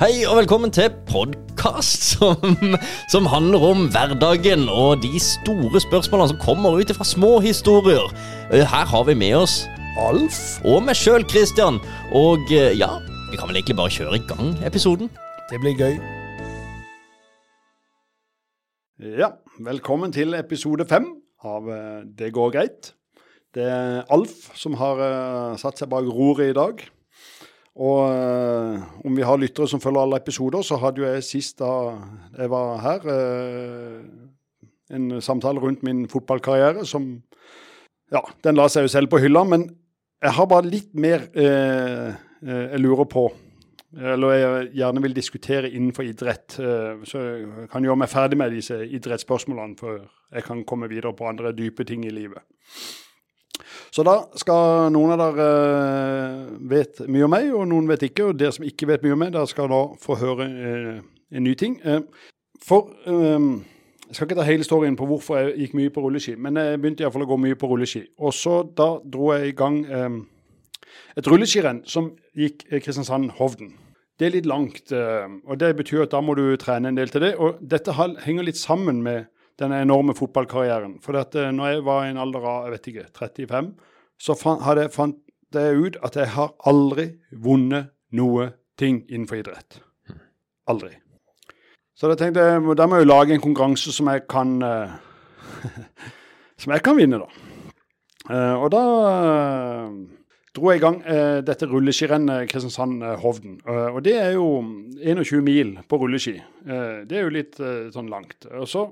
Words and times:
Hei 0.00 0.22
og 0.24 0.38
velkommen 0.38 0.70
til 0.72 0.86
podkast 1.10 2.06
som, 2.14 2.54
som 3.12 3.26
handler 3.28 3.64
om 3.68 3.82
hverdagen 3.92 4.62
og 4.72 5.02
de 5.02 5.18
store 5.20 5.80
spørsmålene 5.84 6.30
som 6.30 6.38
kommer 6.40 6.78
ut 6.80 6.92
fra 6.96 7.04
små 7.04 7.34
historier. 7.44 8.06
Eh, 8.48 8.64
Her 8.64 8.86
har 8.88 9.02
vi 9.04 9.14
med 9.20 9.34
oss 9.42 9.66
Alf 10.00 10.38
og 10.64 10.86
meg 10.86 10.96
sjøl, 10.96 11.26
Christian. 11.28 11.76
Og 12.16 12.48
eh, 12.48 12.72
ja, 12.80 12.88
vi 13.28 13.36
kan 13.36 13.50
vel 13.50 13.58
egentlig 13.60 13.76
bare 13.76 13.92
kjøre 13.92 14.16
i 14.16 14.22
gang 14.30 14.54
episoden. 14.64 15.10
Det 15.50 15.60
blir 15.60 15.76
gøy. 15.76 15.98
Ja, 19.20 19.34
velkommen 19.68 20.14
til 20.16 20.32
episode 20.38 20.86
fem 20.88 21.10
av 21.44 21.68
eh, 21.68 22.08
Det 22.08 22.32
går 22.38 22.54
greit. 22.56 22.94
Det 23.52 23.68
er 23.68 24.08
Alf 24.08 24.48
som 24.56 24.80
har 24.80 25.04
satt 25.60 25.76
seg 25.82 25.92
bak 25.92 26.08
roret 26.08 26.54
i 26.54 26.56
dag. 26.56 26.80
Og 27.78 28.00
eh, 28.10 28.82
om 29.06 29.16
vi 29.16 29.22
har 29.22 29.38
lyttere 29.38 29.68
som 29.70 29.80
følger 29.82 30.02
alle 30.02 30.18
episoder, 30.18 30.62
så 30.66 30.78
hadde 30.82 31.02
jo 31.02 31.06
jeg 31.06 31.26
sist 31.26 31.60
da 31.60 31.70
jeg 32.36 32.50
var 32.50 32.80
her, 32.82 33.06
eh, 33.14 34.96
en 34.96 35.20
samtale 35.22 35.62
rundt 35.62 35.84
min 35.86 36.08
fotballkarriere 36.10 36.86
som 36.86 37.22
Ja, 38.10 38.24
den 38.42 38.56
la 38.58 38.64
seg 38.66 38.82
jo 38.82 38.90
selv 38.90 39.06
på 39.06 39.20
hylla, 39.22 39.44
men 39.46 39.68
jeg 40.18 40.34
har 40.34 40.46
bare 40.50 40.66
litt 40.66 40.90
mer 40.98 41.28
eh, 41.30 42.10
jeg 42.42 42.80
lurer 42.80 43.06
på 43.06 43.30
eller 43.90 44.34
jeg 44.34 44.66
gjerne 44.78 45.02
vil 45.02 45.14
diskutere 45.14 45.70
innenfor 45.70 46.06
idrett. 46.06 46.54
Så 46.54 47.18
jeg 47.18 47.68
kan 47.72 47.82
gjøre 47.82 47.98
meg 47.98 48.10
ferdig 48.10 48.38
med 48.38 48.52
disse 48.54 48.76
idrettsspørsmålene 48.86 49.74
før 49.78 49.96
jeg 50.30 50.46
kan 50.46 50.62
komme 50.62 50.86
videre 50.90 51.10
på 51.18 51.26
andre 51.26 51.50
dype 51.50 51.82
ting 51.84 52.04
i 52.06 52.12
livet. 52.14 52.38
Så 53.90 54.04
da 54.06 54.20
skal 54.38 54.92
noen 54.94 55.16
av 55.16 55.20
dere 55.20 55.46
eh, 55.50 56.50
vet 56.70 57.02
mye 57.10 57.26
om 57.26 57.32
meg, 57.34 57.48
og 57.50 57.66
noen 57.70 57.88
vet 57.90 58.04
ikke. 58.06 58.28
Og 58.30 58.38
dere 58.38 58.54
som 58.54 58.66
ikke 58.66 58.86
vet 58.90 59.02
mye 59.06 59.16
om 59.16 59.24
meg, 59.24 59.32
dere 59.34 59.50
skal 59.50 59.70
da 59.72 59.80
få 59.98 60.18
høre 60.20 60.46
eh, 60.46 61.00
en 61.34 61.46
ny 61.46 61.56
ting. 61.58 61.80
Eh, 61.82 62.04
For 62.60 62.92
jeg 63.06 64.16
skal 64.16 64.26
ikke 64.26 64.36
ta 64.36 64.44
hele 64.44 64.66
storyen 64.66 64.98
på 64.98 65.06
hvorfor 65.08 65.38
jeg 65.38 65.54
gikk 65.62 65.74
mye 65.78 65.92
på 65.94 66.02
rulleski, 66.04 66.34
men 66.36 66.58
jeg 66.58 66.80
begynte 66.82 67.04
iallfall 67.06 67.24
å 67.24 67.30
gå 67.30 67.38
mye 67.40 67.56
på 67.58 67.70
rulleski. 67.70 68.02
Og 68.20 68.34
så 68.36 68.60
da 68.76 68.88
dro 69.00 69.30
jeg 69.32 69.52
i 69.52 69.54
gang 69.56 69.78
et 71.16 71.30
rulleskirenn 71.30 71.84
som 71.88 72.10
gikk 72.36 72.66
Kristiansand-Hovden. 72.68 73.70
Det 74.18 74.26
er 74.28 74.34
litt 74.34 74.50
langt, 74.50 74.92
og 74.92 75.54
det 75.62 75.70
betyr 75.78 76.04
at 76.04 76.12
da 76.12 76.20
må 76.20 76.34
du 76.36 76.42
trene 76.60 76.90
en 76.90 76.98
del 76.98 77.08
til 77.14 77.24
det. 77.24 77.32
Og 77.40 77.62
dette 77.62 77.94
henger 77.96 78.44
litt 78.44 78.60
sammen 78.60 79.00
med 79.06 79.30
den 79.60 79.74
enorme 79.76 80.14
fotballkarrieren. 80.16 80.98
For 81.04 81.18
at 81.20 81.36
eh, 81.38 81.50
når 81.54 81.74
jeg 81.74 81.84
var 81.86 82.04
i 82.04 82.12
en 82.14 82.20
alder 82.20 82.46
av 82.48 82.66
jeg 82.66 82.76
vet 82.76 82.90
ikke, 82.92 83.06
35, 83.18 83.70
så 84.20 84.36
hadde 84.64 84.86
jeg 84.86 84.94
fant 84.94 85.20
jeg 85.50 85.78
ut 85.82 85.96
at 86.06 86.16
jeg 86.16 86.30
har 86.36 86.52
aldri 86.70 87.08
vunnet 87.42 87.90
noe 88.14 88.52
ting 88.78 89.02
innenfor 89.08 89.40
idrett. 89.40 89.80
Aldri. 90.70 90.92
Så 91.98 92.08
da 92.08 92.16
tenkte 92.16 92.44
jeg 92.44 92.76
da 92.78 92.86
må 92.86 93.00
jeg 93.00 93.04
jo 93.04 93.10
lage 93.10 93.34
en 93.34 93.42
konkurranse 93.42 93.92
som 93.92 94.08
jeg 94.12 94.24
kan 94.30 94.56
eh, 94.64 94.98
Som 96.60 96.74
jeg 96.74 96.82
kan 96.84 96.98
vinne, 96.98 97.16
da. 97.16 97.26
Eh, 98.28 98.56
og 98.60 98.66
da 98.72 98.80
dro 100.52 100.68
jeg 100.68 100.80
i 100.80 100.82
gang 100.82 100.98
dette 101.46 101.64
rulleskirennet 101.70 102.50
Kristiansand-Hovden. 102.50 103.60
Og 103.94 104.00
det 104.04 104.16
er 104.18 104.34
jo 104.34 104.58
21 104.98 105.40
mil 105.46 105.70
på 105.88 106.00
rulleski. 106.02 106.34
Det 106.60 107.16
er 107.16 107.22
jo 107.22 107.32
litt 107.32 107.56
sånn 107.94 108.10
langt. 108.12 108.44
Og 108.50 108.66
så 108.68 108.82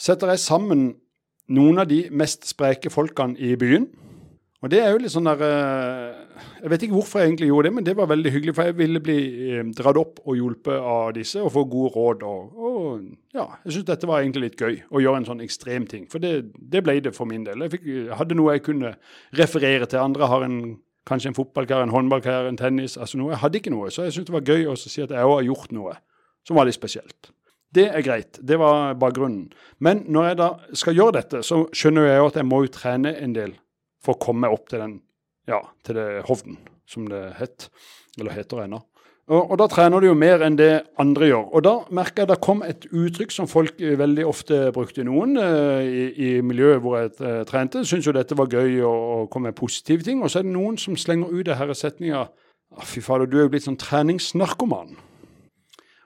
setter 0.00 0.32
jeg 0.32 0.42
sammen 0.42 0.90
noen 1.50 1.82
av 1.82 1.90
de 1.90 2.04
mest 2.14 2.46
spreke 2.48 2.92
folkene 2.92 3.38
i 3.38 3.56
byen. 3.58 3.88
Og 4.60 4.68
det 4.68 4.82
er 4.84 4.90
jo 4.92 4.98
litt 5.00 5.12
sånn 5.12 5.24
der 5.24 5.40
eh, 5.40 6.40
Jeg 6.60 6.70
vet 6.72 6.82
ikke 6.84 6.96
hvorfor 6.98 7.22
jeg 7.22 7.30
egentlig 7.30 7.46
gjorde 7.48 7.68
det, 7.70 7.74
men 7.78 7.86
det 7.86 7.94
var 7.96 8.10
veldig 8.10 8.32
hyggelig. 8.34 8.54
For 8.56 8.68
jeg 8.68 8.76
ville 8.76 9.00
bli 9.00 9.16
eh, 9.54 9.70
dratt 9.76 9.96
opp 9.96 10.20
og 10.26 10.36
hjulpet 10.36 10.76
av 10.76 11.14
disse 11.16 11.40
og 11.40 11.52
få 11.54 11.64
gode 11.70 11.94
råd. 11.94 12.26
Og, 12.28 12.60
og 12.60 13.36
ja, 13.36 13.46
jeg 13.64 13.78
syns 13.78 13.88
dette 13.88 14.10
var 14.10 14.20
egentlig 14.20 14.50
litt 14.50 14.60
gøy 14.60 14.76
å 14.92 15.00
gjøre 15.00 15.22
en 15.22 15.28
sånn 15.30 15.40
ekstrem 15.46 15.88
ting. 15.88 16.04
For 16.12 16.20
det, 16.22 16.52
det 16.60 16.84
ble 16.84 16.98
det 17.00 17.14
for 17.16 17.30
min 17.30 17.48
del. 17.48 17.64
Jeg 17.64 17.76
fikk, 17.78 17.88
hadde 18.20 18.36
noe 18.36 18.58
jeg 18.58 18.66
kunne 18.68 18.92
referere 19.40 19.88
til. 19.88 20.02
Andre 20.04 20.28
har 20.28 20.44
en, 20.44 20.60
kanskje 21.08 21.32
en 21.32 21.40
fotballkarriere, 21.40 21.88
en 21.88 21.96
håndballkarriere, 21.96 22.52
en 22.52 22.60
tennis. 22.60 23.00
altså 23.00 23.20
noe. 23.20 23.32
Jeg 23.32 23.44
hadde 23.46 23.62
ikke 23.62 23.72
noe. 23.72 23.88
Så 23.88 24.04
jeg 24.04 24.18
syntes 24.18 24.28
det 24.28 24.38
var 24.42 24.48
gøy 24.52 24.68
å 24.68 24.76
si 24.76 24.92
at 25.00 25.16
jeg 25.16 25.32
òg 25.32 25.38
har 25.38 25.48
gjort 25.48 25.76
noe 25.76 25.96
som 26.44 26.60
var 26.60 26.68
litt 26.68 26.76
spesielt. 26.76 27.32
Det 27.74 27.86
er 27.86 28.02
greit. 28.02 28.38
Det 28.42 28.58
var 28.58 28.96
bakgrunnen. 28.98 29.50
Men 29.78 30.04
når 30.10 30.30
jeg 30.30 30.38
da 30.40 30.48
skal 30.74 30.96
gjøre 30.98 31.18
dette, 31.20 31.42
så 31.46 31.62
skjønner 31.76 32.08
jeg 32.08 32.18
jo 32.18 32.28
at 32.30 32.38
jeg 32.40 32.48
må 32.50 32.62
jo 32.64 32.74
trene 32.74 33.14
en 33.22 33.34
del 33.36 33.54
for 34.02 34.16
å 34.16 34.22
komme 34.22 34.50
opp 34.50 34.70
til 34.72 34.82
den, 34.82 34.96
ja, 35.50 35.60
til 35.86 36.00
det 36.00 36.08
Hovden, 36.26 36.58
som 36.88 37.06
det 37.10 37.22
het, 37.38 37.68
eller 38.18 38.34
heter 38.34 38.64
ennå. 38.64 38.82
Og, 39.30 39.52
og 39.52 39.58
da 39.60 39.68
trener 39.70 40.02
du 40.02 40.08
jo 40.08 40.16
mer 40.18 40.42
enn 40.42 40.56
det 40.58 40.72
andre 40.98 41.28
gjør. 41.28 41.44
Og 41.54 41.62
da 41.62 41.74
merker 41.94 42.24
jeg 42.24 42.30
det 42.32 42.40
kom 42.42 42.64
et 42.66 42.86
uttrykk 42.90 43.34
som 43.34 43.46
folk 43.50 43.78
eh, 43.78 43.94
veldig 43.98 44.24
ofte 44.26 44.58
brukte. 44.74 45.04
Noen 45.06 45.36
eh, 45.38 45.84
i, 45.86 46.06
i 46.10 46.30
miljøet 46.42 46.82
hvor 46.82 46.96
jeg 46.98 47.12
eh, 47.22 47.42
trente, 47.46 47.84
syntes 47.86 48.08
jo 48.08 48.16
dette 48.16 48.38
var 48.38 48.50
gøy 48.50 48.80
og, 48.80 49.04
og 49.14 49.28
kom 49.30 49.46
med 49.46 49.54
positive 49.58 50.02
ting. 50.06 50.24
Og 50.24 50.32
så 50.32 50.40
er 50.40 50.48
det 50.48 50.56
noen 50.56 50.80
som 50.82 50.98
slenger 50.98 51.30
ut 51.30 51.46
det 51.46 51.60
her 51.60 51.70
setninga 51.78 52.24
ah, 52.26 52.82
Fy 52.82 53.04
fader, 53.06 53.30
du 53.30 53.38
er 53.38 53.46
jo 53.46 53.54
blitt 53.54 53.68
sånn 53.68 53.78
treningsnarkoman. 53.78 54.96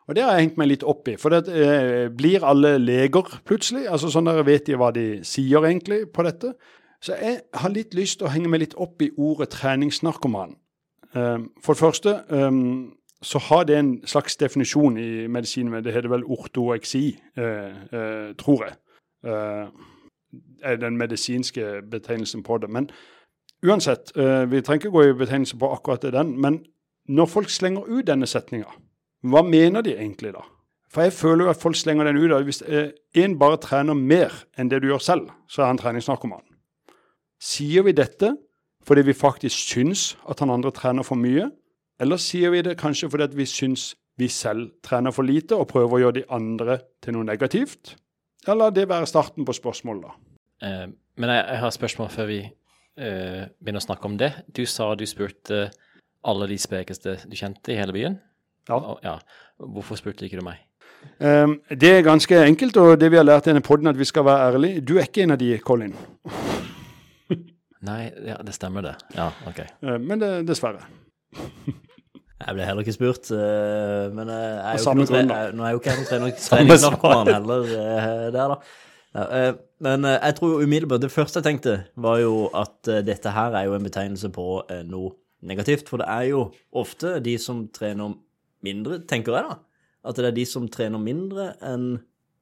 Og 0.08 0.16
det 0.16 0.24
har 0.24 0.36
jeg 0.36 0.48
hengt 0.48 0.58
meg 0.60 0.68
litt 0.68 0.84
opp 0.84 1.08
i. 1.08 1.16
For 1.20 1.32
det 1.32 1.48
eh, 1.48 2.08
blir 2.12 2.44
alle 2.44 2.76
leger 2.78 3.38
plutselig? 3.48 3.86
Altså 3.88 4.10
sånn 4.12 4.28
der 4.28 4.44
Vet 4.44 4.66
de 4.68 4.76
hva 4.76 4.90
de 4.92 5.22
sier 5.24 5.64
egentlig 5.64 6.04
på 6.12 6.26
dette? 6.26 6.52
Så 7.04 7.16
jeg 7.20 7.40
har 7.52 7.72
litt 7.72 7.94
lyst 7.96 8.20
til 8.20 8.28
å 8.28 8.32
henge 8.32 8.48
meg 8.48 8.62
litt 8.62 8.76
opp 8.80 9.02
i 9.04 9.10
ordet 9.16 9.50
treningsnarkoman. 9.52 10.54
Um, 11.14 11.50
for 11.62 11.76
det 11.76 11.80
første 11.80 12.14
um, 12.28 12.94
så 13.22 13.38
har 13.38 13.64
det 13.68 13.76
en 13.78 13.90
slags 14.08 14.36
definisjon 14.36 14.96
i 14.98 15.26
medisinen. 15.28 15.84
Det 15.84 15.92
heter 15.92 16.08
vel 16.08 16.24
ortoeksi, 16.24 17.16
uh, 17.38 17.76
uh, 17.92 18.30
tror 18.40 18.64
jeg. 18.66 18.78
Uh, 19.24 19.68
er 20.64 20.80
den 20.80 20.96
medisinske 20.96 21.82
betegnelsen 21.90 22.42
på 22.42 22.58
det. 22.58 22.70
Men 22.70 22.88
uansett, 23.64 24.10
vi 24.50 24.60
trenger 24.60 24.74
ikke 24.74 24.90
gå 24.90 25.02
i 25.02 25.12
betegnelse 25.12 25.58
på 25.60 25.68
akkurat 25.72 26.02
den. 26.02 26.40
Men 26.40 26.58
når 27.08 27.26
folk 27.26 27.50
slenger 27.52 27.84
ut 27.86 28.06
denne 28.06 28.26
setninga, 28.26 28.72
hva 29.24 29.42
mener 29.46 29.84
de 29.84 29.94
egentlig 29.96 30.34
da? 30.34 30.44
For 30.92 31.06
jeg 31.06 31.16
føler 31.16 31.46
jo 31.46 31.50
at 31.50 31.60
folk 31.60 31.76
slenger 31.76 32.06
den 32.06 32.20
ut. 32.20 32.32
at 32.32 32.44
Hvis 32.44 32.62
en 33.14 33.38
bare 33.38 33.58
trener 33.58 33.96
mer 33.98 34.34
enn 34.58 34.70
det 34.70 34.82
du 34.82 34.90
gjør 34.92 35.02
selv, 35.02 35.30
så 35.48 35.62
er 35.62 35.72
han 35.72 35.80
treningsnarkoman. 35.80 36.44
Sier 37.42 37.82
vi 37.82 37.92
dette 37.92 38.36
fordi 38.84 39.02
vi 39.06 39.16
faktisk 39.16 39.72
syns 39.72 40.12
at 40.28 40.42
han 40.44 40.52
andre 40.52 40.70
trener 40.70 41.02
for 41.02 41.16
mye, 41.16 41.48
eller 42.00 42.20
sier 42.20 42.52
vi 42.52 42.60
det 42.62 42.76
kanskje 42.76 43.08
fordi 43.08 43.30
vi 43.32 43.46
syns 43.48 43.94
vi 44.20 44.28
selv 44.28 44.74
trener 44.84 45.14
for 45.14 45.26
lite 45.26 45.56
og 45.56 45.70
prøver 45.70 45.96
å 45.96 46.02
gjøre 46.02 46.18
de 46.18 46.26
andre 46.36 46.78
til 47.02 47.16
noe 47.16 47.26
negativt? 47.26 47.94
Eller 48.46 48.74
det 48.74 48.88
være 48.90 49.08
starten 49.08 49.46
på 49.48 49.56
spørsmålet, 49.56 50.04
da. 50.04 50.36
Eh, 50.68 50.86
men 51.16 51.32
jeg, 51.32 51.46
jeg 51.48 51.62
har 51.62 51.70
et 51.70 51.78
spørsmål 51.78 52.12
før 52.12 52.28
vi 52.28 52.38
eh, 52.44 53.42
begynner 53.56 53.80
å 53.80 53.86
snakke 53.86 54.10
om 54.10 54.18
det. 54.20 54.30
Du 54.52 54.64
sa 54.68 54.92
du 54.94 55.06
spurte 55.08 55.68
alle 56.24 56.48
de 56.50 56.58
spekeste 56.60 57.16
du 57.24 57.36
kjente 57.38 57.72
i 57.72 57.78
hele 57.78 57.96
byen. 57.96 58.20
Ja. 58.68 58.78
Ja. 59.04 59.16
Hvorfor 59.58 59.96
spurte 60.00 60.24
ikke 60.26 60.40
du 60.40 60.44
meg? 60.46 60.62
Um, 61.20 61.58
det 61.68 61.90
er 61.98 62.02
ganske 62.06 62.38
enkelt, 62.46 62.76
og 62.80 62.94
det 63.00 63.10
vi 63.12 63.18
har 63.20 63.26
lært 63.28 63.46
i 63.46 63.50
denne 63.52 63.60
poden, 63.64 63.86
at 63.90 63.98
vi 63.98 64.04
skal 64.08 64.24
være 64.24 64.54
ærlige. 64.54 64.80
Du 64.88 64.94
er 64.96 65.04
ikke 65.04 65.22
en 65.26 65.34
av 65.34 65.38
de, 65.42 65.50
Colin. 65.60 65.92
Nei, 67.84 68.06
ja, 68.24 68.38
det 68.40 68.54
stemmer 68.56 68.80
det. 68.86 68.94
Ja, 69.16 69.26
OK. 69.48 69.58
Uh, 69.84 69.98
men 70.00 70.22
det, 70.22 70.30
dessverre. 70.48 70.80
Jeg 72.44 72.56
ble 72.56 72.64
heller 72.66 72.84
ikke 72.84 72.92
spurt, 72.96 73.28
eh, 73.32 74.08
men 74.12 74.28
eh, 74.28 74.40
jeg 74.40 74.64
er 74.74 74.78
jo 74.78 74.82
samme 74.82 75.04
ikke 75.06 75.14
grunn, 75.14 75.28
da. 75.30 75.36
jeg- 75.44 75.54
nå 75.56 75.62
er 75.62 75.68
jeg 75.70 75.76
jo 75.76 75.80
ikke 75.80 75.90
jeg 75.90 76.00
noen 76.00 76.08
trener- 76.10 76.40
treningsnarkoman 76.50 77.30
heller 77.30 77.70
eh, 77.72 78.24
der, 78.34 78.52
da. 78.52 78.56
Ja, 79.14 79.52
men 79.86 80.04
jeg 80.10 80.34
tror 80.34 80.50
jo 80.50 80.64
umiddelbart 80.66 81.00
Det 81.04 81.10
første 81.14 81.38
jeg 81.38 81.44
tenkte, 81.46 81.74
var 82.02 82.18
jo 82.18 82.48
at 82.58 82.90
dette 83.06 83.30
her 83.30 83.54
er 83.54 83.68
jo 83.68 83.76
en 83.78 83.84
betegnelse 83.86 84.28
på 84.34 84.46
noe 84.90 85.12
negativt. 85.46 85.86
For 85.88 86.02
det 86.02 86.08
er 86.10 86.24
jo 86.32 86.40
ofte 86.74 87.14
de 87.22 87.36
som 87.38 87.62
trener 87.72 88.16
mindre, 88.64 89.00
tenker 89.10 89.36
jeg 89.36 89.48
da. 89.50 89.58
At 90.04 90.20
det 90.20 90.28
er 90.28 90.36
de 90.36 90.44
som 90.48 90.68
trener 90.72 91.00
mindre 91.00 91.52
enn 91.64 91.88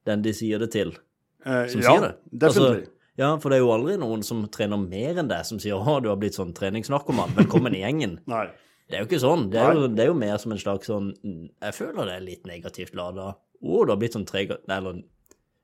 den 0.08 0.24
de 0.24 0.34
sier 0.34 0.62
det 0.62 0.72
til, 0.74 0.94
Uh, 1.42 1.64
som 1.66 1.80
ja, 1.82 1.90
sier 1.90 2.04
det. 2.04 2.10
definitivt. 2.30 2.84
Altså, 2.86 2.98
ja, 3.18 3.28
for 3.42 3.50
det 3.50 3.56
er 3.56 3.64
jo 3.64 3.72
aldri 3.74 3.96
noen 3.98 4.20
som 4.22 4.44
trener 4.54 4.78
mer 4.78 5.18
enn 5.18 5.26
deg, 5.26 5.42
som 5.44 5.58
sier 5.58 5.74
'Å, 5.74 5.96
du 5.98 6.06
har 6.06 6.20
blitt 6.20 6.36
sånn 6.38 6.52
treningsnarkoman', 6.54 7.34
velkommen 7.34 7.74
i 7.74 7.82
gjengen. 7.82 8.20
Nei. 8.30 8.44
Det 8.86 8.94
er 8.94 9.02
jo 9.02 9.08
ikke 9.08 9.22
sånn. 9.24 9.48
Det 9.50 9.58
er 9.58 9.74
jo, 9.74 9.88
det 9.90 10.04
er 10.04 10.10
jo 10.10 10.18
mer 10.20 10.36
som 10.38 10.52
en 10.52 10.60
slags 10.60 10.86
sånn 10.90 11.08
Jeg 11.24 11.74
føler 11.74 12.06
det 12.06 12.14
er 12.14 12.24
litt 12.26 12.46
negativt 12.46 12.94
lada. 12.94 13.32
Å, 13.34 13.82
du 13.82 13.90
har 13.90 13.98
blitt 13.98 14.14
sånn 14.14 14.26
treg... 14.28 14.52
Eller 14.68 15.00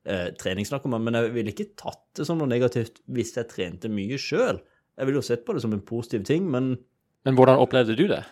eh, 0.09 0.31
treningsnarkoman. 0.41 1.05
Men 1.05 1.19
jeg 1.19 1.35
ville 1.35 1.53
ikke 1.53 1.75
tatt 1.77 2.01
det 2.17 2.25
som 2.25 2.41
noe 2.41 2.49
negativt 2.49 3.03
hvis 3.13 3.35
jeg 3.37 3.51
trente 3.51 3.91
mye 3.93 4.17
sjøl. 4.23 4.63
Jeg 4.97 5.09
ville 5.11 5.21
jo 5.21 5.27
sett 5.27 5.45
på 5.45 5.55
det 5.55 5.63
som 5.65 5.75
en 5.77 5.85
positiv 5.85 6.25
ting, 6.27 6.49
men 6.51 6.79
Men 7.27 7.37
hvordan 7.37 7.61
opplevde 7.61 7.99
du 7.99 8.07
det? 8.09 8.23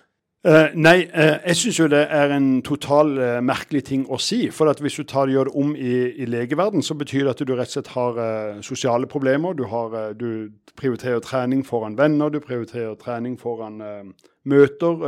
Eh, 0.46 0.68
nei, 0.78 1.08
uh, 1.10 1.40
jeg 1.48 1.58
syns 1.58 1.78
jo 1.80 1.86
det 1.90 2.04
er 2.14 2.30
en 2.30 2.60
total 2.62 3.08
uh, 3.18 3.38
merkelig 3.42 3.80
ting 3.88 4.04
å 4.06 4.18
si. 4.22 4.44
For 4.54 4.70
at 4.70 4.78
hvis 4.78 5.00
du 5.00 5.02
tar, 5.02 5.32
gjør 5.32 5.48
det 5.48 5.54
om 5.58 5.72
i, 5.74 5.94
i 6.22 6.28
legeverden, 6.30 6.84
så 6.86 6.94
betyr 6.94 7.24
det 7.26 7.32
at 7.32 7.42
du 7.42 7.50
rett 7.56 7.72
og 7.72 7.74
slett 7.74 7.90
har 7.96 8.20
sosiale 8.62 9.08
problemer. 9.10 9.56
Du, 9.58 9.64
har, 9.72 10.14
du 10.14 10.52
prioriterer 10.78 11.24
trening 11.24 11.66
foran 11.66 11.98
venner, 11.98 12.30
du 12.30 12.38
prioriterer 12.44 12.94
trening 13.00 13.34
foran 13.40 13.82
møter. 14.46 15.02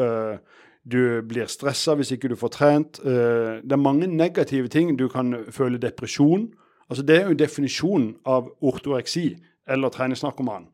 Du 0.88 1.00
blir 1.28 1.46
stressa 1.46 1.94
hvis 1.94 2.10
ikke 2.16 2.32
du 2.32 2.36
får 2.40 2.54
trent. 2.56 3.00
Det 3.04 3.76
er 3.76 3.84
mange 3.84 4.10
negative 4.10 4.72
ting. 4.72 4.96
Du 4.98 5.06
kan 5.12 5.44
føle 5.54 5.78
depresjon. 5.78 6.48
Altså 6.88 7.06
Det 7.06 7.20
er 7.20 7.28
jo 7.28 7.38
definisjonen 7.38 8.14
av 8.26 8.50
ortoreksi 8.58 9.36
eller 9.68 9.94
treningsnarkoman. 9.94 10.72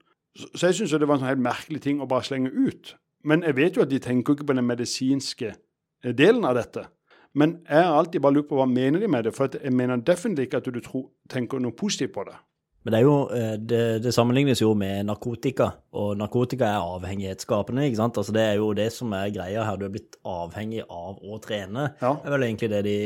Så 0.54 0.70
jeg 0.70 0.80
syns 0.80 0.96
det 0.96 1.08
var 1.08 1.18
en 1.18 1.26
sånn 1.26 1.34
helt 1.34 1.48
merkelig 1.52 1.84
ting 1.84 2.00
å 2.00 2.08
bare 2.08 2.24
slenge 2.24 2.54
ut. 2.54 2.94
Men 3.24 3.44
jeg 3.46 3.56
vet 3.56 3.76
jo 3.76 3.84
at 3.84 3.92
de 3.92 4.00
tenker 4.02 4.36
ikke 4.36 4.46
på 4.50 4.56
den 4.56 4.66
medisinske 4.68 5.52
eh, 5.54 6.14
delen 6.16 6.44
av 6.44 6.58
dette. 6.58 6.86
Men 7.34 7.58
jeg 7.66 7.82
har 7.82 7.96
alltid 7.98 8.22
bare 8.22 8.36
lurt 8.36 8.48
på 8.50 8.58
hva 8.58 8.66
mener 8.70 9.02
de 9.02 9.10
med 9.10 9.26
det, 9.26 9.34
for 9.34 9.50
jeg 9.50 9.74
mener 9.74 10.02
definitivt 10.06 10.46
ikke 10.46 10.60
at 10.60 10.74
du 10.74 10.82
tror, 10.84 11.08
tenker 11.30 11.62
noe 11.62 11.74
positivt 11.74 12.14
på 12.14 12.26
det. 12.28 12.36
Men 12.84 12.92
det, 12.92 13.00
jo, 13.00 13.14
eh, 13.32 13.54
det, 13.56 13.80
det, 14.04 14.12
sammenlignes 14.12 14.60
jo 14.60 14.74
med 14.76 15.06
narkotika, 15.08 15.70
og 15.96 16.18
narkotika 16.20 16.68
er 16.68 16.84
avhengighetsskapende. 16.84 17.86
ikke 17.88 18.02
sant? 18.02 18.20
Altså 18.20 18.34
Det 18.36 18.44
er 18.44 18.58
jo 18.60 18.72
det 18.76 18.90
som 18.92 19.12
er 19.16 19.32
greia 19.32 19.64
her. 19.64 19.80
Du 19.80 19.86
er 19.86 19.94
blitt 19.94 20.18
avhengig 20.28 20.84
av 20.84 21.16
å 21.24 21.40
trene. 21.42 21.88
Ja. 22.02 22.12
Det 22.20 22.28
er 22.28 22.36
vel 22.36 22.46
egentlig 22.50 22.70
det 22.74 22.82
de 22.84 22.98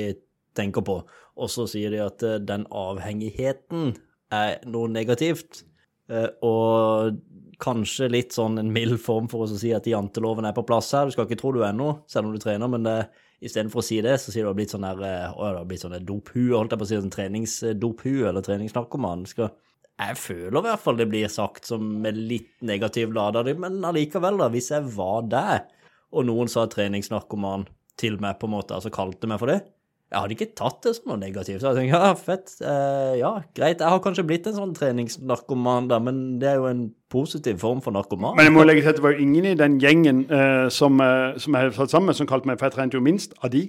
tenker 0.58 0.82
på. 0.82 0.98
Og 1.38 1.52
så 1.54 1.68
sier 1.70 1.94
de 1.94 2.02
at 2.02 2.26
eh, 2.26 2.40
den 2.42 2.66
avhengigheten 2.74 3.94
er 4.34 4.58
noe 4.68 4.90
negativt. 4.92 5.62
Og 6.08 7.18
kanskje 7.62 8.08
litt 8.10 8.34
sånn 8.36 8.60
en 8.60 8.72
mild 8.72 9.00
form 9.02 9.28
for 9.30 9.44
å 9.44 9.58
si 9.58 9.72
at 9.74 9.86
janteloven 9.88 10.46
er 10.46 10.54
på 10.56 10.64
plass 10.66 10.92
her. 10.94 11.08
Du 11.08 11.14
skal 11.14 11.26
ikke 11.26 11.40
tro 11.40 11.52
du 11.54 11.64
er 11.66 11.74
noe, 11.76 12.00
selv 12.10 12.28
om 12.28 12.34
du 12.34 12.42
trener, 12.42 12.70
men 12.70 12.86
det, 12.86 12.98
istedenfor 13.44 13.82
å 13.82 13.86
si 13.86 14.00
det, 14.04 14.16
så 14.22 14.34
sier 14.34 14.46
du 14.46 14.50
at 14.50 14.52
det 14.52 14.54
har 14.54 14.58
blitt 14.58 14.74
sånn 14.74 14.86
å, 14.86 14.94
det 14.98 15.14
har 15.38 15.64
blitt 15.68 15.84
sånn 15.84 15.96
dophue, 16.06 16.52
holdt 16.54 16.74
jeg 16.74 16.80
på 16.80 16.86
å 16.86 16.90
si, 16.90 17.00
sånn 17.00 17.14
treningsdophue 17.14 18.28
eller 18.30 18.46
treningsnarkoman. 18.46 19.26
Jeg 19.28 20.20
føler 20.20 20.60
i 20.60 20.66
hvert 20.68 20.84
fall 20.84 21.00
det 21.00 21.08
blir 21.10 21.30
sagt 21.32 21.70
som 21.70 21.82
med 22.02 22.18
litt 22.18 22.52
negativ 22.66 23.10
lada, 23.14 23.42
men 23.58 23.80
allikevel, 23.86 24.38
da, 24.42 24.50
hvis 24.54 24.70
jeg 24.74 24.86
var 24.94 25.26
der, 25.30 25.66
og 26.14 26.28
noen 26.28 26.50
sa 26.50 26.64
treningsnarkoman 26.70 27.66
til 27.98 28.20
meg, 28.22 28.38
på 28.38 28.46
en 28.46 28.54
måte, 28.54 28.76
altså 28.76 28.94
kalte 28.94 29.30
meg 29.30 29.42
for 29.42 29.50
det, 29.50 29.60
jeg 30.08 30.22
hadde 30.22 30.36
ikke 30.38 30.54
tatt 30.56 30.78
det 30.86 30.94
som 30.96 31.10
noe 31.10 31.20
negativt. 31.20 31.60
Så 31.60 31.68
jeg 31.68 31.82
tenkte, 31.82 31.98
ja, 32.00 32.12
fett, 32.16 32.52
eh, 32.64 33.16
ja, 33.20 33.32
greit, 33.56 33.82
jeg 33.82 33.92
har 33.92 34.00
kanskje 34.04 34.24
blitt 34.28 34.46
en 34.48 34.56
sånn 34.56 34.72
treningsnarkoman, 34.76 35.90
da, 35.90 35.98
men 36.00 36.22
det 36.40 36.48
er 36.48 36.62
jo 36.62 36.70
en 36.70 36.86
positiv 37.12 37.60
form 37.60 37.82
for 37.84 37.92
narkoman. 37.92 38.38
Men 38.38 38.48
jeg 38.48 38.54
må 38.56 38.64
legge 38.64 38.86
til 38.86 38.94
at 38.94 39.00
det 39.00 39.04
var 39.04 39.16
jo 39.16 39.26
ingen 39.26 39.50
i 39.50 39.58
den 39.58 39.76
gjengen 39.82 40.24
eh, 40.32 40.70
som, 40.72 40.96
eh, 41.04 41.36
som 41.42 41.58
jeg 41.60 41.76
satt 41.76 41.92
sammen, 41.92 42.16
som 42.16 42.30
kalte 42.30 42.48
meg, 42.48 42.56
for 42.60 42.70
jeg 42.70 42.78
trente 42.78 42.96
jo 42.96 43.04
minst 43.04 43.36
av 43.42 43.52
de. 43.52 43.66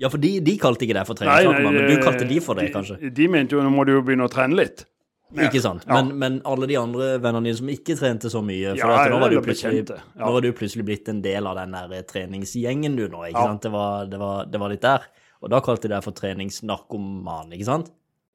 Ja, 0.00 0.08
for 0.08 0.22
de, 0.22 0.36
de 0.40 0.54
kalte 0.62 0.86
ikke 0.86 0.96
deg 0.96 1.10
for 1.10 1.18
treningsnarkoman, 1.18 1.80
men 1.80 1.90
du 1.90 2.06
kalte 2.06 2.30
de 2.30 2.38
for 2.44 2.60
det, 2.60 2.70
kanskje? 2.76 3.00
De, 3.02 3.10
de 3.18 3.28
mente 3.34 3.58
jo 3.58 3.66
nå 3.66 3.74
må 3.74 3.82
du 3.88 3.96
jo 3.96 4.06
begynne 4.06 4.30
å 4.30 4.32
trene 4.32 4.62
litt. 4.62 4.86
Ja. 5.30 5.46
Ikke 5.46 5.60
sant? 5.62 5.84
Men, 5.86 6.10
ja. 6.10 6.16
men, 6.22 6.38
alle 6.48 6.66
de 6.66 6.76
andre 6.78 7.12
vennene 7.22 7.46
dine 7.46 7.58
som 7.60 7.68
ikke 7.70 7.94
trente 7.98 8.30
så 8.32 8.40
mye 8.42 8.72
For 8.74 8.80
ja, 8.82 8.86
nå, 9.06 9.18
var 9.22 9.30
nå 9.30 10.32
var 10.34 10.42
du 10.42 10.50
plutselig 10.58 10.86
blitt 10.88 11.10
en 11.12 11.20
del 11.22 11.46
av 11.46 11.58
den 11.60 11.76
der 11.76 11.94
eh, 11.94 12.06
treningsgjengen 12.06 12.96
du 12.98 13.04
nå, 13.12 13.28
ikke 13.28 13.44
sant? 13.44 13.62
Det 13.62 13.70
var, 13.74 14.08
det, 14.10 14.18
var, 14.18 14.48
det 14.50 14.62
var, 14.62 14.74
litt 14.74 14.82
der. 14.82 15.06
Og 15.40 15.52
da 15.52 15.60
kalte 15.64 15.88
de 15.88 15.94
det 15.94 16.04
for 16.04 16.16
treningsnarkoman, 16.16 17.52
ikke 17.56 17.68
sant? 17.68 17.90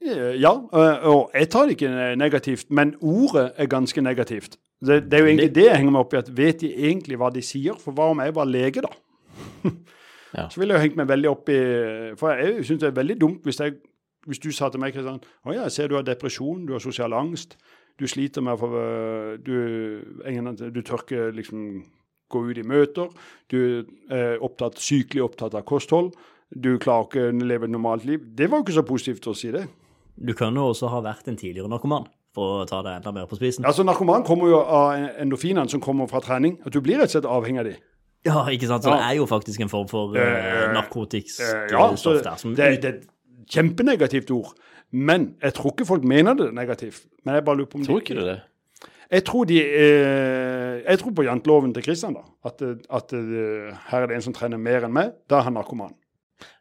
Eh, 0.06 0.36
ja, 0.42 0.52
og 0.52 1.34
jeg 1.34 1.50
tar 1.54 1.68
det 1.68 1.78
ikke 1.78 2.14
negativt, 2.20 2.70
men 2.70 2.96
ordet 3.02 3.52
er 3.58 3.70
ganske 3.72 4.02
negativt. 4.02 4.58
Det, 4.86 5.04
det 5.10 5.18
er 5.18 5.24
jo 5.24 5.32
egentlig 5.32 5.56
det 5.56 5.66
jeg 5.70 5.78
henger 5.80 5.96
meg 5.96 6.06
opp 6.06 6.14
i, 6.14 6.22
at 6.22 6.32
vet 6.38 6.62
de 6.62 6.72
egentlig 6.90 7.18
hva 7.22 7.32
de 7.34 7.42
sier? 7.46 7.78
For 7.82 7.96
hva 7.96 8.10
om 8.14 8.22
jeg 8.22 8.36
var 8.36 8.50
lege, 8.50 8.84
da? 8.86 8.92
ja. 10.38 10.48
Så 10.50 10.60
ville 10.60 10.76
jeg 10.76 10.90
hengt 10.90 11.00
meg 11.00 11.10
veldig 11.10 11.30
opp 11.32 11.50
i 11.52 11.60
For 12.20 12.38
jeg 12.40 12.66
syns 12.68 12.82
det 12.84 12.90
er 12.90 12.98
veldig 13.00 13.18
dumt 13.20 13.48
hvis 13.48 13.60
jeg 13.60 13.78
hvis 14.26 14.42
du 14.42 14.52
sa 14.54 14.72
til 14.74 14.82
meg 14.82 14.96
Kristian, 14.96 15.22
å 15.46 15.54
ja, 15.54 15.66
jeg 15.68 15.74
ser 15.76 15.92
du 15.92 16.00
har 16.00 16.06
depresjon, 16.06 16.66
du 16.66 16.74
har 16.74 16.84
sosial 16.84 17.14
angst, 17.14 17.56
du 18.00 18.08
sliter 18.10 18.44
med 18.44 18.58
å 18.58 18.62
få 18.64 18.86
du, 19.46 19.54
du 20.74 20.82
tør 20.82 21.04
ikke 21.04 21.28
liksom 21.38 21.68
gå 22.34 22.42
ut 22.50 22.60
i 22.60 22.66
møter, 22.66 23.12
du 23.54 23.60
er 24.10 24.42
opptatt, 24.44 24.82
sykelig 24.82 25.24
opptatt 25.28 25.56
av 25.56 25.66
kosthold, 25.70 26.16
du 26.54 26.76
klarer 26.82 27.08
ikke 27.08 27.26
å 27.32 27.48
leve 27.48 27.68
et 27.68 27.74
normalt 27.74 28.06
liv. 28.06 28.22
Det 28.38 28.50
var 28.52 28.62
jo 28.62 28.68
ikke 28.68 28.78
så 28.78 28.86
positivt 28.88 29.28
å 29.32 29.34
si 29.38 29.50
det. 29.56 29.66
Du 30.16 30.34
kan 30.38 30.56
jo 30.56 30.70
også 30.72 30.92
ha 30.94 31.02
vært 31.04 31.28
en 31.28 31.40
tidligere 31.40 31.72
narkoman, 31.72 32.06
for 32.36 32.62
å 32.62 32.68
ta 32.70 32.82
det 32.86 32.94
enda 33.00 33.12
mer 33.16 33.26
på 33.28 33.40
spisen. 33.40 33.66
Altså, 33.68 33.84
Narkoman 33.88 34.24
kommer 34.28 34.52
jo 34.52 34.62
av 34.62 34.94
endorfinene 35.24 35.72
som 35.72 35.84
kommer 35.84 36.08
fra 36.12 36.22
trening. 36.24 36.60
At 36.64 36.76
du 36.76 36.80
blir 36.84 37.00
rett 37.02 37.12
og 37.12 37.18
slett 37.18 37.28
avhengig 37.32 37.64
av 37.64 37.70
dem. 37.72 37.84
Ja, 38.26 38.46
ikke 38.50 38.70
sant. 38.70 38.86
Så 38.86 38.94
ja. 38.94 38.98
det 38.98 39.10
er 39.10 39.20
jo 39.20 39.28
faktisk 39.30 39.62
en 39.62 39.70
form 39.70 39.90
for 39.92 40.16
uh, 40.16 40.72
narkotisk 40.74 41.44
uh, 41.44 41.68
ja, 41.72 41.90
stoff 42.00 42.24
der. 42.26 42.40
Som 42.42 42.56
det, 42.58 42.72
det, 42.82 42.94
kjempenegativt 43.52 44.32
ord. 44.34 44.56
Men 44.96 45.34
jeg 45.44 45.58
tror 45.58 45.76
ikke 45.76 45.88
folk 45.88 46.08
mener 46.08 46.38
det 46.40 46.50
negativt. 46.56 47.04
Men 47.26 47.38
jeg 47.38 47.46
bare 47.46 47.62
lurer 47.62 47.72
på 47.72 47.82
om 47.82 47.86
Tror 47.86 48.02
ikke 48.02 48.18
du 48.18 48.24
det? 48.26 48.40
Jeg 49.12 49.22
tror, 49.28 49.46
de, 49.46 49.60
eh, 49.62 50.80
jeg 50.82 50.98
tror 50.98 51.12
på 51.14 51.24
janteloven 51.28 51.76
til 51.76 51.84
Kristian. 51.86 52.16
da. 52.18 52.24
At, 52.50 52.64
at 52.66 53.14
uh, 53.14 53.76
her 53.92 54.02
er 54.02 54.10
det 54.10 54.18
en 54.18 54.26
som 54.26 54.34
trener 54.34 54.58
mer 54.58 54.88
enn 54.88 54.96
meg. 54.96 55.14
Da 55.30 55.38
er 55.40 55.50
han 55.50 55.58
narkoman. 55.60 55.94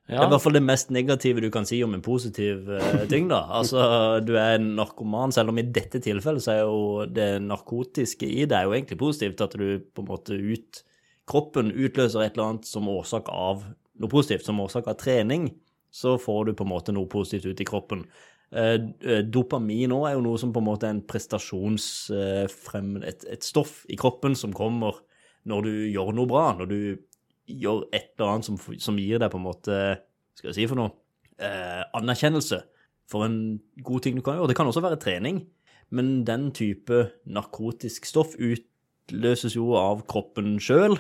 Ja. 0.05 0.19
Det 0.19 0.21
er 0.21 0.27
i 0.27 0.33
hvert 0.35 0.45
fall 0.45 0.57
det 0.59 0.67
mest 0.67 0.91
negative 0.93 1.41
du 1.41 1.49
kan 1.53 1.65
si 1.65 1.79
om 1.85 1.95
en 1.97 2.05
positiv 2.05 2.67
uh, 2.69 3.05
ting. 3.09 3.31
da. 3.31 3.41
Altså, 3.61 3.81
Du 4.21 4.35
er 4.37 4.59
en 4.59 4.75
narkoman, 4.77 5.33
selv 5.33 5.53
om 5.53 5.59
i 5.59 5.65
dette 5.65 6.03
tilfellet 6.05 6.45
så 6.45 6.53
er 6.53 6.61
jo 6.61 7.07
det 7.09 7.29
narkotiske 7.47 8.29
i 8.29 8.45
er 8.45 8.67
jo 8.67 8.75
egentlig 8.77 9.01
positivt. 9.01 9.41
At 9.41 9.57
du 9.57 9.81
på 9.81 10.05
en 10.05 10.11
måte 10.11 10.37
ut 10.37 10.85
Kroppen 11.25 11.71
utløser 11.73 12.21
et 12.21 12.35
eller 12.35 12.51
annet 12.51 12.67
som 12.69 12.85
årsak 12.93 13.31
av 13.33 13.63
noe 13.97 14.13
positivt, 14.13 14.45
som 14.45 14.59
årsak 14.61 14.91
av 14.91 14.99
trening 15.01 15.47
så 15.95 16.19
får 16.19 16.45
du 16.45 16.55
på 16.59 16.65
en 16.67 16.73
måte 16.73 16.93
noe 16.93 17.07
positivt 17.09 17.55
ut 17.55 17.61
i 17.63 17.67
kroppen. 17.69 18.03
Eh, 18.55 18.75
eh, 19.07 19.23
dopamin 19.25 19.93
òg 19.95 20.09
er 20.09 20.15
jo 20.17 20.25
noe 20.27 20.39
som 20.43 20.53
på 20.55 20.61
en 20.61 20.69
måte 20.69 20.87
er 20.89 20.95
en 20.95 21.07
prestasjonsfremmende 21.07 23.07
et, 23.09 23.25
et, 23.31 23.43
stoff 23.47 23.85
i 23.91 23.97
kroppen 23.99 24.35
som 24.39 24.53
kommer 24.55 24.93
når 25.49 25.67
du 25.67 25.73
gjør 25.95 26.13
noe 26.15 26.31
bra, 26.31 26.45
når 26.59 26.67
du 26.71 26.79
gjør 27.51 27.87
et 27.93 28.13
eller 28.17 28.35
annet 28.35 28.49
som, 28.49 28.59
som 28.59 28.99
gir 29.01 29.21
deg 29.21 29.33
på 29.33 29.41
en 29.41 29.47
måte 29.47 29.81
Skal 30.39 30.51
jeg 30.51 30.57
si 30.57 30.69
for 30.71 30.81
noe? 30.81 30.95
Eh, 31.39 31.83
anerkjennelse 31.99 32.61
for 33.11 33.27
en 33.27 33.59
god 33.85 34.05
ting 34.05 34.17
du 34.17 34.23
kan 34.25 34.39
gjøre. 34.39 34.51
Det 34.51 34.57
kan 34.59 34.69
også 34.71 34.83
være 34.85 35.01
trening, 35.03 35.43
men 35.95 36.23
den 36.27 36.49
type 36.57 37.09
narkotisk 37.29 38.07
stoff 38.09 38.37
utløses 38.39 39.57
jo 39.59 39.75
av 39.79 40.05
kroppen 40.11 40.57
sjøl, 40.63 40.97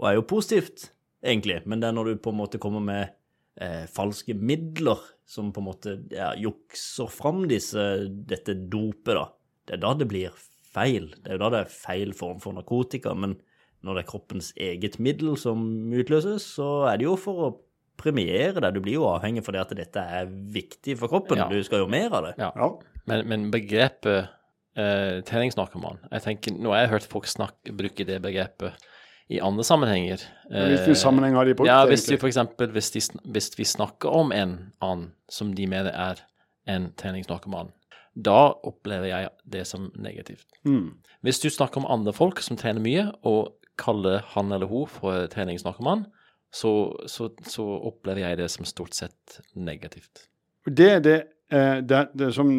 og 0.00 0.08
er 0.08 0.16
jo 0.18 0.26
positivt, 0.28 0.88
egentlig. 1.24 1.60
Men 1.68 1.80
det 1.82 1.90
er 1.90 1.96
når 1.96 2.10
du 2.10 2.22
på 2.24 2.34
en 2.34 2.40
måte 2.40 2.60
kommer 2.62 2.82
med 2.84 3.14
eh, 3.60 3.84
falske 3.92 4.34
midler 4.34 5.00
som 5.24 5.52
på 5.54 5.62
en 5.62 5.68
måte 5.68 5.96
ja, 6.12 6.32
jukser 6.36 7.08
fram 7.12 7.44
disse, 7.50 7.84
dette 8.28 8.56
dopet, 8.58 9.14
da. 9.14 9.28
Det 9.64 9.78
er 9.78 9.84
da 9.84 9.94
det 9.96 10.10
blir 10.10 10.34
feil. 10.74 11.12
Det 11.22 11.30
er 11.30 11.38
jo 11.38 11.44
da 11.46 11.52
det 11.54 11.62
er 11.64 11.72
feil 11.72 12.12
form 12.16 12.42
for 12.42 12.56
narkotika. 12.56 13.14
Men 13.16 13.38
når 13.84 13.98
det 13.98 14.04
er 14.04 14.08
kroppens 14.08 14.50
eget 14.56 14.98
middel 15.02 15.36
som 15.40 15.60
utløses, 15.92 16.46
så 16.56 16.88
er 16.90 17.00
det 17.00 17.08
jo 17.08 17.18
for 17.20 17.44
å 17.46 17.50
premiere 18.00 18.60
deg. 18.60 18.74
Du 18.74 18.82
blir 18.84 18.98
jo 18.98 19.08
avhengig 19.10 19.44
fordi 19.46 19.60
at 19.60 19.74
dette 19.76 20.06
er 20.18 20.30
viktig 20.30 20.96
for 21.00 21.12
kroppen. 21.12 21.40
Ja. 21.40 21.50
Du 21.52 21.60
skal 21.66 21.84
jo 21.84 21.90
mer 21.90 22.08
av 22.10 22.30
det. 22.30 22.34
Ja. 22.40 22.50
ja. 22.56 22.70
Men, 23.10 23.26
men, 23.28 23.46
begrepet 23.52 24.32
eh, 24.80 25.20
treningsnarkoman 25.28 26.00
jeg 26.08 26.24
tenker, 26.24 26.56
Nå 26.56 26.72
har 26.72 26.86
jeg 26.86 26.92
hørt 26.94 27.08
folk 27.10 27.28
snakke, 27.28 27.74
bruke 27.76 28.06
det 28.08 28.20
begrepet 28.24 28.90
i 29.32 29.40
andre 29.44 29.64
sammenhenger. 29.64 30.24
Hvilken 30.50 30.92
eh, 30.92 31.00
sammenheng 31.00 31.36
har 31.38 31.48
de 31.48 31.56
brukt? 31.56 31.68
Ja, 31.68 31.84
Hvis, 31.88 32.06
de, 32.08 32.18
for 32.20 32.28
eksempel, 32.28 32.72
hvis, 32.72 32.90
de, 32.92 33.04
hvis 33.32 33.52
vi 33.58 33.68
snakker 33.68 34.12
om 34.12 34.32
en 34.32 34.58
annen 34.84 35.12
som 35.32 35.54
de 35.56 35.68
mener 35.68 35.92
er 35.92 36.24
en 36.68 36.90
treningsnarkoman, 36.96 37.72
da 38.14 38.54
opplever 38.62 39.08
jeg 39.10 39.30
det 39.50 39.64
som 39.66 39.88
negativt. 39.98 40.46
Mm. 40.68 40.94
Hvis 41.24 41.40
du 41.42 41.48
snakker 41.50 41.82
om 41.82 41.88
andre 41.90 42.12
folk 42.14 42.40
som 42.44 42.58
trener 42.60 42.84
mye, 42.84 43.08
og 43.26 43.56
kaller 43.80 44.24
han 44.34 44.52
eller 44.54 44.70
hun 44.70 44.86
for 44.90 45.26
treningsnarkoman, 45.32 46.06
så, 46.54 46.70
så, 47.10 47.30
så 47.50 47.64
opplever 47.90 48.28
jeg 48.28 48.38
det 48.42 48.50
som 48.52 48.66
stort 48.68 48.94
sett 48.94 49.40
negativt. 49.58 50.28
Det 50.64 50.90
er 50.90 51.00
det, 51.04 51.16
eh, 51.52 51.80
det, 51.82 52.04
det, 52.14 52.30
som 52.36 52.52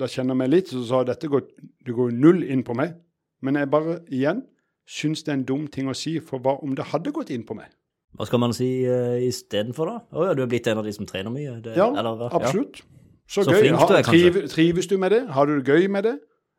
Da 0.00 0.08
kjenner 0.10 0.38
meg 0.38 0.50
litt, 0.50 0.72
så 0.72 0.82
sa 0.88 1.02
dette 1.06 1.28
går, 1.30 1.44
det 1.86 1.94
går 1.94 2.14
null 2.16 2.42
inn 2.42 2.64
på 2.66 2.74
meg. 2.78 2.96
Men 3.44 3.60
jeg 3.60 3.70
bare, 3.72 4.00
igjen, 4.12 4.42
syns 4.88 5.22
det 5.24 5.34
er 5.34 5.38
en 5.38 5.44
dum 5.48 5.68
ting 5.72 5.88
å 5.88 5.96
si, 5.96 6.16
for 6.24 6.42
hva 6.42 6.56
om 6.64 6.72
det 6.76 6.88
hadde 6.92 7.12
gått 7.14 7.30
inn 7.34 7.44
på 7.46 7.56
meg? 7.58 7.70
Hva 8.18 8.26
skal 8.26 8.40
man 8.42 8.54
si 8.56 8.66
uh, 8.88 9.20
istedenfor, 9.22 9.86
da? 9.86 10.00
Å 10.10 10.18
oh, 10.18 10.24
ja, 10.26 10.32
du 10.34 10.42
er 10.42 10.50
blitt 10.50 10.66
en 10.66 10.80
av 10.80 10.88
de 10.88 10.94
som 10.96 11.06
trener 11.06 11.30
mye? 11.32 11.60
Det, 11.62 11.76
ja, 11.78 11.86
eller, 11.92 12.26
absolutt. 12.32 12.82
Ja. 12.82 12.96
Så, 13.30 13.44
Så, 13.46 13.52
gøy. 13.54 13.68
Ha, 13.70 13.86
du 13.86 13.94
er, 13.94 14.02
kanskje. 14.02 14.46
trives 14.50 14.88
du 14.90 14.96
med 14.98 15.14
det? 15.14 15.20
Har 15.30 15.46
du 15.46 15.60
det 15.60 15.70
gøy 15.70 15.86
med 15.92 16.08
det? 16.08 16.16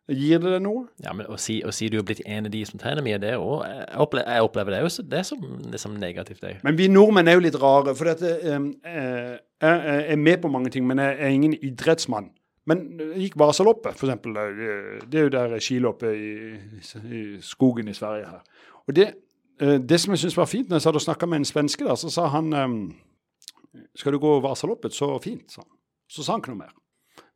Gir 0.10 0.42
det 0.42 0.50
deg 0.50 0.64
noe? 0.66 0.88
Ja, 1.04 1.14
men 1.14 1.28
å 1.30 1.38
si, 1.40 1.60
å 1.64 1.72
si, 1.76 1.88
du 1.92 2.00
er 2.00 2.06
blitt 2.06 2.24
en 2.26 2.48
av 2.50 2.52
de 2.52 2.64
som 2.66 2.80
trener 2.82 3.06
mye, 3.06 3.20
det 3.22 3.36
òg 3.38 3.62
jeg, 3.68 3.86
opplever, 4.02 4.34
jeg 4.34 4.48
opplever 4.48 4.74
det 4.74 4.82
jo 4.82 5.06
det 5.12 5.22
som, 5.28 5.44
det 5.72 5.80
som 5.80 5.94
negativt. 5.96 6.42
Det. 6.42 6.56
Men 6.66 6.78
vi 6.80 6.90
nordmenn 6.92 7.30
er 7.30 7.38
jo 7.38 7.44
litt 7.46 7.58
rare. 7.62 7.94
For 7.96 8.10
dette, 8.10 8.34
um, 8.50 8.72
uh, 8.82 9.38
jeg 9.62 10.06
er 10.16 10.20
med 10.20 10.42
på 10.42 10.52
mange 10.52 10.74
ting, 10.74 10.88
men 10.90 11.00
jeg 11.00 11.16
er 11.20 11.36
ingen 11.36 11.54
idrettsmann. 11.54 12.32
Men 12.70 12.84
gikk 13.18 13.38
Vasaloppet, 13.42 13.98
f.eks. 13.98 14.26
Det 15.10 15.22
er 15.22 15.28
jo 15.28 15.34
der 15.34 15.56
skiloppet 15.64 16.18
i, 16.18 16.34
i, 17.02 17.22
skogen 17.46 17.90
i 17.90 17.96
Sverige 17.98 18.28
her. 18.30 18.68
Og 18.86 18.96
det, 18.96 19.08
eh, 19.62 19.80
det 19.82 19.98
som 20.02 20.14
jeg 20.14 20.22
syns 20.22 20.38
var 20.38 20.50
fint, 20.50 20.70
når 20.70 20.78
jeg 20.78 20.86
satt 20.86 21.00
og 21.00 21.06
snakka 21.08 21.30
med 21.30 21.42
en 21.42 21.50
svenske 21.50 21.88
der, 21.88 21.98
så 21.98 22.12
sa 22.14 22.28
han 22.30 22.54
Skal 23.98 24.14
du 24.14 24.20
gå 24.22 24.36
Vasaloppet, 24.46 24.94
så 24.94 25.16
fint, 25.24 25.50
sa 25.52 25.64
han. 25.64 25.72
Så 26.12 26.24
sa 26.24 26.36
han 26.36 26.44
ikke 26.44 26.54
noe 26.54 26.62
mer. 26.68 26.76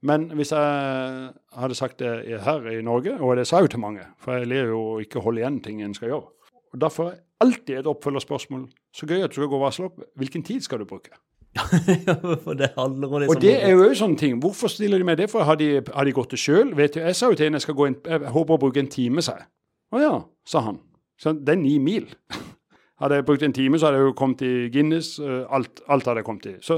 Men 0.06 0.28
hvis 0.38 0.52
jeg 0.54 1.30
hadde 1.58 1.78
sagt 1.78 2.00
det 2.00 2.40
her 2.46 2.66
i 2.70 2.82
Norge, 2.86 3.16
og 3.20 3.38
det 3.40 3.48
sa 3.50 3.60
jeg 3.60 3.68
jo 3.70 3.74
til 3.76 3.82
mange, 3.82 4.06
for 4.22 4.38
jeg 4.38 4.50
ler 4.52 4.72
jo 4.74 4.82
ikke 5.02 5.24
holde 5.26 5.42
igjen 5.42 5.62
ting 5.66 5.82
en 5.82 5.96
skal 5.98 6.12
gjøre. 6.12 6.28
Og 6.76 6.92
får 6.92 7.10
jeg 7.10 7.20
alltid 7.42 7.78
et 7.80 7.88
oppfølgerspørsmål. 7.90 8.66
Så 8.94 9.08
gøy 9.10 9.24
at 9.24 9.32
du 9.32 9.40
skal 9.40 9.50
gå 9.50 9.58
og 9.58 9.64
vasle 9.66 9.88
opp. 9.90 10.02
Hvilken 10.20 10.44
tid 10.44 10.62
skal 10.62 10.80
du 10.84 10.86
bruke? 10.90 11.16
For 12.44 12.54
det 12.54 12.74
handler 12.76 13.08
om 13.08 13.22
liksom 13.22 13.36
Og 13.36 13.42
det 13.42 13.54
er 13.64 13.72
jo 13.72 13.84
også 13.86 14.00
sånne 14.04 14.20
ting. 14.20 14.40
Hvorfor 14.44 14.68
stiller 14.72 15.00
de 15.00 15.08
meg 15.08 15.18
det? 15.18 15.30
For 15.32 15.48
har 15.48 15.56
de, 15.56 15.70
har 15.94 16.06
de 16.08 16.14
gått 16.16 16.36
det 16.36 16.40
sjøl? 16.42 16.74
Jeg 16.78 17.16
sa 17.16 17.30
jo 17.32 17.38
til 17.40 17.48
en 17.48 17.58
jeg 17.58 17.64
skal 17.64 17.78
gå 17.80 17.88
inn, 17.88 17.96
jeg 18.06 18.34
håper 18.36 18.58
å 18.58 18.62
bruke 18.66 18.82
en 18.84 18.92
time, 18.92 19.24
sa 19.24 19.38
jeg. 19.40 19.48
Å 19.96 20.02
ja, 20.04 20.12
sa 20.48 20.66
han. 20.68 20.82
Så 21.22 21.32
det 21.40 21.56
er 21.56 21.62
ni 21.62 21.78
mil. 21.80 22.10
Hadde 23.02 23.22
jeg 23.22 23.28
brukt 23.28 23.44
en 23.44 23.56
time, 23.56 23.80
så 23.80 23.90
hadde 23.90 24.00
jeg 24.00 24.08
jo 24.08 24.14
kommet 24.16 24.42
i 24.48 24.54
Guinness. 24.72 25.18
eh, 25.20 25.42
Alt, 25.52 25.82
alt 25.92 26.06
hadde 26.08 26.22
jeg 26.22 26.28
kommet 26.30 26.46
i. 26.48 26.54
Så 26.64 26.78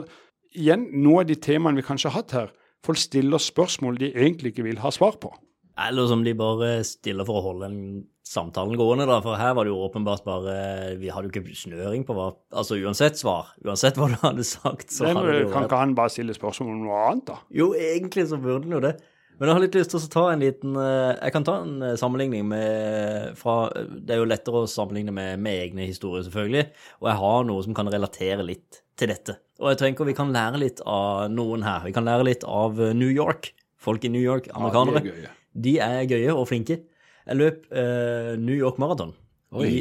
igjen, 0.57 0.87
noe 1.03 1.21
av 1.21 1.27
de 1.29 1.35
temaene 1.37 1.77
vi 1.77 1.85
kanskje 1.85 2.09
har 2.09 2.23
hatt 2.23 2.33
her, 2.33 2.47
folk 2.87 3.01
stiller 3.01 3.41
spørsmål 3.43 3.99
de 4.01 4.13
egentlig 4.15 4.53
ikke 4.53 4.67
vil 4.67 4.81
ha 4.83 4.91
svar 4.95 5.19
på. 5.21 5.33
Eller 5.77 6.07
som 6.09 6.23
de 6.25 6.33
bare 6.37 6.79
stiller 6.87 7.27
for 7.27 7.39
å 7.39 7.49
holde 7.51 7.67
en 7.69 7.81
samtalen 8.27 8.77
gående, 8.79 9.05
da. 9.09 9.19
For 9.23 9.39
her 9.39 9.53
var 9.55 9.67
det 9.67 9.71
jo 9.71 9.83
åpenbart 9.85 10.25
bare 10.27 10.55
Vi 10.99 11.11
hadde 11.13 11.29
jo 11.29 11.43
ikke 11.43 11.55
snøring 11.55 12.03
på 12.07 12.15
hva 12.17 12.31
Altså 12.51 12.79
uansett 12.81 13.19
svar, 13.19 13.53
uansett 13.63 13.99
hva 13.99 14.09
du 14.11 14.17
hadde 14.23 14.45
sagt, 14.47 14.89
så 14.91 15.07
Nei, 15.07 15.13
hadde 15.15 15.37
jo 15.43 15.51
kan 15.53 15.67
ikke 15.67 15.83
han 15.83 15.93
bare 15.97 16.13
stille 16.13 16.35
spørsmål 16.35 16.73
om 16.73 16.81
noe 16.87 17.03
annet, 17.05 17.29
da? 17.29 17.37
Jo, 17.61 17.69
egentlig 17.77 18.27
så 18.31 18.41
burde 18.41 18.65
han 18.65 18.75
jo 18.79 18.83
det. 18.83 18.97
Men 19.37 19.51
jeg 19.51 19.53
har 19.53 19.63
litt 19.63 19.77
lyst 19.77 19.93
til 19.93 20.01
å 20.01 20.11
ta 20.11 20.23
en 20.31 20.41
liten 20.41 20.77
eh, 20.81 21.11
Jeg 21.13 21.33
kan 21.35 21.45
ta 21.45 21.59
en 21.61 21.75
eh, 21.85 21.97
sammenligning 22.01 22.47
med 22.49 23.37
fra 23.37 23.69
Det 23.85 24.15
er 24.15 24.23
jo 24.23 24.29
lettere 24.29 24.63
å 24.63 24.71
sammenligne 24.71 25.13
med, 25.13 25.37
med 25.45 25.67
egne 25.67 25.85
historier, 25.85 26.25
selvfølgelig. 26.25 26.71
Og 27.03 27.11
jeg 27.11 27.21
har 27.21 27.45
noe 27.45 27.67
som 27.67 27.77
kan 27.77 27.91
relatere 27.93 28.45
litt 28.47 28.81
til 28.97 29.13
dette. 29.13 29.37
Og 29.57 29.71
jeg 29.71 29.79
tenker 29.81 30.07
vi 30.07 30.15
kan 30.17 30.33
lære 30.33 30.61
litt 30.61 30.81
av 30.85 31.27
noen 31.33 31.65
her. 31.65 31.85
Vi 31.87 31.93
kan 31.95 32.05
lære 32.05 32.27
litt 32.27 32.45
av 32.45 32.77
eh, 32.81 32.93
New 32.97 33.09
York. 33.09 33.51
Folk 33.81 34.05
i 34.05 34.11
New 34.11 34.21
York, 34.21 34.49
amerikanere. 34.57 35.01
de 35.01 35.09
er 35.09 35.13
gøye. 35.13 35.33
De 35.67 35.75
er 35.85 35.99
gøye 36.09 36.33
og 36.33 36.47
flinke. 36.49 36.79
Jeg 37.27 37.37
løp 37.37 37.63
uh, 37.69 38.33
New 38.39 38.55
York 38.55 38.79
Marathon. 38.81 39.13
Oi. 39.55 39.67
I, 39.67 39.79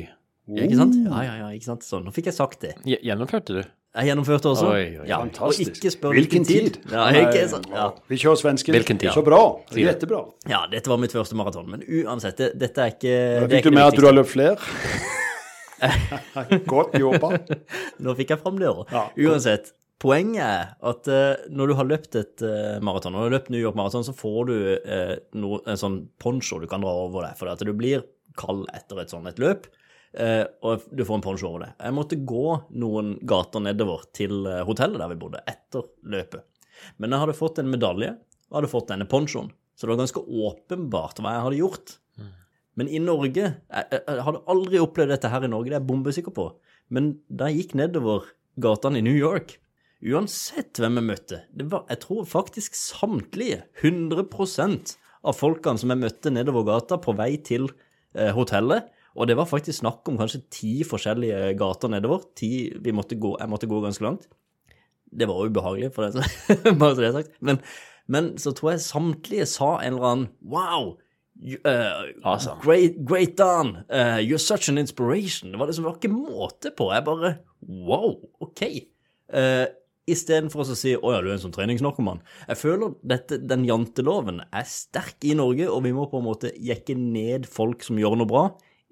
ja, 0.52 0.66
ikke 0.66 0.78
sant? 0.78 0.97
Ja, 1.00 1.23
ja, 1.25 1.35
ja, 1.40 1.49
ikke 1.56 1.68
sant? 1.68 1.87
Så 1.87 2.00
nå 2.02 2.12
fikk 2.14 2.30
jeg 2.30 2.37
sagt 2.37 2.62
det. 2.62 2.75
Gjennomførte 2.87 3.56
du? 3.56 3.61
Jeg 3.97 4.11
gjennomførte 4.11 4.50
også. 4.52 4.68
Oi, 4.68 4.87
oi, 5.00 5.06
ja, 5.09 5.18
Fantastisk. 5.25 5.73
Og 5.73 5.78
ikke 5.80 5.92
spør 5.95 6.16
Hvilken 6.18 6.45
tid? 6.45 6.80
Ja, 6.92 7.06
ikke 7.16 7.47
sant? 7.49 7.68
Ja. 7.73 7.87
Vi 8.12 8.18
kjører 8.21 8.40
svensken. 8.42 8.76
Hvilken 8.76 9.00
tid? 9.00 9.12
Så 9.16 9.25
bra. 9.25 9.40
Jettebra. 9.73 10.21
ja, 10.52 10.66
dette 10.73 10.92
var 10.92 11.00
mitt 11.00 11.16
første 11.16 11.38
maraton. 11.38 11.71
Men 11.73 11.85
uansett, 11.87 12.37
det, 12.40 12.50
dette 12.61 12.85
er 12.85 12.92
ikke 12.92 13.14
fikk 13.56 13.71
du 13.71 13.76
med 13.78 13.87
at 13.88 13.97
du 13.97 14.04
har 14.04 14.16
løpt 14.16 14.35
flere. 14.37 14.61
Godt 16.73 16.97
jobba. 17.00 17.33
Nå 18.02 18.14
fikk 18.18 18.35
jeg 18.35 18.42
fram 18.42 18.61
det 18.61 18.71
òg. 18.71 18.87
Ja. 18.92 19.09
Uansett. 19.28 19.73
Poenget 20.02 20.42
er 20.45 20.75
at 20.85 21.09
uh, 21.09 21.47
når 21.49 21.71
du 21.71 21.75
har 21.78 21.88
løpt 21.88 22.18
et 22.21 22.45
uh, 22.45 22.76
maraton, 22.85 23.14
når 23.14 23.23
du 23.23 23.26
har 23.26 23.35
løpt 23.38 23.49
New 23.52 23.62
York 23.62 23.78
Maraton, 23.78 24.04
så 24.04 24.12
får 24.16 24.50
du 24.50 24.56
uh, 24.76 25.14
no, 25.40 25.56
en 25.64 25.80
sånn 25.80 26.02
poncho 26.21 26.61
du 26.61 26.68
kan 26.68 26.85
dra 26.85 26.92
over 27.06 27.25
deg, 27.25 27.38
for 27.38 27.49
at 27.49 27.64
du 27.64 27.73
blir 27.76 28.04
kald 28.37 28.66
etter 28.76 29.00
et 29.00 29.12
sånt 29.12 29.28
et 29.30 29.40
løp. 29.40 29.64
og 30.64 30.85
du 30.92 31.02
får 31.04 31.16
en 31.16 31.23
poncho 31.25 31.49
over 31.49 31.62
det. 31.64 31.71
Jeg 31.80 31.97
måtte 31.97 32.18
gå 32.28 32.50
noen 32.76 33.14
gater 33.25 33.64
nedover 33.64 34.04
til 34.16 34.45
hotellet 34.68 35.00
der 35.00 35.09
vi 35.12 35.16
bodde, 35.23 35.40
etter 35.49 35.88
løpet. 36.04 36.45
Men 37.00 37.12
jeg 37.12 37.23
hadde 37.23 37.37
fått 37.37 37.61
en 37.62 37.73
medalje 37.73 38.11
og 38.50 38.59
hadde 38.59 38.71
fått 38.73 38.90
denne 38.92 39.09
ponchoen, 39.09 39.49
så 39.73 39.87
det 39.87 39.95
var 39.95 40.02
ganske 40.02 40.21
åpenbart 40.21 41.25
hva 41.25 41.33
jeg 41.33 41.45
hadde 41.47 41.61
gjort. 41.62 41.97
Men 42.76 42.90
i 42.92 43.00
Norge 43.00 43.42
jeg, 43.42 43.85
jeg, 43.90 44.00
jeg 44.04 44.25
hadde 44.26 44.42
aldri 44.52 44.80
opplevd 44.83 45.14
dette 45.14 45.30
her 45.33 45.47
i 45.47 45.50
Norge, 45.50 45.71
det 45.71 45.78
er 45.78 45.80
jeg 45.80 45.88
bombesikker 45.90 46.35
på. 46.37 46.50
Men 46.92 47.16
da 47.28 47.49
jeg 47.50 47.62
gikk 47.62 47.78
nedover 47.80 48.28
gatene 48.62 49.00
i 49.00 49.04
New 49.04 49.16
York, 49.16 49.56
uansett 50.06 50.78
hvem 50.80 51.00
jeg 51.00 51.09
møtte 51.09 51.38
det 51.56 51.66
var, 51.73 51.87
Jeg 51.90 52.02
tror 52.04 52.28
faktisk 52.28 52.76
samtlige, 52.78 53.64
100% 53.83 54.97
av 55.26 55.37
folkene 55.37 55.80
som 55.80 55.92
jeg 55.92 56.02
møtte 56.04 56.33
nedover 56.33 56.66
gata 56.68 57.00
på 57.02 57.16
vei 57.18 57.33
til 57.42 57.66
eh, 58.14 58.30
hotellet, 58.37 58.92
og 59.16 59.30
det 59.30 59.38
var 59.38 59.49
faktisk 59.49 59.80
snakk 59.80 60.06
om 60.11 60.18
kanskje 60.21 60.45
ti 60.52 60.73
forskjellige 60.85 61.54
gater 61.56 61.88
nedover. 61.88 62.26
Ti, 62.37 62.76
måtte 62.92 63.16
gå, 63.16 63.33
jeg 63.40 63.49
måtte 63.49 63.68
gå 63.71 63.78
ganske 63.80 64.04
langt. 64.04 64.26
Det 65.09 65.25
var 65.30 65.49
ubehagelig, 65.49 65.88
for 65.95 66.04
det, 66.04 66.26
bare 66.80 66.92
så 66.92 67.00
det 67.00 67.09
er 67.09 67.16
sagt. 67.23 67.33
Men, 67.40 67.62
men 68.12 68.35
så 68.42 68.52
tror 68.52 68.75
jeg 68.75 68.85
samtlige 68.85 69.49
sa 69.49 69.78
en 69.80 69.97
eller 69.97 70.09
annen 70.11 70.28
Wow! 70.45 70.99
You, 71.43 71.59
uh, 71.64 72.12
Awesome. 72.25 72.59
great, 72.61 73.05
great 73.05 73.37
Don! 73.37 73.85
Uh, 73.90 74.19
you're 74.21 74.38
such 74.38 74.69
an 74.69 74.78
inspiration! 74.78 75.52
Det 75.52 75.59
var 75.59 75.66
liksom 75.69 75.87
ikke 75.93 76.09
måte 76.12 76.71
på. 76.76 76.90
Jeg 76.95 77.05
bare 77.05 77.35
Wow! 77.66 78.16
OK. 78.40 78.62
Uh, 79.33 79.66
Istedenfor 80.07 80.62
å 80.62 80.75
si 80.78 80.93
'Å 80.95 81.12
ja, 81.12 81.21
du 81.21 81.28
er 81.28 81.35
en 81.35 81.43
sånn 81.43 81.55
treningsnarkoman'. 81.55 82.21
Jeg 82.47 82.57
føler 82.61 82.93
dette, 83.02 83.40
den 83.43 83.64
janteloven 83.66 84.40
er 84.55 84.62
sterk 84.62 85.25
i 85.26 85.35
Norge, 85.35 85.66
og 85.66 85.83
vi 85.83 85.90
må 85.93 86.07
på 86.09 86.21
en 86.21 86.28
måte 86.28 86.52
jekke 86.62 86.95
ned 86.97 87.45
folk 87.50 87.83
som 87.83 87.99
gjør 87.99 88.14
noe 88.21 88.31
bra, 88.31 88.45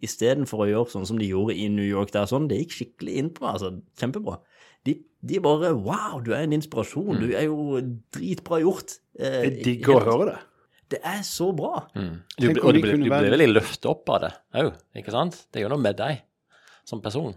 istedenfor 0.03 0.65
å 0.65 0.69
gjøre 0.73 0.91
sånn 0.91 1.07
som 1.07 1.17
de 1.21 1.29
gjorde 1.31 1.55
i 1.55 1.69
New 1.71 1.87
York. 1.87 2.11
der 2.11 2.27
sånn, 2.27 2.49
Det 2.49 2.59
gikk 2.59 2.75
skikkelig 2.75 3.15
inn 3.17 3.31
på 3.31 3.47
meg. 3.47 3.55
altså, 3.55 3.81
Kjempebra. 3.97 4.41
De, 4.85 4.99
de 5.25 5.39
bare 5.39 5.71
'Wow, 5.73 6.19
du 6.21 6.33
er 6.33 6.43
en 6.43 6.53
inspirasjon. 6.53 7.21
Du 7.21 7.31
er 7.33 7.45
jo 7.47 7.81
dritbra 8.13 8.59
gjort'. 8.61 8.99
Eh, 9.17 9.63
digger 9.63 9.95
å 9.95 10.05
høre 10.05 10.27
det. 10.33 10.39
Det 10.95 11.01
er 11.11 11.23
så 11.27 11.49
bra. 11.57 11.85
Du, 11.95 12.47
og 12.51 12.75
du, 12.77 12.81
blir- 12.81 12.95
du 13.01 13.09
blir 13.09 13.31
veldig 13.35 13.51
løftet 13.53 13.89
opp 13.91 14.11
av 14.15 14.21
det 14.27 14.33
òg, 14.63 14.71
ikke 15.01 15.15
sant? 15.15 15.41
Det 15.53 15.63
gjør 15.65 15.75
noe 15.75 15.83
med 15.89 15.99
deg 16.01 16.23
som 16.87 17.01
person. 17.05 17.35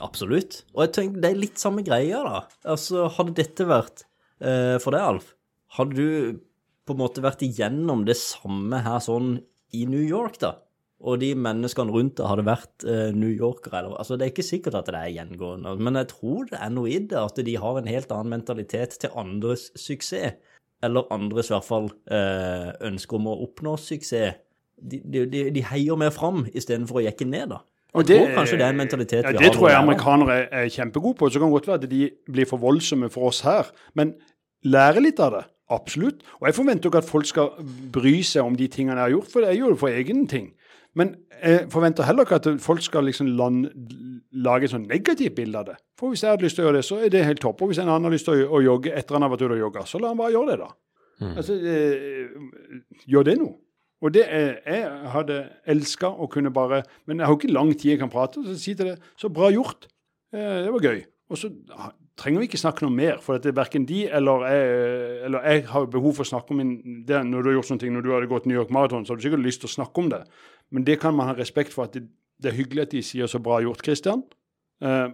Absolutt. 0.00 0.62
Og 0.74 0.86
jeg 0.86 0.92
tenker, 0.96 1.20
det 1.20 1.30
er 1.34 1.40
litt 1.42 1.60
samme 1.60 1.82
greia, 1.84 2.22
da. 2.24 2.38
Altså, 2.72 3.08
hadde 3.18 3.34
dette 3.36 3.66
vært 3.68 4.06
eh, 4.40 4.78
for 4.80 4.94
deg, 4.96 5.02
Alf, 5.04 5.34
hadde 5.76 5.96
du 5.98 6.40
på 6.88 6.94
en 6.96 7.02
måte 7.02 7.22
vært 7.22 7.42
igjennom 7.44 8.06
det 8.08 8.16
samme 8.18 8.80
her 8.86 9.02
sånn 9.04 9.34
i 9.76 9.84
New 9.86 10.02
York, 10.02 10.38
da? 10.42 10.54
Og 11.00 11.16
de 11.22 11.30
menneskene 11.38 11.92
rundt 11.94 12.16
deg 12.18 12.26
hadde 12.28 12.44
vært 12.48 12.84
eh, 12.88 13.10
New 13.16 13.30
Yorkere, 13.32 13.78
eller 13.82 13.98
Altså, 14.00 14.16
det 14.20 14.26
er 14.26 14.32
ikke 14.34 14.44
sikkert 14.44 14.74
at 14.80 14.88
det 14.92 14.98
er 15.00 15.12
gjengående, 15.14 15.76
men 15.80 15.96
jeg 16.00 16.10
tror 16.14 16.48
det 16.50 16.58
er 16.60 16.72
noe 16.74 16.90
i 16.92 16.98
det, 17.08 17.16
at 17.20 17.40
de 17.46 17.54
har 17.62 17.78
en 17.80 17.88
helt 17.92 18.10
annen 18.16 18.34
mentalitet 18.38 18.98
til 19.00 19.14
andres 19.20 19.68
suksess. 19.80 20.36
Eller 20.82 21.10
andres, 21.12 21.50
i 21.50 21.54
hvert 21.54 21.66
fall, 21.66 21.90
eh, 22.10 22.70
ønske 22.88 23.18
om 23.18 23.28
å 23.28 23.36
oppnå 23.44 23.76
suksess. 23.80 24.38
De, 24.80 24.96
de, 25.04 25.50
de, 25.52 25.62
heier 25.68 25.98
mer 26.00 26.08
fram 26.14 26.46
istedenfor 26.56 27.02
å 27.02 27.04
jekke 27.04 27.26
ned, 27.28 27.50
da. 27.52 27.58
Og 27.92 28.06
det, 28.06 28.16
tror 28.16 28.36
kanskje 28.38 28.56
det 28.56 28.64
er 28.64 28.72
en 28.72 28.78
mentalitet 28.78 29.26
ja, 29.26 29.32
vi 29.34 29.42
Det 29.42 29.50
tror 29.56 29.66
jeg 29.68 29.76
amerikanere 29.80 30.36
er 30.54 30.68
kjempegode 30.70 31.18
på. 31.18 31.28
Så 31.28 31.40
kan 31.40 31.50
det 31.50 31.56
godt 31.58 31.68
være 31.68 31.80
at 31.82 31.90
de 31.90 32.04
blir 32.30 32.46
for 32.48 32.62
voldsomme 32.62 33.10
for 33.12 33.28
oss 33.28 33.42
her. 33.44 33.68
Men 33.98 34.14
lære 34.64 35.02
litt 35.02 35.20
av 35.20 35.34
det. 35.34 35.42
Absolutt. 35.74 36.22
Og 36.40 36.48
jeg 36.48 36.56
forventer 36.56 36.86
jo 36.86 36.92
ikke 36.92 37.02
at 37.02 37.10
folk 37.10 37.28
skal 37.28 37.50
bry 37.94 38.16
seg 38.26 38.46
om 38.46 38.56
de 38.58 38.66
tingene 38.70 38.98
jeg 38.98 39.06
har 39.06 39.14
gjort, 39.14 39.30
for 39.34 39.46
jeg 39.46 39.60
gjør 39.60 39.74
det 39.74 39.82
for 39.82 40.00
egen 40.00 40.24
ting. 40.30 40.48
Men 40.98 41.14
jeg 41.38 41.68
forventer 41.70 42.06
heller 42.08 42.26
ikke 42.26 42.40
at 42.40 42.48
folk 42.60 42.82
skal 42.82 43.06
liksom 43.06 43.30
lage 43.30 44.66
et 44.66 44.72
sånn 44.72 44.88
negativt 44.90 45.36
bilde 45.36 45.60
av 45.60 45.68
det. 45.70 45.76
For 45.98 46.10
hvis 46.10 46.24
jeg 46.24 46.34
hadde 46.34 46.46
lyst 46.46 46.58
til 46.58 46.64
å 46.64 46.68
gjøre 46.68 46.80
det, 46.80 46.86
så 46.88 46.98
er 46.98 47.12
det 47.14 47.24
helt 47.26 47.42
topp. 47.44 47.62
Og 47.62 47.70
hvis 47.70 47.80
en 47.82 47.88
annen 47.88 48.08
har 48.08 48.14
lyst 48.14 48.26
til 48.28 48.44
å, 48.46 48.62
jogge 48.64 48.92
etter 48.96 49.16
han 49.16 49.26
har 49.26 49.32
vært 49.32 49.44
ute 49.46 49.56
og 49.56 49.64
jogga, 49.64 49.86
så 49.86 50.00
la 50.02 50.10
han 50.10 50.20
bare 50.20 50.34
gjøre 50.34 50.50
det, 50.52 50.58
da. 50.64 50.70
Altså, 51.36 51.54
eh, 51.54 52.30
gjør 53.12 53.26
det 53.28 53.36
noe. 53.38 53.54
Og 54.00 54.14
det 54.14 54.24
er, 54.24 54.52
jeg 54.64 55.08
hadde 55.12 55.40
elska 55.68 56.08
å 56.08 56.24
kunne 56.32 56.48
bare 56.48 56.78
Men 57.04 57.18
jeg 57.20 57.28
har 57.28 57.34
jo 57.34 57.36
ikke 57.36 57.52
lang 57.52 57.72
tid 57.74 57.90
jeg 57.90 58.00
kan 58.00 58.12
prate, 58.12 58.40
så 58.46 58.54
si 58.56 58.72
til 58.72 58.88
det 58.88 58.94
Så 59.20 59.28
bra 59.28 59.50
gjort. 59.52 59.90
Eh, 60.32 60.62
det 60.64 60.72
var 60.72 60.86
gøy. 60.88 61.02
Og 61.30 61.38
så 61.38 61.50
trenger 62.18 62.42
vi 62.42 62.48
ikke 62.50 62.60
snakke 62.60 62.84
noe 62.84 62.94
mer, 62.94 63.20
for 63.22 63.38
at 63.38 63.44
det 63.44 63.52
er 63.52 63.58
verken 63.60 63.84
de 63.88 64.02
eller 64.10 64.46
jeg, 64.50 64.64
eller 65.28 65.46
jeg 65.46 65.66
har 65.70 65.86
behov 65.92 66.16
for 66.18 66.26
å 66.26 66.30
snakke 66.32 66.52
om 66.52 66.58
min, 66.60 66.72
det, 67.06 67.20
Når 67.26 67.42
du 67.42 67.50
har 67.50 67.56
gjort 67.58 67.70
sånne 67.70 67.84
ting, 67.84 67.92
når 67.94 68.04
du 68.04 68.10
hadde 68.12 68.30
gått 68.30 68.48
New 68.50 68.58
York 68.58 68.72
Marathon, 68.74 69.06
så 69.06 69.14
har 69.14 69.20
du 69.20 69.24
sikkert 69.24 69.44
lyst 69.44 69.62
til 69.62 69.70
å 69.70 69.76
snakke 69.76 70.02
om 70.02 70.10
det. 70.12 70.24
Men 70.70 70.86
det 70.86 71.00
kan 71.02 71.16
man 71.16 71.30
ha 71.30 71.34
respekt 71.38 71.74
for 71.74 71.88
at 71.88 71.96
det, 71.96 72.06
det 72.40 72.52
er 72.52 72.58
hyggelig 72.60 72.82
at 72.82 72.94
de 72.94 73.02
sier 73.02 73.26
'så 73.26 73.42
bra 73.42 73.60
gjort', 73.60 73.84
Christian. 73.84 74.22
Uh, 74.82 75.10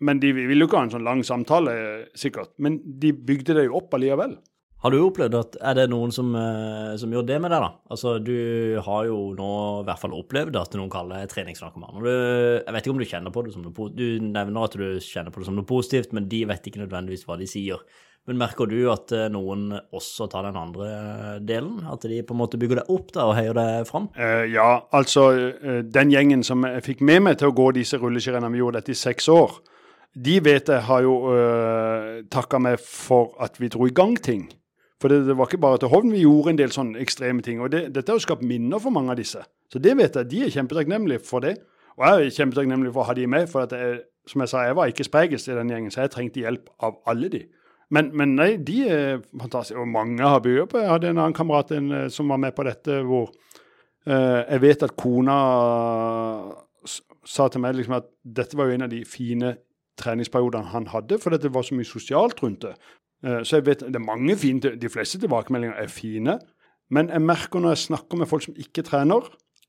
men 0.00 0.20
de 0.20 0.32
vil 0.32 0.58
jo 0.58 0.66
ikke 0.66 0.78
ha 0.78 0.86
en 0.88 0.94
sånn 0.94 1.04
lang 1.04 1.20
samtale, 1.26 2.06
sikkert. 2.16 2.54
Men 2.58 2.80
de 3.00 3.12
bygde 3.12 3.54
det 3.54 3.66
jo 3.66 3.76
opp 3.76 3.92
allikevel. 3.94 4.38
Har 4.80 4.94
du 4.94 4.96
opplevd 5.04 5.34
at 5.36 5.56
Er 5.60 5.74
det 5.76 5.90
noen 5.92 6.12
som, 6.12 6.34
eh, 6.34 6.96
som 6.96 7.12
gjør 7.12 7.26
det 7.26 7.40
med 7.40 7.50
deg, 7.52 7.60
da? 7.60 7.70
Altså, 7.90 8.16
du 8.24 8.80
har 8.80 9.04
jo 9.04 9.34
nå 9.36 9.50
i 9.82 9.84
hvert 9.84 10.00
fall 10.00 10.16
opplevd 10.16 10.56
at 10.56 10.72
noen 10.72 10.88
kaller 10.88 11.20
deg 11.20 11.28
treningsnarkoman. 11.28 12.00
Jeg 12.00 12.72
vet 12.72 12.86
ikke 12.86 12.94
om 12.94 13.02
du 13.02 13.04
kjenner 13.04 13.34
på 13.34 13.44
det 13.44 13.52
som 13.52 13.62
noe 13.62 13.90
Du 13.92 14.18
nevner 14.20 14.64
at 14.64 14.72
du 14.72 14.98
kjenner 14.98 15.30
på 15.30 15.40
det 15.40 15.46
som 15.50 15.56
noe 15.56 15.68
positivt, 15.68 16.14
men 16.14 16.28
de 16.28 16.46
vet 16.46 16.64
ikke 16.64 16.80
nødvendigvis 16.80 17.26
hva 17.26 17.36
de 17.36 17.46
sier. 17.46 17.76
Men 18.28 18.38
merker 18.38 18.68
du 18.68 18.78
at 18.92 19.12
eh, 19.16 19.28
noen 19.32 19.70
også 19.96 20.28
tar 20.30 20.44
den 20.46 20.58
andre 20.60 21.38
delen? 21.46 21.80
At 21.88 22.04
de 22.06 22.20
på 22.26 22.36
en 22.36 22.40
måte 22.42 22.60
bygger 22.60 22.82
deg 22.82 22.92
opp 22.92 23.10
da 23.16 23.26
og 23.30 23.34
heier 23.38 23.56
deg 23.56 23.88
fram? 23.88 24.10
Uh, 24.18 24.44
ja, 24.50 24.68
altså 24.94 25.30
uh, 25.32 25.80
den 25.82 26.12
gjengen 26.12 26.44
som 26.46 26.66
jeg 26.68 26.84
fikk 26.86 27.04
med 27.06 27.24
meg 27.26 27.40
til 27.40 27.50
å 27.50 27.56
gå 27.56 27.70
disse 27.78 27.98
rulleskirenn, 28.00 28.46
vi 28.52 28.60
gjorde 28.60 28.82
dette 28.82 28.94
i 28.94 29.00
seks 29.00 29.30
år, 29.32 29.56
de 30.10 30.36
vet 30.42 30.68
jeg 30.68 30.84
har 30.88 31.04
jo 31.06 31.16
uh, 31.30 32.20
takka 32.30 32.60
meg 32.62 32.80
for 32.82 33.32
at 33.42 33.56
vi 33.62 33.70
dro 33.72 33.88
i 33.88 33.94
gang 33.94 34.16
ting. 34.20 34.48
For 35.00 35.08
det, 35.08 35.22
det 35.26 35.36
var 35.38 35.48
ikke 35.48 35.62
bare 35.62 35.80
til 35.80 35.90
Hovn, 35.94 36.12
vi 36.12 36.26
gjorde 36.26 36.52
en 36.52 36.60
del 36.60 36.74
sånne 36.74 37.00
ekstreme 37.00 37.40
ting. 37.46 37.62
Og 37.64 37.70
det, 37.72 37.86
dette 37.94 38.12
har 38.12 38.20
jo 38.20 38.26
skapt 38.26 38.44
minner 38.44 38.82
for 38.82 38.92
mange 38.92 39.14
av 39.14 39.20
disse. 39.20 39.40
Så 39.72 39.80
det 39.80 39.94
vet 39.96 40.18
jeg, 40.18 40.28
de 40.28 40.42
er 40.44 40.52
kjempetakknemlige 40.52 41.24
for 41.24 41.40
det. 41.46 41.54
Og 41.96 42.04
jeg 42.04 42.26
er 42.26 42.34
kjempetakknemlig 42.36 42.92
for 42.92 43.02
å 43.02 43.08
ha 43.08 43.16
de 43.16 43.24
med, 43.30 43.48
for 43.48 43.64
jeg, 43.64 44.02
som 44.28 44.44
jeg 44.44 44.52
sa, 44.52 44.66
jeg 44.68 44.76
var 44.76 44.92
ikke 44.92 45.06
sprekest 45.08 45.48
i 45.48 45.56
den 45.56 45.72
gjengen, 45.72 45.94
så 45.94 46.04
jeg 46.04 46.12
trengte 46.12 46.44
hjelp 46.44 46.68
av 46.84 47.00
alle 47.08 47.30
de. 47.32 47.42
Men, 47.90 48.12
men 48.14 48.36
nei, 48.38 48.52
de 48.62 48.80
er 48.86 49.22
fantastiske. 49.34 49.78
Og 49.80 49.88
mange 49.90 50.22
har 50.22 50.42
byer 50.44 50.68
på. 50.70 50.78
Jeg 50.78 50.92
hadde 50.92 51.10
en 51.10 51.18
annen 51.18 51.34
kamerat 51.34 51.72
en, 51.74 51.90
eh, 51.92 52.08
som 52.14 52.30
var 52.30 52.38
med 52.42 52.54
på 52.54 52.66
dette, 52.68 53.00
hvor 53.06 53.32
Eh, 54.08 54.42
jeg 54.48 54.62
vet 54.62 54.84
at 54.86 54.96
kona 54.96 55.34
sa 57.28 57.48
til 57.52 57.60
meg 57.60 57.76
liksom 57.76 57.98
at 57.98 58.06
dette 58.24 58.56
var 58.56 58.70
jo 58.70 58.78
en 58.78 58.86
av 58.86 58.92
de 58.92 59.02
fine 59.04 59.52
treningsperiodene 60.00 60.72
han 60.72 60.88
hadde, 60.88 61.18
fordi 61.20 61.42
det 61.42 61.52
var 61.52 61.66
så 61.66 61.76
mye 61.76 61.88
sosialt 61.88 62.40
rundt 62.42 62.64
det. 62.64 62.72
Eh, 63.24 63.42
så 63.44 63.58
jeg 63.58 63.66
vet, 63.66 63.84
det 63.84 64.00
er 64.00 64.06
mange 64.06 64.36
fine, 64.40 64.60
De 64.80 64.88
fleste 64.88 65.20
tilbakemeldinger 65.20 65.76
er 65.76 65.92
fine. 65.92 66.38
Men 66.90 67.12
jeg 67.12 67.22
merker 67.22 67.60
når 67.60 67.76
jeg 67.76 67.86
snakker 67.86 68.18
med 68.18 68.26
folk 68.26 68.42
som 68.42 68.56
ikke 68.56 68.82
trener, 68.82 69.28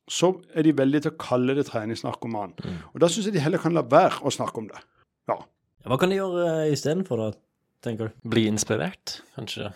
så 0.10 0.34
er 0.56 0.64
de 0.64 0.78
veldig 0.78 1.04
til 1.04 1.12
å 1.12 1.20
kalle 1.20 1.56
det 1.56 1.68
treningsnarkoman. 1.68 2.56
Mm. 2.64 2.80
Og 2.96 3.02
da 3.04 3.08
syns 3.08 3.28
jeg 3.28 3.36
de 3.36 3.44
heller 3.44 3.62
kan 3.62 3.76
la 3.76 3.84
være 3.86 4.24
å 4.26 4.32
snakke 4.34 4.58
om 4.58 4.72
det. 4.72 4.80
Ja. 5.30 5.38
Hva 5.86 5.98
kan 6.00 6.10
de 6.10 6.18
gjøre 6.18 6.48
uh, 6.48 6.72
istedenfor, 6.72 7.22
da, 7.22 7.38
tenker 7.84 8.10
du? 8.10 8.30
Bli 8.30 8.46
inspirert, 8.50 9.22
kanskje? 9.36 9.72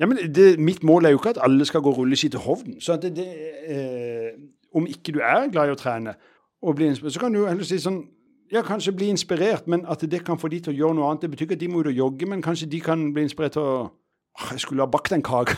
Ja, 0.00 0.06
men 0.06 0.18
det, 0.34 0.58
Mitt 0.58 0.82
mål 0.82 1.04
er 1.04 1.14
jo 1.14 1.20
ikke 1.20 1.34
at 1.34 1.42
alle 1.44 1.64
skal 1.68 1.82
gå 1.84 1.92
rulleski 1.92 2.30
til 2.32 2.40
Hovden. 2.40 2.80
Så 2.80 2.96
det, 2.96 3.16
det, 3.16 3.26
eh, 3.68 4.32
om 4.74 4.86
ikke 4.86 5.12
du 5.12 5.20
er 5.20 5.50
glad 5.52 5.68
i 5.68 5.74
å 5.74 5.80
trene, 5.80 6.14
og 6.62 6.76
bli 6.76 6.88
inspirert, 6.88 7.14
så 7.14 7.20
kan 7.20 7.34
du 7.36 7.44
heller 7.46 7.64
si 7.68 7.78
sånn 7.80 8.02
ja, 8.50 8.64
kanskje 8.66 8.94
bli 8.96 9.10
inspirert, 9.12 9.68
men 9.70 9.84
at 9.86 10.02
det 10.10 10.24
kan 10.26 10.38
få 10.38 10.48
de 10.50 10.58
til 10.64 10.72
å 10.72 10.76
gjøre 10.76 10.96
noe 10.98 11.10
annet. 11.10 11.22
Det 11.22 11.30
betyr 11.30 11.46
ikke 11.46 11.58
at 11.58 11.62
de 11.62 11.68
må 11.70 11.84
ut 11.84 11.90
og 11.92 12.00
jogge, 12.00 12.26
men 12.26 12.42
kanskje 12.42 12.66
de 12.70 12.80
kan 12.82 13.04
bli 13.14 13.28
inspirert 13.28 13.54
til 13.54 13.62
å 13.62 13.74
jeg 14.50 14.62
skulle 14.62 14.84
ha 14.84 14.90
bakt 14.90 15.12
en 15.12 15.22
kake. 15.24 15.56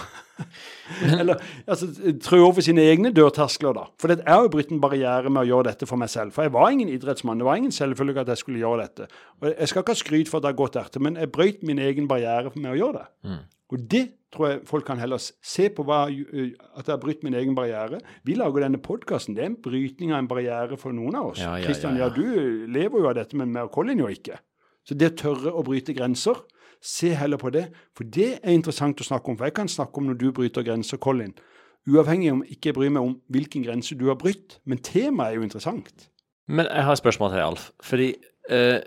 Eller 1.20 1.38
altså, 1.66 1.86
trø 2.24 2.40
over 2.42 2.64
sine 2.64 2.82
egne 2.90 3.12
dørterskler, 3.14 3.76
da. 3.76 3.84
For 4.00 4.14
jeg 4.14 4.24
har 4.26 4.46
jo 4.46 4.52
brutt 4.52 4.72
en 4.74 4.82
barriere 4.82 5.30
med 5.30 5.44
å 5.44 5.48
gjøre 5.50 5.70
dette 5.70 5.88
for 5.88 6.00
meg 6.00 6.10
selv. 6.12 6.34
For 6.34 6.46
jeg 6.46 6.54
var 6.56 6.72
ingen 6.74 6.90
idrettsmann. 6.92 7.38
Det 7.38 7.46
var 7.46 7.60
ingen 7.60 7.74
selvfølge 7.74 8.24
at 8.24 8.32
jeg 8.32 8.42
skulle 8.42 8.62
gjøre 8.62 8.86
dette. 8.86 9.08
Og 9.40 9.50
Jeg 9.52 9.70
skal 9.70 9.84
ikke 9.84 9.94
ha 9.94 10.02
skryt 10.02 10.32
for 10.32 10.40
at 10.40 10.46
det 10.46 10.52
har 10.54 10.60
gått 10.64 10.80
etter, 10.80 11.04
men 11.04 11.20
jeg 11.20 11.32
brøyt 11.32 11.62
min 11.68 11.82
egen 11.82 12.10
barriere 12.10 12.52
med 12.56 12.72
å 12.74 12.78
gjøre 12.80 13.02
det. 13.02 13.08
Mm. 13.28 13.40
Og 13.72 13.86
det 13.88 14.02
tror 14.32 14.48
jeg 14.48 14.60
folk 14.68 14.84
kan 14.88 15.00
heller 15.00 15.20
se 15.20 15.68
på 15.72 15.84
hva, 15.88 16.04
at 16.08 16.84
jeg 16.84 16.92
har 16.92 17.00
brutt 17.00 17.22
min 17.24 17.36
egen 17.38 17.56
barriere. 17.56 18.00
Vi 18.26 18.36
lager 18.36 18.66
denne 18.66 18.80
podkasten. 18.82 19.36
Det 19.36 19.44
er 19.44 19.52
en 19.52 19.60
brytning 19.64 20.12
av 20.12 20.22
en 20.22 20.28
barriere 20.28 20.76
for 20.80 20.96
noen 20.96 21.16
av 21.20 21.32
oss. 21.32 21.40
Ja, 21.40 21.54
ja, 21.60 21.68
Kristian, 21.68 21.96
ja, 22.00 22.08
ja, 22.08 22.12
du 22.12 22.66
lever 22.72 23.00
jo 23.00 23.08
av 23.08 23.16
dette, 23.20 23.36
men 23.38 23.52
med 23.54 23.70
Colin 23.72 24.02
jo 24.02 24.10
ikke. 24.12 24.40
Så 24.88 24.96
det 24.98 25.12
å 25.12 25.16
tørre 25.22 25.52
å 25.54 25.64
bryte 25.66 25.94
grenser 25.96 26.42
Se 26.82 27.12
heller 27.14 27.38
på 27.38 27.50
det, 27.54 27.68
for 27.94 28.02
det 28.10 28.40
er 28.42 28.56
interessant 28.56 28.98
å 28.98 29.04
snakke 29.06 29.30
om. 29.30 29.36
For 29.38 29.46
jeg 29.46 29.54
kan 29.54 29.68
snakke 29.70 30.00
om 30.00 30.08
når 30.10 30.16
du 30.18 30.24
bryter 30.34 30.64
grenser, 30.66 30.98
Colin. 30.98 31.30
Uavhengig 31.86 32.32
om 32.34 32.40
ikke 32.42 32.72
jeg 32.72 32.74
bryr 32.74 32.90
meg 32.90 33.06
om 33.06 33.12
hvilken 33.30 33.62
grense 33.62 33.94
du 33.98 34.08
har 34.08 34.18
brutt. 34.18 34.58
Men 34.66 34.82
temaet 34.82 35.30
er 35.30 35.38
jo 35.38 35.46
interessant. 35.46 36.08
Men 36.50 36.66
jeg 36.66 36.86
har 36.88 36.96
et 36.96 36.98
spørsmål 36.98 37.30
til 37.30 37.38
deg, 37.38 37.46
Alf. 37.46 37.68
Fordi 37.86 38.08
eh, 38.50 38.80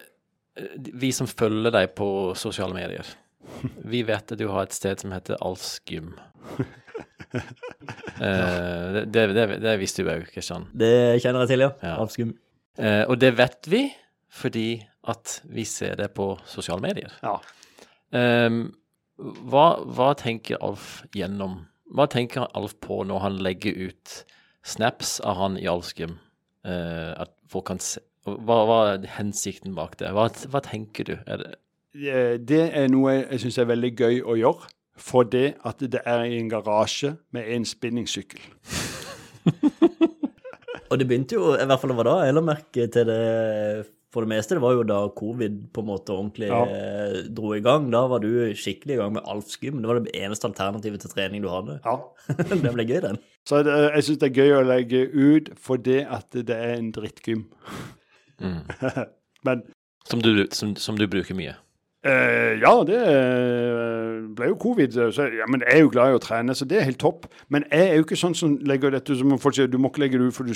vi 1.04 1.12
som 1.16 1.30
følger 1.32 1.72
deg 1.72 1.94
på 1.96 2.10
sosiale 2.36 2.76
medier, 2.76 3.08
vi 3.94 4.04
vet 4.08 4.36
at 4.36 4.40
du 4.40 4.50
har 4.52 4.68
et 4.68 4.76
sted 4.76 5.00
som 5.00 5.16
heter 5.16 5.40
Alfs 5.40 5.78
gym. 5.88 6.12
uh, 6.56 7.40
det, 8.96 9.06
det, 9.08 9.28
det, 9.40 9.46
det, 9.64 9.78
visste 9.80 10.04
du 10.04 10.12
òg, 10.12 10.28
Kristian? 10.36 10.68
Det 10.76 11.22
kjenner 11.24 11.46
jeg 11.46 11.56
til, 11.56 11.64
ja. 11.70 11.72
ja. 11.80 11.96
Alfs 11.96 12.20
gym. 12.20 12.36
Uh, 12.76 13.06
og 13.08 13.22
det 13.24 13.38
vet 13.40 13.72
vi 13.72 13.86
fordi 14.36 14.84
at 15.12 15.40
vi 15.52 15.66
ser 15.70 15.98
det 16.00 16.12
på 16.18 16.34
sosiale 16.50 16.84
medier. 16.84 17.14
Ja. 17.24 17.38
Um, 18.16 18.76
hva, 19.18 19.68
hva, 19.86 20.12
tenker 20.20 20.60
Alf 20.64 21.06
gjennom 21.16 21.64
Hva 21.96 22.06
tenker 22.12 22.50
Alf 22.58 22.76
på 22.84 23.00
når 23.08 23.22
han 23.24 23.38
legger 23.44 23.78
ut 23.88 24.16
snaps 24.66 25.18
av 25.24 25.40
han 25.40 25.60
i 25.62 25.68
Alfsgym? 25.72 26.18
Uh, 26.66 27.14
at 27.22 27.32
folk 27.52 27.70
kan 27.70 27.82
se 27.84 28.02
hva, 28.26 28.64
hva, 28.66 28.78
er 28.96 29.06
hensikten 29.20 29.76
bak 29.78 30.00
det? 30.02 30.10
Hva, 30.16 30.28
hva 30.50 30.62
tenker 30.66 31.08
du? 31.08 31.14
Er 31.30 31.44
det 31.44 31.54
det 31.96 32.64
er 32.76 32.90
noe 32.92 33.14
jeg 33.14 33.46
syns 33.46 33.58
er 33.62 33.70
veldig 33.70 33.92
gøy 33.96 34.18
å 34.28 34.34
gjøre. 34.36 34.72
For 35.00 35.28
det 35.28 35.58
at 35.68 35.80
det 35.80 36.02
er 36.08 36.24
i 36.28 36.38
en 36.40 36.50
garasje 36.52 37.14
med 37.36 37.48
en 37.52 37.66
spinningsykkel. 37.68 38.42
og 40.90 41.00
det 41.00 41.08
begynte 41.08 41.36
jo, 41.36 41.54
i 41.56 41.66
hvert 41.68 41.82
fall 41.82 41.92
det 41.92 41.98
var 42.00 42.10
da, 42.10 42.16
jeg 42.28 42.36
la 42.36 42.44
merke 42.44 42.88
til 42.92 43.10
det 43.10 43.24
for 44.16 44.26
det 44.26 44.32
meste. 44.32 44.56
Det 44.58 44.64
var 44.64 44.78
jo 44.78 44.88
da 44.88 45.02
covid 45.20 45.60
på 45.76 45.84
en 45.84 45.90
måte 45.90 46.16
ordentlig 46.16 46.50
ja. 46.50 46.64
Eh, 46.66 47.18
dro 47.36 47.54
i 47.56 47.62
gang. 47.66 47.90
Da 47.94 48.06
var 48.12 48.24
du 48.24 48.32
skikkelig 48.56 48.96
i 48.96 49.00
gang 49.02 49.16
med 49.18 49.28
Alfs 49.30 49.60
gym. 49.62 49.82
Det 49.84 49.92
var 49.92 50.02
det 50.02 50.16
eneste 50.16 50.50
alternativet 50.50 51.04
til 51.04 51.14
trening 51.14 51.44
du 51.44 51.52
hadde. 51.52 51.80
Ja. 51.86 52.00
det 52.52 52.74
ble 52.74 52.88
gøy, 52.88 53.02
den. 53.06 53.22
Så 53.46 53.62
det, 53.68 53.76
jeg 53.98 54.08
syns 54.08 54.24
det 54.24 54.32
er 54.32 54.42
gøy 54.42 54.58
å 54.58 54.66
legge 54.66 55.06
ut 55.12 55.52
for 55.62 55.82
det 55.82 56.02
at 56.08 56.34
det 56.36 56.56
er 56.56 56.80
en 56.80 56.94
drittgym. 56.96 57.46
Mm. 58.42 58.64
Men 59.48 59.68
som 60.10 60.22
du, 60.22 60.48
som, 60.52 60.76
som 60.76 60.98
du 60.98 61.08
bruker 61.10 61.38
mye? 61.38 61.56
Uh, 62.06 62.54
ja, 62.62 62.72
det 62.86 63.00
ble 64.38 64.52
jo 64.52 64.58
covid. 64.62 64.98
Så, 65.16 65.26
ja, 65.34 65.48
men 65.50 65.64
jeg 65.66 65.80
er 65.80 65.82
jo 65.82 65.94
glad 65.94 66.14
i 66.14 66.20
å 66.20 66.22
trene, 66.22 66.54
så 66.54 66.68
det 66.70 66.78
er 66.78 66.86
helt 66.92 67.02
topp. 67.02 67.26
Men 67.50 67.66
jeg 67.72 67.90
er 67.90 67.98
jo 67.98 68.06
ikke 68.06 68.20
sånn 68.20 68.38
som 68.38 68.54
legger 68.62 68.94
dette 68.94 69.18
som 69.18 69.34
folk 69.42 69.58
sier, 69.58 69.72
du 69.72 69.80
må 69.82 69.90
ikke 69.90 70.04
legge 70.04 70.22
det 70.22 70.30
ut 70.30 70.38
for 70.38 70.46
du 70.46 70.54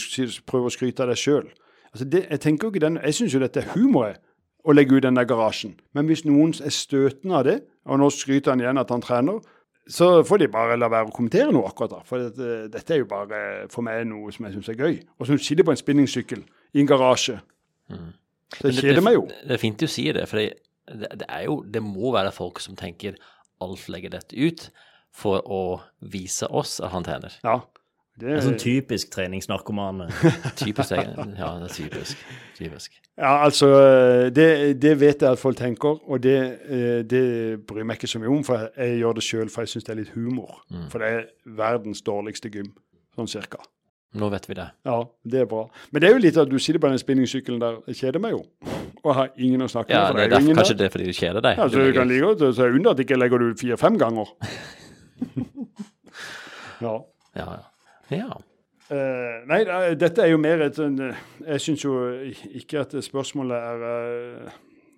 prøver 0.49 0.69
å 0.69 0.75
skryte 0.75 1.05
av 1.05 1.09
deg 1.09 1.21
sjøl. 1.21 1.49
Altså 1.93 2.05
det, 2.05 2.25
jeg 2.29 2.41
tenker 2.43 2.69
ikke 2.69 2.83
den, 2.83 2.99
jeg 3.03 3.17
syns 3.17 3.33
jo 3.33 3.41
dette 3.41 3.63
er 3.63 3.71
humor 3.73 4.17
å 4.67 4.75
legge 4.75 4.97
ut 4.97 5.05
den 5.05 5.17
der 5.17 5.27
garasjen. 5.27 5.77
Men 5.95 6.09
hvis 6.09 6.25
noen 6.27 6.53
er 6.65 6.73
støtende 6.73 7.39
av 7.39 7.47
det, 7.47 7.57
og 7.89 8.01
nå 8.01 8.09
skryter 8.13 8.53
han 8.53 8.61
igjen 8.61 8.81
at 8.81 8.91
han 8.93 9.03
trener, 9.03 9.39
så 9.89 10.19
får 10.27 10.43
de 10.43 10.49
bare 10.53 10.77
la 10.77 10.89
være 10.91 11.09
å 11.09 11.13
kommentere 11.15 11.53
noe 11.53 11.69
akkurat 11.71 11.95
da. 11.95 12.01
For 12.05 12.21
dette, 12.27 12.67
dette 12.69 12.93
er 12.93 13.01
jo 13.01 13.09
bare 13.09 13.39
for 13.73 13.85
meg 13.85 14.03
noe 14.09 14.29
som 14.35 14.45
jeg 14.45 14.57
syns 14.57 14.69
er 14.69 14.77
gøy. 14.77 14.99
Og 15.17 15.29
så 15.29 15.37
sitter 15.41 15.65
på 15.65 15.73
en 15.73 15.81
spinningsykkel 15.81 16.43
i 16.75 16.83
en 16.83 16.89
garasje. 16.89 17.39
Mm. 17.89 18.11
Så 18.53 18.67
det 18.67 18.75
kjeder 18.83 19.05
meg 19.05 19.17
jo. 19.17 19.25
Det 19.29 19.55
er 19.55 19.61
fint 19.61 19.81
du 19.81 19.89
sier 19.89 20.17
det, 20.19 20.27
for 20.29 20.41
det, 20.41 20.51
det, 20.85 21.25
er 21.25 21.47
jo, 21.47 21.59
det 21.65 21.81
må 21.85 22.13
være 22.13 22.33
folk 22.35 22.61
som 22.61 22.77
tenker 22.77 23.17
Alf 23.59 23.89
legger 23.91 24.13
dette 24.13 24.37
ut 24.37 24.69
for 25.15 25.41
å 25.43 25.63
vise 25.99 26.47
oss 26.47 26.77
at 26.79 26.93
han 26.93 27.03
trener. 27.03 27.33
Ja, 27.43 27.57
det 28.19 28.33
er 28.35 28.41
sånn 28.43 28.57
typisk 28.59 29.11
treningsnarkomane. 29.13 30.09
typisk, 30.59 30.91
ja, 30.91 31.05
det 31.23 31.69
er 31.69 31.73
typisk. 31.73 32.25
typisk. 32.57 32.99
Ja, 33.19 33.33
altså, 33.43 33.69
det, 34.35 34.47
det, 34.81 34.93
vet 34.99 35.23
jeg 35.23 35.31
at 35.35 35.39
folk 35.39 35.57
tenker, 35.59 35.99
og 36.07 36.21
det, 36.23 36.37
eh, 36.67 37.01
det 37.07 37.23
bryr 37.67 37.87
meg 37.87 37.99
ikke 37.99 38.11
så 38.11 38.21
mye 38.21 38.31
om. 38.31 38.45
For 38.47 38.69
jeg 38.75 39.01
gjør 39.01 39.17
det 39.17 39.25
sjøl, 39.25 39.51
for 39.51 39.65
jeg 39.65 39.73
syns 39.73 39.87
det 39.87 39.95
er 39.95 39.99
litt 40.03 40.13
humor. 40.15 40.61
Mm. 40.71 40.87
For 40.91 41.03
det 41.03 41.11
er 41.15 41.27
verdens 41.59 42.03
dårligste 42.05 42.51
gym, 42.53 42.71
sånn 43.17 43.31
cirka. 43.31 43.63
Nå 44.19 44.29
vet 44.33 44.47
vi 44.49 44.55
det. 44.57 44.65
Ja, 44.87 45.03
det 45.23 45.43
er 45.43 45.49
bra. 45.49 45.67
Men 45.91 46.01
det 46.01 46.09
er 46.09 46.15
jo 46.15 46.21
litt 46.23 46.37
at 46.41 46.49
du 46.49 46.57
sitter 46.57 46.81
på 46.81 46.89
den 46.89 47.01
spinningsykkelen 47.01 47.59
der. 47.61 47.81
Jeg 47.91 47.99
kjeder 48.01 48.23
meg 48.23 48.33
jo. 48.33 48.43
Og 49.05 49.11
har 49.15 49.33
ingen 49.37 49.61
å 49.61 49.69
snakke 49.69 49.93
ja, 49.93 50.07
med. 50.09 50.25
Ja, 50.25 50.31
det 50.33 50.39
er 50.39 50.57
kanskje 50.57 50.77
det 50.79 50.87
er 50.87 50.93
fordi 50.95 51.09
du 51.11 51.15
kjeder 51.15 51.45
deg. 51.45 51.59
Ja, 51.59 51.67
så 51.69 51.83
du, 51.83 51.91
kan 51.95 52.09
like 52.09 52.49
å 52.49 52.53
se 52.57 52.69
under 52.73 52.95
at 52.95 53.03
ikke 53.03 53.19
legger 53.19 53.43
du 53.43 53.51
fire-fem 53.59 53.99
ganger. 54.01 54.31
ja. 56.87 56.95
Ja, 57.37 57.45
ja. 57.45 57.61
Ja. 58.11 58.29
Uh, 58.89 59.45
nei, 59.45 59.61
dette 60.01 60.23
er 60.23 60.31
jo 60.31 60.39
mer 60.41 60.63
et 60.65 60.79
Jeg 60.79 61.61
syns 61.61 61.83
jo 61.83 61.93
ikke 62.57 62.81
at 62.81 62.95
spørsmålet 63.05 63.57
er 63.57 63.83
uh, 63.85 64.55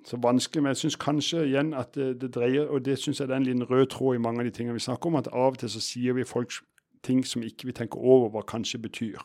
så 0.07 0.17
vanskelig, 0.17 0.63
men 0.63 0.71
jeg 0.71 0.77
syns 0.85 0.95
kanskje 0.95 1.43
igjen 1.49 1.73
at 1.77 1.91
det, 1.95 2.21
det 2.21 2.31
dreier 2.33 2.71
Og 2.71 2.85
det 2.85 2.95
syns 2.99 3.19
jeg 3.19 3.27
det 3.27 3.35
er 3.35 3.41
en 3.41 3.49
liten 3.49 3.67
rød 3.67 3.89
tråd 3.91 4.15
i 4.15 4.21
mange 4.23 4.39
av 4.39 4.47
de 4.47 4.53
tingene 4.55 4.77
vi 4.77 4.85
snakker 4.85 5.11
om, 5.11 5.19
at 5.19 5.27
av 5.27 5.51
og 5.51 5.59
til 5.59 5.69
så 5.69 5.83
sier 5.83 6.15
vi 6.15 6.27
folk 6.27 6.55
ting 7.03 7.25
som 7.25 7.43
ikke 7.43 7.67
vi 7.67 7.75
tenker 7.75 7.99
over 7.99 8.31
hva 8.31 8.45
kanskje 8.47 8.79
betyr. 8.79 9.19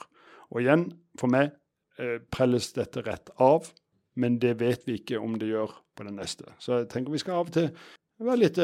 Og 0.51 0.64
igjen, 0.64 0.88
for 1.20 1.31
meg 1.31 1.55
uh, 2.03 2.18
prelles 2.35 2.72
dette 2.75 3.07
rett 3.07 3.31
av, 3.38 3.70
men 4.16 4.40
det 4.42 4.57
vet 4.61 4.83
vi 4.88 4.99
ikke 4.99 5.22
om 5.22 5.38
det 5.38 5.53
gjør 5.53 5.79
på 5.96 6.09
den 6.09 6.18
neste. 6.18 6.51
Så 6.59 6.81
jeg 6.81 6.90
tenker 6.90 7.14
vi 7.14 7.22
skal 7.22 7.38
av 7.38 7.53
og 7.53 7.55
til 7.55 7.70
være 8.18 8.40
litt, 8.40 8.59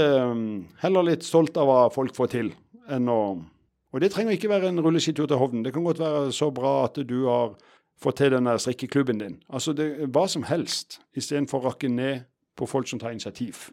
heller 0.80 1.04
litt 1.04 1.26
stolt 1.28 1.58
av 1.60 1.68
hva 1.68 1.80
folk 1.92 2.16
får 2.16 2.30
til, 2.32 2.54
enn 2.88 3.10
å 3.12 3.20
og 3.92 4.00
det 4.00 4.12
trenger 4.14 4.36
ikke 4.36 4.50
være 4.52 4.72
en 4.72 4.80
rulleskitur 4.80 5.28
til 5.28 5.40
Hovden. 5.40 5.64
Det 5.64 5.74
kan 5.74 5.84
godt 5.84 6.00
være 6.00 6.32
så 6.32 6.50
bra 6.54 6.84
at 6.86 6.96
du 7.08 7.18
har 7.28 7.54
fått 8.02 8.22
til 8.22 8.32
denne 8.34 8.56
strikkeklubben 8.58 9.20
din. 9.20 9.38
Altså 9.52 9.74
det, 9.76 9.92
hva 10.14 10.24
som 10.30 10.46
helst, 10.48 11.00
istedenfor 11.16 11.60
å 11.60 11.70
rakke 11.70 11.92
ned 11.92 12.24
på 12.58 12.68
folk 12.68 12.88
som 12.88 13.00
tar 13.00 13.14
initiativ. 13.14 13.68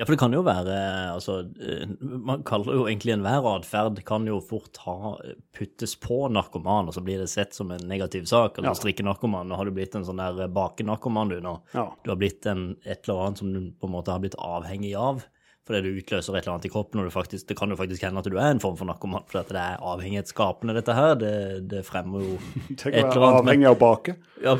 Ja, 0.00 0.06
for 0.06 0.14
det 0.14 0.22
kan 0.22 0.32
jo 0.32 0.40
være 0.40 0.76
altså, 1.12 1.34
eh, 1.60 1.82
Man 2.00 2.40
kaller 2.48 2.78
jo 2.78 2.86
egentlig 2.88 3.12
enhver 3.12 3.44
atferd 3.50 3.98
kan 4.08 4.24
jo 4.24 4.38
fort 4.40 4.80
ha, 4.86 5.18
puttes 5.52 5.98
på 6.00 6.22
narkoman, 6.32 6.88
og 6.88 6.96
så 6.96 7.02
blir 7.04 7.20
det 7.20 7.28
sett 7.28 7.52
som 7.52 7.70
en 7.74 7.84
negativ 7.88 8.24
sak. 8.30 8.56
Altså 8.56 8.70
ja. 8.70 8.78
strikkenarkoman. 8.80 9.50
Nå 9.50 9.58
har 9.60 9.68
du 9.68 9.74
blitt 9.76 9.96
en 9.98 10.06
sånn 10.08 10.22
der 10.22 10.48
bakenarkoman, 10.52 11.34
du 11.34 11.44
nå. 11.44 11.58
Ja. 11.76 11.90
Du 12.04 12.12
har 12.14 12.20
blitt 12.20 12.48
en, 12.48 12.70
et 12.84 13.04
eller 13.04 13.26
annet 13.26 13.44
som 13.44 13.52
du 13.52 13.60
på 13.76 13.90
en 13.90 13.94
måte 13.98 14.14
har 14.14 14.24
blitt 14.24 14.38
avhengig 14.40 14.94
av 14.96 15.26
fordi 15.62 15.78
du 15.84 15.98
utløser 16.00 16.34
et 16.34 16.42
eller 16.42 16.56
annet 16.56 16.66
i 16.66 16.70
kroppen, 16.72 16.98
og 16.98 17.12
faktisk, 17.14 17.46
det 17.46 17.54
kan 17.58 17.70
jo 17.70 17.76
faktisk 17.78 18.02
hende 18.02 18.18
at 18.18 18.26
du 18.26 18.34
er 18.34 18.50
en 18.50 18.60
form 18.62 18.74
for 18.78 18.88
narkoman, 18.88 19.22
for 19.30 19.46
det 19.46 19.60
er 19.60 19.78
avhengighetsskapende, 19.78 20.74
dette 20.74 20.96
her. 20.96 21.14
Det, 21.20 21.34
det 21.70 21.84
fremmer 21.86 22.24
jo 22.24 22.32
et 22.72 22.82
eller 22.88 22.98
annet 22.98 23.12
Tenk 23.12 23.20
å 23.20 23.22
være 23.22 23.42
Avhengig 23.44 23.68
av 23.70 23.76
å 23.76 23.80
bake? 23.82 24.16
Ja, 24.42 24.56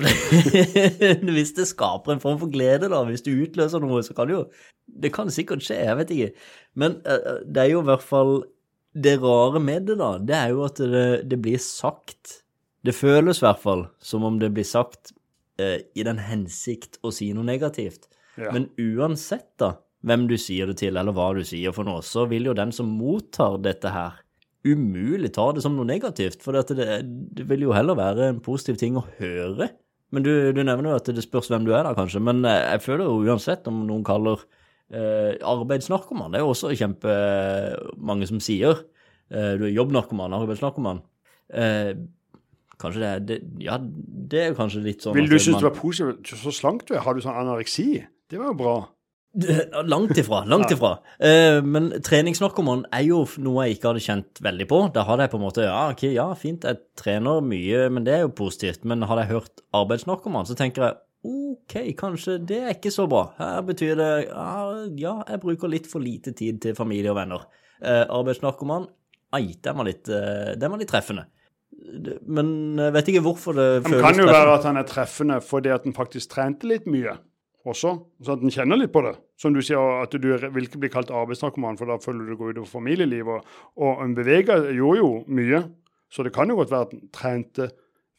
hvis 1.38 1.54
det 1.58 1.66
skaper 1.72 2.14
en 2.14 2.22
form 2.22 2.38
for 2.44 2.54
glede, 2.54 2.92
da, 2.92 3.02
hvis 3.08 3.26
du 3.26 3.32
utløser 3.34 3.82
noe, 3.82 4.04
så 4.06 4.14
kan 4.14 4.30
det 4.30 4.38
jo 4.38 4.44
Det 5.02 5.10
kan 5.14 5.30
sikkert 5.34 5.66
skje, 5.66 5.80
jeg 5.82 5.98
vet 5.98 6.14
ikke. 6.14 6.30
Men 6.78 7.00
uh, 7.02 7.42
det 7.42 7.64
er 7.66 7.72
jo 7.74 7.82
i 7.82 7.90
hvert 7.90 8.06
fall 8.06 8.34
Det 8.94 9.18
rare 9.22 9.58
med 9.62 9.90
det, 9.90 9.98
da, 9.98 10.14
det 10.22 10.38
er 10.38 10.54
jo 10.54 10.64
at 10.68 10.78
det, 10.78 11.06
det 11.26 11.42
blir 11.42 11.58
sagt 11.58 12.38
Det 12.86 12.94
føles 12.94 13.42
i 13.42 13.48
hvert 13.48 13.62
fall 13.62 13.88
som 13.98 14.22
om 14.28 14.38
det 14.38 14.54
blir 14.54 14.68
sagt 14.68 15.16
uh, 15.58 15.80
i 15.82 16.06
den 16.06 16.22
hensikt 16.22 17.02
å 17.02 17.10
si 17.10 17.32
noe 17.34 17.46
negativt. 17.46 18.06
Ja. 18.38 18.54
Men 18.54 18.70
uansett, 18.78 19.50
da 19.58 19.80
hvem 20.02 20.26
du 20.30 20.34
sier 20.40 20.66
det 20.70 20.78
til, 20.82 20.96
eller 20.98 21.14
hva 21.14 21.28
du 21.36 21.42
sier 21.46 21.74
for 21.74 21.86
noe, 21.86 22.02
så 22.02 22.24
vil 22.30 22.48
jo 22.50 22.54
den 22.58 22.72
som 22.74 22.90
mottar 22.98 23.58
dette 23.62 23.92
her, 23.94 24.18
umulig 24.66 25.32
ta 25.34 25.48
det 25.54 25.62
som 25.64 25.74
noe 25.74 25.86
negativt. 25.88 26.42
For 26.42 26.54
det, 26.54 26.76
det, 27.34 27.46
vil 27.50 27.64
jo 27.66 27.74
heller 27.74 27.98
være 27.98 28.28
en 28.30 28.40
positiv 28.44 28.78
ting 28.78 28.98
å 28.98 29.06
høre 29.18 29.70
Men 30.14 30.22
du, 30.26 30.30
du 30.54 30.60
nevner 30.62 30.92
jo 30.92 30.98
at 31.00 31.08
det 31.10 31.24
spørs 31.24 31.48
hvem 31.50 31.64
du 31.66 31.72
er 31.74 31.86
da, 31.86 31.94
kanskje. 31.98 32.20
Men 32.22 32.44
eh, 32.44 32.60
jeg 32.74 32.82
føler 32.84 33.08
jo 33.08 33.22
uansett 33.26 33.66
om 33.70 33.80
noen 33.88 34.04
kaller 34.06 34.42
eh, 34.92 35.38
arbeidsnarkoman, 35.40 36.30
det 36.34 36.38
er 36.40 36.44
jo 36.44 36.52
også 36.52 36.74
kjempemange 36.78 38.28
som 38.30 38.42
sier. 38.44 38.84
Eh, 39.32 39.54
du 39.58 39.66
er 39.66 39.74
jobbnarkoman, 39.74 40.34
arbeidsnarkoman. 40.36 41.00
Eh, 41.52 41.94
kanskje 42.82 43.00
det, 43.02 43.08
er- 43.08 43.26
det 43.28 43.40
Ja, 43.64 43.78
det 43.80 44.40
er 44.42 44.50
jo 44.52 44.58
kanskje 44.58 44.82
litt 44.84 45.02
sånn 45.04 45.14
Vil 45.16 45.28
du 45.30 45.38
synes 45.38 45.56
man- 45.56 45.62
det 45.62 45.70
var 45.70 45.80
positivt? 45.80 46.34
Så 46.44 46.52
slank 46.54 46.86
du 46.86 46.94
er. 46.94 47.00
Har 47.06 47.14
du 47.14 47.20
sånn 47.24 47.38
anoreksi? 47.38 48.04
Det 48.28 48.38
var 48.38 48.52
jo 48.52 48.58
bra. 48.62 48.76
Langt 49.84 50.18
ifra, 50.18 50.44
langt 50.44 50.70
ifra. 50.74 50.96
Uh, 51.16 51.62
men 51.64 51.88
treningsnarkoman 52.04 52.84
er 52.92 53.06
jo 53.06 53.22
noe 53.40 53.64
jeg 53.64 53.78
ikke 53.78 53.92
hadde 53.92 54.04
kjent 54.04 54.42
veldig 54.44 54.66
på. 54.68 54.80
Da 54.92 55.06
hadde 55.08 55.26
jeg 55.26 55.32
på 55.32 55.40
en 55.40 55.46
måte 55.46 55.64
ja, 55.64 55.78
ok, 55.94 56.04
ja, 56.12 56.26
fint, 56.38 56.66
jeg 56.68 56.82
trener 57.00 57.40
mye, 57.44 57.86
men 57.92 58.04
det 58.04 58.18
er 58.18 58.26
jo 58.26 58.34
positivt. 58.42 58.84
Men 58.88 59.06
hadde 59.08 59.24
jeg 59.24 59.38
hørt 59.38 59.64
arbeidsnarkoman, 59.78 60.48
så 60.48 60.58
tenker 60.58 60.86
jeg 60.86 61.00
ok, 61.22 61.76
kanskje 61.96 62.36
det 62.44 62.60
er 62.60 62.76
ikke 62.76 62.92
så 62.92 63.08
bra. 63.08 63.30
Her 63.38 63.64
betyr 63.64 63.96
det 63.96 64.10
ja, 64.26 64.52
ja 65.00 65.16
jeg 65.30 65.44
bruker 65.46 65.70
litt 65.70 65.88
for 65.88 66.04
lite 66.04 66.36
tid 66.36 66.60
til 66.64 66.76
familie 66.76 67.14
og 67.14 67.20
venner. 67.22 67.48
Uh, 67.80 68.04
arbeidsnarkoman, 68.12 68.90
ai, 69.32 69.46
den 69.64 69.80
var 69.80 69.88
litt, 69.88 70.12
uh, 70.12 70.52
den 70.60 70.74
var 70.74 70.82
litt 70.82 70.92
treffende. 70.92 71.30
Men 72.28 72.76
jeg 72.76 72.92
vet 72.94 73.08
ikke 73.10 73.24
hvorfor 73.24 73.56
det 73.56 73.68
føles 73.80 73.88
treffende. 73.88 74.00
Det 74.04 74.08
kan 74.12 74.26
jo 74.26 74.32
være 74.32 74.56
at 74.60 74.66
han 74.68 74.78
er 74.78 74.88
treffende 74.88 75.44
fordi 75.44 75.72
at 75.72 75.88
han 75.88 75.96
faktisk 75.96 76.36
trente 76.36 76.68
litt 76.68 76.84
mye 76.84 77.16
også, 77.68 77.92
så 78.22 78.32
at 78.36 78.42
en 78.42 78.50
kjenner 78.50 78.76
litt 78.80 78.92
på 78.92 79.02
det. 79.06 79.14
Som 79.38 79.54
du 79.54 79.60
sier, 79.62 79.78
at 80.02 80.10
du 80.10 80.28
vil 80.36 80.66
ikke 80.66 80.80
bli 80.82 80.88
kalt 80.92 81.10
arbeidsnarkoman, 81.14 81.78
for 81.78 81.86
da 81.86 81.98
føler 82.02 82.24
du 82.26 82.32
det 82.34 82.38
går 82.40 82.54
utover 82.56 82.70
familielivet. 82.72 83.44
Og, 83.78 84.02
en 84.04 84.14
beveger 84.18 84.68
gjorde 84.74 84.98
jo 84.98 85.10
mye, 85.28 85.62
så 86.12 86.24
det 86.26 86.32
kan 86.34 86.48
jo 86.50 86.56
godt 86.58 86.70
være 86.74 86.88
at 86.88 86.94
en 86.98 87.08
trente 87.14 87.70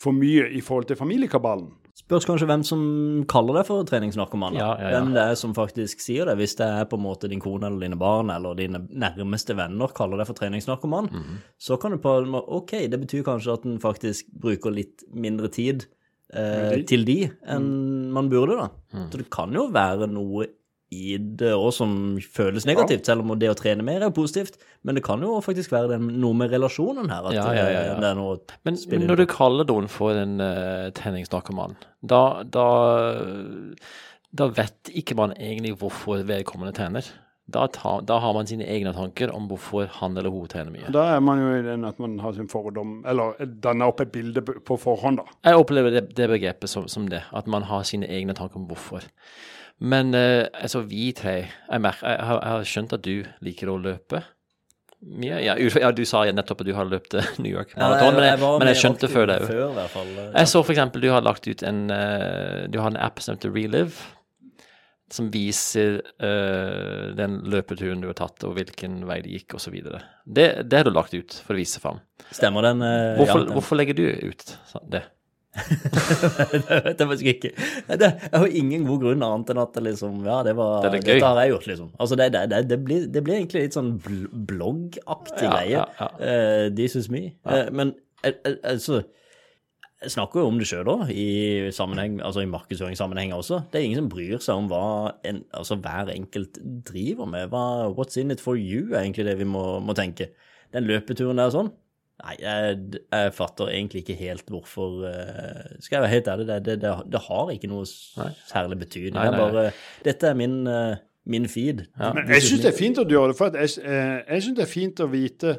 for 0.02 0.12
mye 0.16 0.50
i 0.56 0.62
forhold 0.62 0.86
til 0.90 0.96
familiekabalen. 1.00 1.72
Spørs 1.94 2.26
kanskje 2.26 2.48
hvem 2.50 2.64
som 2.66 2.80
kaller 3.30 3.60
det 3.60 3.68
for 3.68 3.84
treningsnarkoman. 3.86 4.56
Ja, 4.58 4.72
ja, 4.80 4.88
ja. 4.90 4.94
Hvem 4.98 5.12
det 5.14 5.22
er 5.22 5.36
som 5.38 5.54
faktisk 5.54 6.02
sier 6.02 6.26
det. 6.26 6.34
Hvis 6.40 6.56
det 6.58 6.66
er 6.66 6.88
på 6.90 6.98
en 6.98 7.04
måte 7.06 7.30
din 7.30 7.40
kone 7.40 7.68
eller 7.70 7.80
dine 7.86 8.00
barn 8.02 8.32
eller 8.34 8.58
dine 8.58 8.82
nærmeste 8.90 9.54
venner 9.56 9.94
kaller 9.96 10.18
det 10.18 10.26
for 10.28 10.34
treningsnarkoman, 10.40 11.12
Mhm. 11.14 11.38
så 11.62 11.78
kan 11.80 11.92
du 11.92 11.98
på 12.02 12.16
en 12.24 12.32
måte 12.34 12.50
Ok, 12.50 12.72
det 12.90 13.00
betyr 13.00 13.24
kanskje 13.24 13.54
at 13.54 13.66
en 13.66 13.78
faktisk 13.80 14.26
bruker 14.34 14.72
litt 14.74 15.04
mindre 15.14 15.48
tid 15.54 15.86
eh, 16.36 16.82
til 16.90 17.06
de 17.08 17.18
enn 17.50 17.70
man 18.14 18.30
burde, 18.32 18.58
da. 18.60 18.68
Mhm. 18.94 19.08
Så 19.12 19.22
det 19.22 19.30
kan 19.34 19.54
jo 19.56 19.70
være 19.74 20.10
noe 20.12 20.50
i 20.94 21.16
det 21.18 21.50
òg 21.56 21.72
som 21.74 21.94
føles 22.36 22.68
negativt, 22.70 23.08
selv 23.08 23.24
om 23.24 23.34
det 23.40 23.50
å 23.50 23.56
trene 23.58 23.86
mer 23.86 24.02
er 24.02 24.12
jo 24.12 24.16
positivt. 24.20 24.60
Men 24.86 24.98
det 24.98 25.04
kan 25.06 25.24
jo 25.26 25.40
faktisk 25.42 25.74
være 25.74 25.96
den, 25.96 26.08
noe 26.22 26.38
med 26.38 26.54
relasjonen 26.54 27.10
her. 27.10 27.30
At 27.30 27.38
Ja, 27.38 27.48
ja, 27.56 27.66
ja, 27.66 27.82
ja. 27.88 27.96
eh, 27.96 28.02
det 28.04 28.10
er 28.12 28.20
noe 28.20 28.38
Men 28.68 28.78
men 28.92 29.08
når 29.10 29.24
du 29.24 29.26
kaller 29.32 29.66
noen 29.70 29.90
for 29.90 30.14
en 30.20 30.38
uh, 30.44 30.92
treningsnarkoman, 30.94 31.76
da, 32.04 32.44
da, 32.44 32.68
da 34.34 34.50
vet 34.54 34.94
ikke 34.94 35.18
man 35.18 35.34
egentlig 35.38 35.76
hvorfor 35.82 36.24
vedkommende 36.28 36.76
trener. 36.78 37.10
Da, 37.46 37.66
ta, 37.68 37.98
da 38.08 38.22
har 38.24 38.34
man 38.38 38.48
sine 38.48 38.64
egne 38.72 38.94
tanker 38.96 39.34
om 39.36 39.50
hvorfor 39.50 39.90
han 40.00 40.16
eller 40.18 40.32
hun 40.32 40.48
trener 40.48 40.72
mye. 40.72 40.92
Da 40.96 41.10
er 41.18 41.24
man 41.24 41.42
jo 41.42 41.50
i 41.58 41.64
den 41.66 41.84
at 41.84 41.98
man 42.00 42.16
har 42.24 42.38
sin 42.38 42.48
fordom, 42.48 43.02
eller 43.06 43.36
danner 43.64 43.92
opp 43.92 44.00
et 44.06 44.14
bilde 44.14 44.42
på 44.42 44.78
forhånd, 44.80 45.20
da. 45.20 45.26
Jeg 45.50 45.60
opplever 45.60 45.92
det, 45.92 46.06
det 46.16 46.30
begrepet 46.32 46.72
som, 46.72 46.88
som 46.88 47.10
det, 47.12 47.20
at 47.36 47.50
man 47.52 47.68
har 47.68 47.84
sine 47.88 48.08
egne 48.08 48.36
tanker 48.38 48.62
om 48.62 48.70
hvorfor. 48.70 49.04
Men 49.84 50.14
eh, 50.16 50.46
altså, 50.54 50.86
vi 50.88 51.10
tre 51.18 51.36
jeg, 51.44 51.84
merker, 51.84 52.08
jeg, 52.16 52.24
har, 52.30 52.40
jeg 52.40 52.56
har 52.56 52.72
skjønt 52.72 52.96
at 52.96 53.04
du 53.04 53.28
liker 53.44 53.74
å 53.74 53.78
løpe 53.82 54.24
mye. 55.04 55.42
Ja, 55.44 55.58
ja, 55.60 55.92
du 55.92 56.06
sa 56.08 56.24
nettopp 56.32 56.64
at 56.64 56.70
du 56.70 56.74
har 56.78 56.88
løpt 56.88 57.18
eh, 57.20 57.28
New 57.44 57.52
York 57.52 57.76
Marathon, 57.76 58.16
men, 58.16 58.30
jeg, 58.30 58.40
var 58.40 58.60
men 58.62 58.72
jeg 58.72 58.80
skjønte 58.86 59.10
før 59.12 59.28
det 59.34 59.40
òg. 59.44 59.54
Eh, 59.60 60.28
Jeg 60.40 60.52
så 60.54 60.62
for 60.64 60.72
eksempel 60.76 61.04
du 61.04 61.10
har 61.12 61.26
lagt 61.26 61.48
ut 61.50 61.64
en 61.68 61.82
eh, 61.92 62.64
Du 62.72 62.80
har 62.80 62.94
en 62.94 63.00
app 63.04 63.20
som 63.20 63.36
heter 63.36 63.52
Relive, 63.52 63.92
som 65.14 65.30
viser 65.34 66.00
uh, 66.24 67.14
den 67.18 67.40
løpeturen 67.54 68.02
du 68.02 68.10
har 68.10 68.18
tatt, 68.18 68.42
og 68.48 68.56
hvilken 68.58 69.04
vei 69.10 69.20
det 69.26 69.36
gikk, 69.38 69.58
osv. 69.60 69.76
Det, 70.26 70.48
det 70.66 70.80
har 70.80 70.88
du 70.90 70.94
lagt 70.96 71.14
ut 71.14 71.36
for 71.46 71.56
å 71.56 71.60
vise 71.62 71.82
fram. 71.84 72.02
Stemmer 72.34 72.66
den? 72.66 72.82
Uh, 72.82 73.20
Hvorfor, 73.22 73.44
ja, 73.44 73.46
den- 73.46 73.58
hvorfor 73.58 73.80
legger 73.80 74.00
du 74.00 74.08
ut 74.32 74.56
det? 74.90 75.04
det 75.54 76.78
vet 76.82 76.98
jeg 76.98 77.08
faktisk 77.08 77.28
ikke. 77.30 77.50
Det, 78.02 78.08
er 78.34 78.42
jo 78.42 78.62
ingen 78.62 78.88
god 78.88 79.04
grunn 79.04 79.26
annet 79.26 79.52
enn 79.54 79.60
at 79.62 79.76
det 79.76 79.84
liksom 79.86 80.24
Ja, 80.26 80.40
det 80.46 80.56
var 80.58 80.88
Det. 80.88 81.04
Dette 81.06 81.28
har 81.28 81.42
jeg 81.44 81.52
gjort, 81.54 81.68
liksom. 81.70 81.92
Altså, 82.02 82.18
det, 82.18 82.30
det, 82.34 82.42
det, 82.50 82.62
det, 82.72 82.80
blir, 82.88 83.04
det 83.14 83.22
blir 83.26 83.38
egentlig 83.38 83.68
litt 83.68 83.78
sånn 83.78 83.92
bl 84.02 84.24
bloggaktig 84.50 85.46
Ja, 85.46 85.52
greie. 85.54 85.76
ja, 85.76 85.84
ja. 86.00 86.08
Uh, 86.18 86.66
this 86.74 86.98
is 86.98 87.12
me. 87.14 87.28
Eh, 87.46 87.70
men 87.70 87.94
eh, 88.24 88.34
eh, 88.34 88.58
altså 88.74 89.04
snakker 90.12 90.42
jo 90.42 90.50
om 90.50 90.58
det 90.60 90.68
sjøl 90.70 90.90
òg, 90.92 91.12
i 91.12 91.70
altså 91.70 92.44
i 92.44 92.50
markedsføringssammenheng 92.50 93.34
også. 93.36 93.62
Det 93.72 93.80
er 93.80 93.86
ingen 93.88 94.02
som 94.04 94.10
bryr 94.12 94.42
seg 94.44 94.60
om 94.60 94.68
hva 94.72 95.14
en, 95.28 95.44
altså 95.54 95.78
hver 95.82 96.12
enkelt 96.14 96.60
driver 96.88 97.30
med. 97.30 97.48
Hva, 97.54 97.94
what's 97.94 98.20
in 98.20 98.34
it 98.34 98.44
for 98.44 98.60
you, 98.60 98.94
er 98.94 99.04
egentlig 99.04 99.28
det 99.30 99.38
vi 99.40 99.48
må, 99.48 99.80
må 99.84 99.96
tenke. 99.98 100.32
Den 100.74 100.88
løpeturen 100.90 101.42
der 101.42 101.54
sånn, 101.54 101.72
Nei, 102.24 102.36
jeg, 102.40 103.00
jeg 103.10 103.32
fatter 103.36 103.72
egentlig 103.74 104.04
ikke 104.04 104.16
helt 104.20 104.52
hvorfor 104.54 105.02
eh, 105.10 105.72
Skal 105.82 105.98
jeg 105.98 106.04
være 106.04 106.12
helt 106.12 106.28
ærlig, 106.30 106.46
det, 106.48 106.60
det, 106.68 106.76
det, 106.84 106.92
det 107.12 107.22
har 107.26 107.50
ikke 107.52 107.72
noe 107.72 107.88
særlig 107.90 108.78
betydning. 108.84 109.18
Nei, 109.18 109.26
Det 109.26 109.34
er 109.34 109.42
bare 109.42 109.64
Dette 110.06 110.30
er 110.30 110.38
min, 110.38 110.56
eh, 110.70 111.02
min 111.26 111.50
feed. 111.50 111.84
Men 112.00 112.32
jeg 112.36 112.46
syns 112.46 112.64
det 112.64 112.70
er 112.70 112.78
fint 112.78 113.02
at 113.02 113.10
du 113.10 113.16
gjør 113.16 113.34
det, 113.34 113.38
for 113.40 113.50
at 113.50 113.58
jeg, 113.60 113.82
eh, 113.84 114.22
jeg 114.30 114.46
syns 114.46 114.60
det 114.60 114.66
er 114.68 114.72
fint 114.72 115.04
å 115.04 115.10
vite 115.12 115.56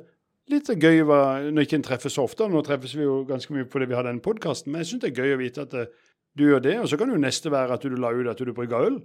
Litt 0.52 0.68
gøy 0.68 1.00
hva, 1.08 1.20
når 1.48 1.64
ikke 1.64 1.78
en 1.80 1.86
treffes 1.86 2.16
så 2.18 2.26
ofte. 2.28 2.46
Nå 2.52 2.60
treffes 2.66 2.92
vi 2.96 3.06
jo 3.06 3.22
ganske 3.28 3.54
mye 3.54 3.68
fordi 3.72 3.88
vi 3.88 3.96
har 3.96 4.04
denne 4.04 4.20
podkasten, 4.24 4.72
men 4.72 4.82
jeg 4.82 4.90
syns 4.90 5.04
det 5.04 5.12
er 5.12 5.22
gøy 5.22 5.36
å 5.36 5.40
vite 5.40 5.64
at 5.64 5.76
eh, 5.80 5.92
du 6.36 6.44
gjør 6.50 6.64
det. 6.66 6.74
Og 6.82 6.90
så 6.90 6.98
kan 7.00 7.12
jo 7.12 7.20
neste 7.20 7.52
være 7.54 7.78
at 7.78 7.86
du 7.86 7.96
la 7.96 8.10
ut 8.12 8.28
at 8.28 8.42
du 8.44 8.52
brygger 8.52 8.90
øl. 8.90 8.98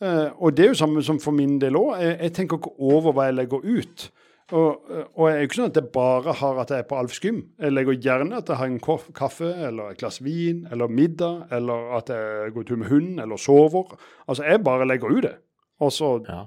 Eh, 0.00 0.30
og 0.36 0.56
det 0.56 0.64
er 0.64 0.72
jo 0.72 0.78
samme 0.80 1.04
som 1.04 1.20
for 1.20 1.36
min 1.36 1.58
del 1.60 1.76
òg. 1.76 1.98
Jeg, 2.00 2.16
jeg 2.24 2.36
tenker 2.40 2.60
ikke 2.62 2.72
over 2.80 3.12
hva 3.12 3.28
jeg 3.28 3.36
legger 3.36 3.68
ut. 3.68 4.08
Og, 4.54 4.84
og 5.18 5.24
jeg 5.26 5.34
er 5.34 5.40
jo 5.42 5.46
ikke 5.48 5.58
sånn 5.58 5.70
at 5.72 5.78
jeg 5.80 5.88
bare 5.90 6.34
har 6.38 6.58
at 6.62 6.70
jeg 6.70 6.84
er 6.84 6.88
på 6.88 6.98
Alfs 7.00 7.18
gym. 7.20 7.40
Jeg 7.58 7.74
legger 7.74 7.96
gjerne 7.98 8.36
at 8.38 8.52
jeg 8.52 8.60
har 8.60 8.70
en 8.70 9.00
kaffe 9.20 9.48
eller 9.68 9.90
et 9.90 9.98
glass 9.98 10.20
vin 10.22 10.60
eller 10.70 10.92
middag, 10.92 11.48
eller 11.56 11.96
at 11.98 12.12
jeg 12.14 12.52
går 12.54 12.68
tur 12.68 12.78
med 12.78 12.92
hunden 12.92 13.18
eller 13.24 13.40
sover. 13.42 13.96
Altså, 14.28 14.46
jeg 14.46 14.62
bare 14.64 14.86
legger 14.86 15.10
ut 15.16 15.26
det. 15.26 15.34
Og 15.82 15.90
så 15.92 16.12
Ja. 16.28 16.44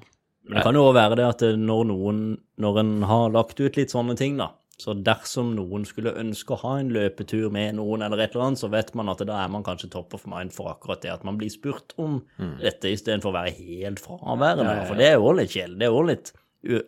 Men 0.50 0.58
det 0.58 0.66
kan 0.66 0.78
jo 0.78 0.88
også 0.88 0.98
være 0.98 1.18
det 1.20 1.28
at 1.30 1.44
når 1.62 1.84
noen, 1.92 2.24
når 2.58 2.80
en 2.82 2.96
har 3.06 3.30
lagt 3.36 3.62
ut 3.62 3.78
litt 3.78 3.94
sånne 3.94 4.16
ting, 4.18 4.40
da, 4.40 4.50
så 4.80 4.96
dersom 4.96 5.52
noen 5.58 5.84
skulle 5.86 6.16
ønske 6.18 6.56
å 6.56 6.62
ha 6.62 6.74
en 6.80 6.90
løpetur 6.96 7.50
med 7.54 7.76
noen 7.78 8.02
eller 8.06 8.24
et 8.24 8.34
eller 8.34 8.48
annet, 8.48 8.62
så 8.62 8.70
vet 8.72 8.94
man 8.98 9.12
at 9.12 9.22
da 9.28 9.42
er 9.44 9.50
man 9.52 9.66
kanskje 9.68 9.92
top 9.92 10.16
of 10.16 10.24
mind 10.30 10.56
for 10.56 10.72
akkurat 10.72 11.04
det 11.04 11.12
at 11.12 11.26
man 11.28 11.38
blir 11.38 11.52
spurt 11.54 11.94
om 12.00 12.22
dette 12.64 12.94
istedenfor 12.96 13.34
å 13.34 13.36
være 13.36 13.54
helt 13.60 14.00
fraværende. 14.02 14.70
Ja, 14.72 14.78
ja, 14.80 14.86
ja. 14.86 14.88
For 14.88 15.02
det 15.02 15.10
er 15.10 15.18
jo 15.20 15.34
litt 15.36 15.52
kjedelig. 15.54 15.80
Det 15.82 15.90
er 15.90 15.98
jo 15.98 16.06
litt 16.10 16.34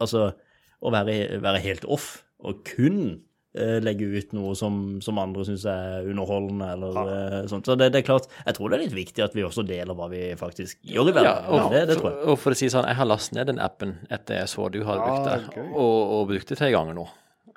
Altså, 0.04 0.26
å 0.84 0.92
være, 0.92 1.14
være 1.40 1.62
helt 1.64 1.86
off 1.88 2.08
og 2.44 2.66
kun 2.68 3.22
eh, 3.58 3.78
legge 3.84 4.08
ut 4.18 4.34
noe 4.38 4.54
som, 4.58 4.76
som 5.04 5.20
andre 5.22 5.46
syns 5.48 5.66
er 5.70 6.08
underholdende 6.12 6.68
eller 6.76 7.00
ja. 7.00 7.42
sånt. 7.52 7.68
Så 7.68 7.76
det, 7.80 7.90
det 7.96 8.02
er 8.02 8.08
klart, 8.08 8.28
jeg 8.46 8.58
tror 8.58 8.72
det 8.72 8.78
er 8.80 8.84
litt 8.86 8.96
viktig 8.98 9.26
at 9.26 9.36
vi 9.38 9.44
også 9.48 9.66
deler 9.68 9.98
hva 9.98 10.08
vi 10.12 10.22
faktisk 10.40 10.80
gjør 10.88 11.12
i 11.12 11.16
Ja, 11.16 11.18
verden. 11.22 11.50
og, 11.56 11.72
det, 11.74 11.82
det 11.92 11.98
tror 12.00 12.12
jeg. 12.14 12.22
og 12.32 12.40
for 12.44 12.56
å 12.56 12.60
si 12.62 12.70
sånn, 12.74 12.88
jeg 12.92 13.00
har 13.02 13.10
lastet 13.10 13.38
ned 13.40 13.52
den 13.54 13.60
appen 13.64 13.98
etter 14.10 14.40
jeg 14.42 14.52
så 14.54 14.70
du 14.74 14.80
hadde 14.88 15.02
Ja, 15.02 15.10
brukt 15.10 15.28
det, 15.32 15.58
gøy. 15.62 15.68
og, 15.74 16.00
og 16.20 16.24
brukt 16.32 16.54
det 16.54 16.60
tre 16.62 16.72
ganger 16.74 16.98
nå. 17.02 17.08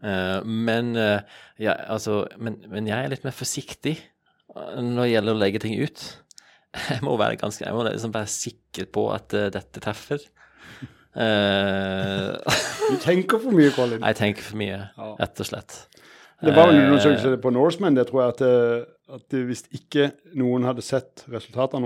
Eh, 0.05 0.41
men, 0.45 0.91
eh, 1.01 1.39
ja, 1.65 1.77
altså, 1.95 2.25
men, 2.39 2.59
men 2.69 2.91
jeg 2.91 2.99
er 3.07 3.15
litt 3.15 3.25
mer 3.25 3.33
forsiktig 3.37 3.95
eh, 3.97 4.77
når 4.83 5.01
det 5.07 5.11
gjelder 5.15 5.37
å 5.39 5.43
legge 5.47 5.63
ting 5.65 5.79
ut. 5.81 6.05
Jeg 6.91 7.05
må 7.07 7.13
være 7.15 7.37
ganske, 7.39 7.63
jeg 7.63 7.71
må 7.77 7.85
liksom 7.87 8.11
være 8.11 8.27
sikker 8.27 8.89
på 8.91 9.05
at 9.15 9.31
eh, 9.39 9.45
dette 9.55 9.79
treffer. 9.85 10.19
Eh, 11.15 12.37
Du 12.91 12.97
tenker 13.01 13.39
for 13.41 13.55
mye, 13.57 13.71
Colin. 13.75 14.03
jeg 14.03 14.17
tenker 14.19 14.43
for 14.45 14.57
mye, 14.61 14.81
Ja. 14.97 15.15
rett 15.21 15.41
og 15.41 15.47
slett. 15.49 15.77
Det 16.45 16.53
var 16.53 16.67
vel 16.69 16.77
en 16.77 16.83
Eh, 16.83 16.91
undersøkelse 16.93 17.41
på 17.41 17.53
Norseman, 17.55 17.95
det 17.97 18.07
tror 18.11 18.21
jeg 18.25 18.29
at, 18.35 18.43
eh, 18.43 19.15
at 19.15 19.29
det- 19.31 19.47
hvis 19.49 19.63
ikke 19.73 20.13
noen 20.35 20.65
hadde 20.65 20.83
sett 20.83 21.25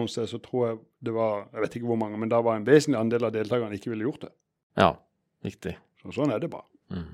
sted, 0.08 0.26
så 0.26 0.40
tror 0.42 0.66
jeg 0.68 0.78
det 1.04 1.12
var 1.14 1.46
Jeg 1.52 1.60
vet 1.62 1.76
ikke 1.76 1.86
hvor 1.86 1.98
mange, 1.98 2.18
men 2.18 2.28
da 2.28 2.40
var 2.42 2.56
en 2.56 2.64
vesentlig 2.64 2.98
andel 2.98 3.24
av 3.26 3.32
deltakerne 3.32 3.72
ikke 3.78 3.90
ville 3.90 4.04
gjort 4.10 4.20
det. 4.22 4.30
Ja, 4.76 4.94
riktig. 5.44 5.76
Så 6.02 6.12
sånn 6.12 6.32
er 6.34 6.40
det 6.40 6.50
bare. 6.50 6.64
Mm. 6.90 7.04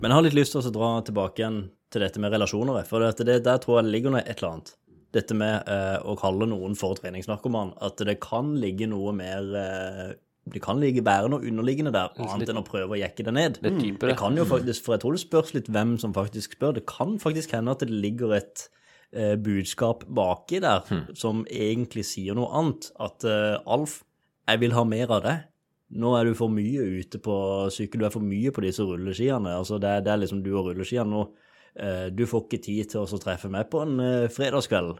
Men 0.00 0.10
jeg 0.10 0.14
har 0.14 0.22
litt 0.22 0.34
lyst 0.34 0.52
til 0.52 0.62
å 0.62 0.72
dra 0.72 1.00
tilbake 1.02 1.36
igjen 1.40 1.70
til 1.90 2.00
dette 2.00 2.18
med 2.18 2.32
relasjoner. 2.32 2.84
For 2.86 3.00
det, 3.00 3.16
det, 3.26 3.42
der 3.44 3.58
tror 3.58 3.78
jeg 3.82 3.84
det 3.84 3.92
ligger 3.92 4.10
noe 4.12 4.20
et 4.24 4.38
eller 4.42 4.52
annet. 4.52 4.74
Dette 5.12 5.34
med 5.34 5.62
eh, 5.68 5.98
å 6.04 6.16
kalle 6.18 6.46
noen 6.46 6.74
for 6.76 6.94
treningsnarkoman. 6.94 7.74
At 7.80 7.96
det 7.98 8.20
kan 8.20 8.54
ligge 8.56 8.86
noe 8.88 9.12
mer 9.12 9.42
eh, 9.56 10.14
Det 10.46 10.62
kan 10.62 10.78
ligge 10.78 11.02
være 11.04 11.30
noe 11.32 11.42
underliggende 11.42 11.90
der, 11.94 12.12
annet 12.22 12.52
enn 12.52 12.60
å 12.60 12.66
prøve 12.66 12.94
å 12.94 13.00
jekke 13.00 13.24
det 13.26 13.34
ned. 13.34 13.58
Det, 13.64 13.72
dypere. 13.80 14.12
Det 14.12 14.18
kan 14.20 14.36
jo 14.38 14.44
faktisk, 14.46 14.84
for 14.86 14.94
jeg 14.94 15.02
tror 15.02 15.16
det 15.16 15.22
spørs 15.24 15.52
litt 15.56 15.70
hvem 15.74 15.96
som 15.98 16.14
faktisk 16.14 16.54
spør. 16.54 16.76
Det 16.78 16.84
kan 16.90 17.16
faktisk 17.22 17.56
hende 17.56 17.74
at 17.74 17.82
det 17.82 17.90
ligger 17.90 18.36
et 18.38 18.68
eh, 19.10 19.34
budskap 19.42 20.06
baki 20.06 20.62
der 20.62 20.86
som 21.18 21.42
egentlig 21.50 22.06
sier 22.06 22.38
noe 22.38 22.52
annet. 22.54 22.92
At 23.02 23.26
eh, 23.26 23.58
Alf, 23.66 24.00
jeg 24.46 24.62
vil 24.62 24.76
ha 24.76 24.86
mer 24.86 25.16
av 25.18 25.24
det. 25.26 25.36
Nå 25.96 26.14
er 26.18 26.26
du 26.26 26.38
for 26.38 26.50
mye 26.50 26.82
ute 26.98 27.18
på 27.22 27.34
sykkel, 27.74 28.02
du 28.02 28.08
er 28.08 28.14
for 28.14 28.24
mye 28.24 28.50
på 28.54 28.62
disse 28.64 28.86
rulleskiene. 28.86 29.52
Altså 29.54 29.78
det, 29.82 29.92
det 30.06 30.14
er 30.14 30.22
liksom 30.22 30.42
du 30.46 30.52
og 30.54 30.70
rulleskiene 30.70 31.10
nå. 31.10 31.26
Eh, 31.76 32.06
du 32.14 32.24
får 32.26 32.46
ikke 32.46 32.62
tid 32.64 32.94
til 32.94 33.04
å 33.04 33.20
treffe 33.22 33.50
meg 33.52 33.68
på 33.70 33.82
en 33.84 34.00
eh, 34.02 34.30
fredagskveld. 34.32 34.96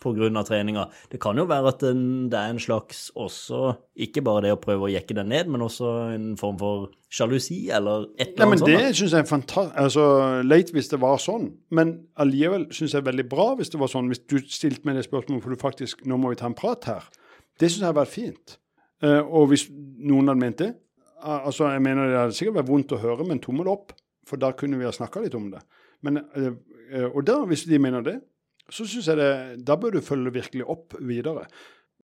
Pga. 0.00 0.42
treninga. 0.46 0.86
Det 1.12 1.20
kan 1.20 1.38
jo 1.38 1.44
være 1.44 1.68
at 1.68 1.80
den, 1.84 2.30
det 2.30 2.38
er 2.38 2.54
en 2.54 2.60
slags 2.60 3.10
også 3.14 3.74
Ikke 3.96 4.22
bare 4.22 4.46
det 4.46 4.52
å 4.54 4.60
prøve 4.60 4.88
å 4.88 4.92
jekke 4.92 5.14
den 5.14 5.28
ned, 5.28 5.48
men 5.52 5.62
også 5.62 6.14
en 6.14 6.36
form 6.40 6.58
for 6.58 6.90
sjalusi 7.10 7.70
eller 7.70 8.08
et 8.18 8.34
eller 8.34 8.46
annet 8.46 8.62
annet 8.62 8.66
Det 8.66 8.74
sånt. 8.74 8.88
Det 8.88 8.96
syns 8.96 9.12
jeg 9.12 9.20
er 9.20 9.30
fantastisk. 9.30 9.78
Altså, 9.84 10.04
leit 10.42 10.72
hvis 10.72 10.88
det 10.88 11.00
var 11.00 11.18
sånn, 11.20 11.50
men 11.70 11.96
allikevel 12.16 12.68
syns 12.72 12.94
jeg 12.94 13.02
er 13.02 13.08
veldig 13.10 13.28
bra 13.28 13.54
hvis 13.58 13.72
det 13.72 13.80
var 13.80 13.92
sånn. 13.92 14.08
Hvis 14.12 14.24
du 14.26 14.38
stilte 14.46 14.86
meg 14.88 14.96
det 14.96 15.06
spørsmålet 15.08 15.44
for 15.44 15.54
du 15.54 15.60
faktisk 15.60 16.06
nå 16.08 16.20
må 16.20 16.32
vi 16.32 16.40
ta 16.40 16.48
en 16.48 16.58
prat 16.58 16.88
her. 16.90 17.10
Det 17.60 17.68
syns 17.68 17.82
jeg 17.82 17.90
har 17.90 17.98
vært 17.98 18.14
fint. 18.14 18.56
Eh, 19.04 19.20
og 19.20 19.50
hvis 19.52 19.68
noen 19.70 20.28
hadde 20.32 20.40
ment 20.40 20.62
det 20.64 20.74
altså 21.20 21.70
jeg 21.70 21.82
mener 21.82 22.08
Det 22.08 22.18
hadde 22.18 22.36
sikkert 22.36 22.60
vært 22.60 22.70
vondt 22.70 22.94
å 22.96 23.00
høre, 23.00 23.26
men 23.28 23.40
tommel 23.42 23.68
opp, 23.68 23.94
for 24.26 24.40
da 24.40 24.52
kunne 24.56 24.78
vi 24.80 24.86
ha 24.86 24.92
snakka 24.94 25.22
litt 25.24 25.34
om 25.34 25.50
det. 25.52 25.60
Men, 26.02 26.22
eh, 26.36 26.52
eh, 26.92 27.08
og 27.08 27.24
da, 27.26 27.44
hvis 27.44 27.66
de 27.68 27.78
mener 27.78 28.02
det, 28.02 28.20
så 28.70 28.86
syns 28.88 29.10
jeg 29.10 29.18
det 29.20 29.32
Da 29.66 29.76
bør 29.80 29.96
du 29.96 30.00
følge 30.04 30.32
virkelig 30.34 30.66
opp 30.70 30.96
videre. 30.98 31.46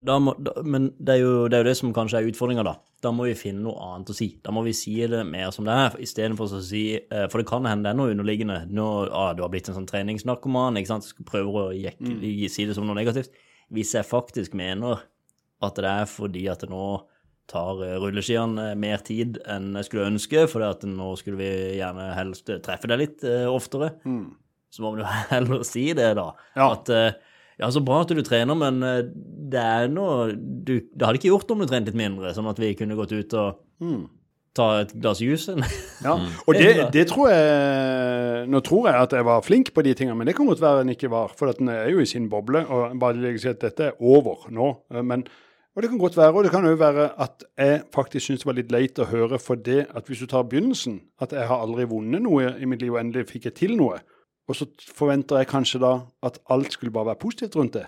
Da 0.03 0.17
må, 0.19 0.33
da, 0.35 0.57
men 0.67 0.89
det 0.99 1.15
er, 1.15 1.21
jo, 1.21 1.45
det 1.47 1.57
er 1.57 1.63
jo 1.63 1.69
det 1.69 1.77
som 1.79 1.93
kanskje 1.95 2.19
er 2.19 2.27
utfordringa, 2.27 2.65
da. 2.67 2.73
Da 3.03 3.11
må 3.15 3.27
vi 3.27 3.37
finne 3.39 3.63
noe 3.63 3.79
annet 3.87 4.11
å 4.11 4.15
si. 4.15 4.29
Da 4.43 4.51
må 4.55 4.63
vi 4.65 4.73
si 4.75 4.97
det 5.07 5.21
mer 5.27 5.51
som 5.55 5.67
det 5.67 5.77
er, 5.79 5.95
istedenfor 6.03 6.57
å 6.57 6.59
si 6.63 6.83
eh, 6.97 7.25
For 7.31 7.39
det 7.39 7.47
kan 7.47 7.67
hende 7.67 7.87
det 7.87 7.93
er 7.93 7.99
noe 7.99 8.11
underliggende. 8.11 8.65
Nå, 8.71 8.89
ah, 9.15 9.31
du 9.35 9.43
har 9.45 9.51
blitt 9.53 9.69
en 9.71 9.77
sånn 9.77 9.87
treningsnarkoman, 9.87 10.79
ikke 10.79 10.91
sant. 10.91 11.07
Skal 11.07 11.27
prøve 11.27 11.55
å 11.55 11.71
jekke, 11.75 12.17
si 12.51 12.67
det 12.67 12.75
som 12.75 12.87
noe 12.87 12.99
negativt. 12.99 13.31
Hvis 13.73 13.95
jeg 13.95 14.07
faktisk 14.07 14.55
mener 14.59 15.05
at 15.63 15.79
det 15.79 15.87
er 15.87 16.07
fordi 16.11 16.45
at 16.51 16.65
det 16.65 16.71
nå 16.73 16.85
tar 17.51 17.79
eh, 17.87 17.95
rulleskiene 18.03 18.73
mer 18.79 19.03
tid 19.07 19.39
enn 19.51 19.71
jeg 19.79 19.87
skulle 19.87 20.11
ønske, 20.11 20.47
fordi 20.51 20.67
at 20.67 20.87
nå 20.87 21.13
skulle 21.19 21.39
vi 21.39 21.51
gjerne 21.79 22.11
helst 22.19 22.51
treffe 22.63 22.91
deg 22.91 23.05
litt 23.05 23.23
oftere. 23.23 23.95
oftere, 24.03 24.33
så 24.73 24.81
må 24.83 24.95
man 24.95 25.03
jo 25.03 25.11
heller 25.35 25.61
si 25.69 25.85
det, 25.93 26.09
da. 26.17 26.31
Ja. 26.57 26.71
At 26.73 26.89
eh, 26.93 27.13
ja, 27.61 27.69
så 27.69 27.83
bra 27.85 27.99
at 28.01 28.09
du 28.09 28.23
trener, 28.25 28.57
men 28.57 28.81
eh, 28.81 29.03
det 29.53 29.61
er 29.61 29.91
noe 29.93 30.31
du, 30.33 30.79
Det 30.89 31.05
hadde 31.05 31.19
ikke 31.21 31.29
gjort 31.29 31.51
om 31.53 31.61
du 31.61 31.67
trente 31.69 31.91
litt 31.93 31.99
mindre, 31.99 32.31
sånn 32.33 32.49
at 32.49 32.57
vi 32.61 32.71
kunne 32.79 32.97
gått 32.97 33.13
ut 33.13 33.35
og 33.37 33.61
ta 34.57 34.65
et 34.83 34.91
glass 35.01 35.21
juice. 35.21 35.53
Ja, 36.05 36.17
og 36.17 36.57
det, 36.57 36.71
det 36.95 37.05
tror 37.13 37.29
jeg 37.31 38.49
Nå 38.51 38.59
tror 38.65 38.89
jeg 38.89 39.05
at 39.05 39.13
jeg 39.15 39.25
var 39.29 39.45
flink 39.45 39.69
på 39.73 39.85
de 39.85 39.93
tingene, 39.95 40.17
men 40.19 40.27
det 40.27 40.35
kan 40.35 40.49
godt 40.49 40.61
være 40.61 40.81
en 40.83 40.91
ikke 40.93 41.09
var. 41.13 41.31
For 41.37 41.53
at 41.53 41.61
en 41.63 41.69
er 41.71 41.87
jo 41.93 42.01
i 42.03 42.09
sin 42.09 42.25
boble, 42.31 42.65
og 42.67 42.97
bare 42.99 43.21
legge 43.21 43.39
si 43.45 43.49
at 43.53 43.61
dette 43.63 43.91
er 43.91 44.01
over 44.03 44.49
nå. 44.53 44.67
eh, 44.93 45.05
Men, 45.05 45.23
og 45.73 45.81
det 45.81 45.89
kan 45.89 46.01
godt 46.01 46.17
være, 46.19 46.33
og 46.37 46.43
det 46.45 46.51
kan 46.53 46.65
òg 46.69 46.75
være 46.81 47.05
at 47.23 47.45
jeg 47.57 47.79
faktisk 47.95 48.27
syns 48.27 48.43
det 48.43 48.49
var 48.49 48.57
litt 48.59 48.73
leit 48.73 48.99
å 49.01 49.07
høre 49.09 49.39
for 49.41 49.57
det 49.57 49.87
at 49.89 50.09
hvis 50.09 50.21
du 50.21 50.27
tar 50.29 50.43
begynnelsen, 50.49 50.99
at 51.23 51.33
jeg 51.33 51.47
har 51.49 51.63
aldri 51.65 51.87
vunnet 51.89 52.21
noe 52.21 52.51
i 52.61 52.67
mitt 52.69 52.83
liv, 52.83 52.93
og 52.93 52.99
endelig 53.01 53.29
fikk 53.31 53.47
jeg 53.49 53.55
til 53.61 53.73
noe. 53.79 53.97
Og 54.49 54.57
så 54.59 54.67
forventer 54.91 55.39
jeg 55.39 55.51
kanskje 55.51 55.79
da 55.83 55.93
at 56.25 56.39
alt 56.51 56.75
skulle 56.75 56.93
bare 56.95 57.13
være 57.13 57.21
positivt 57.21 57.55
rundt 57.59 57.77
det. 57.77 57.85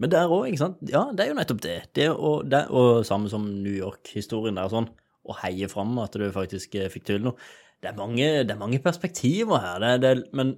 Men 0.00 0.12
der 0.12 0.30
òg, 0.30 0.50
ikke 0.50 0.60
sant. 0.60 0.82
Ja, 0.90 1.06
det 1.10 1.24
er 1.24 1.32
jo 1.32 1.38
nettopp 1.38 1.62
det. 1.64 1.76
det 1.96 2.10
og, 2.12 2.50
det, 2.52 2.66
og 2.68 3.06
samme 3.08 3.30
som 3.32 3.46
New 3.48 3.72
York-historien 3.72 4.58
der, 4.58 4.68
sånn. 4.72 4.90
Å 5.26 5.38
heie 5.40 5.66
fram 5.72 5.96
at 5.98 6.14
du 6.14 6.26
faktisk 6.34 6.76
eh, 6.78 6.90
fikk 6.92 7.08
til 7.08 7.24
noe. 7.24 7.40
Det 7.82 7.90
er 7.90 7.96
mange, 7.96 8.28
det 8.46 8.52
er 8.54 8.60
mange 8.60 8.78
perspektiver 8.84 9.60
her, 9.60 9.82
det, 9.82 9.96
det, 10.04 10.14
men 10.36 10.56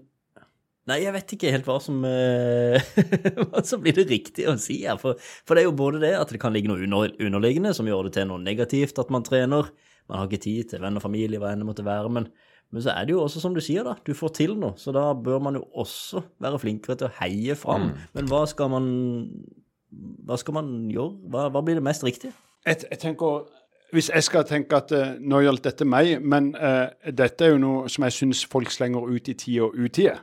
Nei, 0.88 1.02
jeg 1.02 1.12
vet 1.12 1.32
ikke 1.34 1.50
helt 1.52 1.66
hva 1.68 1.74
som 1.84 1.98
eh, 2.08 2.86
Hva 3.50 3.60
som 3.66 3.82
blir 3.84 3.92
det 3.98 4.06
riktige 4.08 4.48
å 4.48 4.54
si 4.60 4.78
her. 4.86 4.96
For, 4.96 5.20
for 5.44 5.52
det 5.52 5.60
er 5.60 5.66
jo 5.66 5.74
både 5.76 6.00
det 6.00 6.14
at 6.16 6.30
det 6.32 6.40
kan 6.40 6.54
ligge 6.54 6.70
noe 6.70 6.80
under, 6.80 7.12
underliggende 7.20 7.74
som 7.76 7.88
gjør 7.90 8.08
det 8.08 8.14
til 8.16 8.30
noe 8.30 8.40
negativt 8.40 8.96
at 9.02 9.12
man 9.12 9.26
trener. 9.26 9.68
Man 10.08 10.22
har 10.22 10.30
ikke 10.30 10.46
tid 10.46 10.70
til 10.70 10.80
venn 10.80 10.96
og 10.96 11.04
familie, 11.04 11.40
hva 11.42 11.52
enn 11.52 11.60
det 11.60 11.68
måtte 11.68 11.84
være. 11.84 12.08
Men, 12.16 12.30
men 12.70 12.82
så 12.84 12.92
er 12.92 13.04
det 13.04 13.14
jo 13.14 13.22
også 13.22 13.40
som 13.40 13.54
du 13.56 13.60
sier, 13.64 13.84
da. 13.86 13.94
Du 14.04 14.12
får 14.14 14.34
til 14.36 14.52
noe. 14.60 14.76
Så 14.76 14.92
da 14.92 15.12
bør 15.16 15.40
man 15.40 15.56
jo 15.56 15.64
også 15.72 16.20
være 16.42 16.60
flinkere 16.60 16.98
til 17.00 17.08
å 17.08 17.14
heie 17.22 17.56
fram. 17.56 17.94
Men 18.16 18.28
hva 18.28 18.44
skal 18.50 18.72
man 18.72 18.90
Hva 20.28 20.36
skal 20.36 20.52
man 20.58 20.90
gjøre? 20.92 21.14
Hva, 21.32 21.46
hva 21.48 21.62
blir 21.64 21.78
det 21.78 21.82
mest 21.82 22.04
riktige? 22.04 22.34
Jeg, 22.66 22.82
jeg 22.90 22.98
tenker, 22.98 23.46
Hvis 23.92 24.10
jeg 24.12 24.24
skal 24.24 24.44
tenke 24.44 24.76
at 24.76 24.92
uh, 24.92 25.14
nå 25.16 25.40
gjaldt 25.40 25.64
dette 25.64 25.86
meg, 25.88 26.18
men 26.20 26.50
uh, 26.60 26.92
dette 27.08 27.46
er 27.46 27.54
jo 27.54 27.62
noe 27.62 27.88
som 27.88 28.04
jeg 28.04 28.12
syns 28.18 28.44
folk 28.44 28.70
slenger 28.70 29.08
ut 29.08 29.28
i 29.32 29.34
tid 29.34 29.62
og 29.64 29.78
utide. 29.78 30.18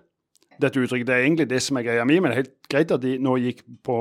Dette 0.61 0.79
uttrykket, 0.79 1.07
Det 1.07 1.15
er 1.15 1.25
egentlig 1.25 1.49
det 1.49 1.63
som 1.65 1.77
er 1.77 1.87
greia 1.87 2.05
mi, 2.05 2.19
men 2.19 2.29
det 2.29 2.35
er 2.37 2.43
helt 2.43 2.69
greit 2.69 2.93
at 2.93 3.01
de 3.01 3.17
nå 3.17 3.39
gikk 3.41 3.65
på, 3.83 3.97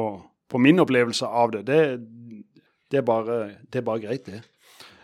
på 0.48 0.60
min 0.60 0.84
opplevelse 0.84 1.26
av 1.26 1.56
det. 1.56 1.64
Det, 1.66 1.80
det, 2.92 2.98
er 3.00 3.06
bare, 3.08 3.38
det 3.72 3.80
er 3.80 3.88
bare 3.88 4.04
greit, 4.04 4.26
det. 4.26 4.42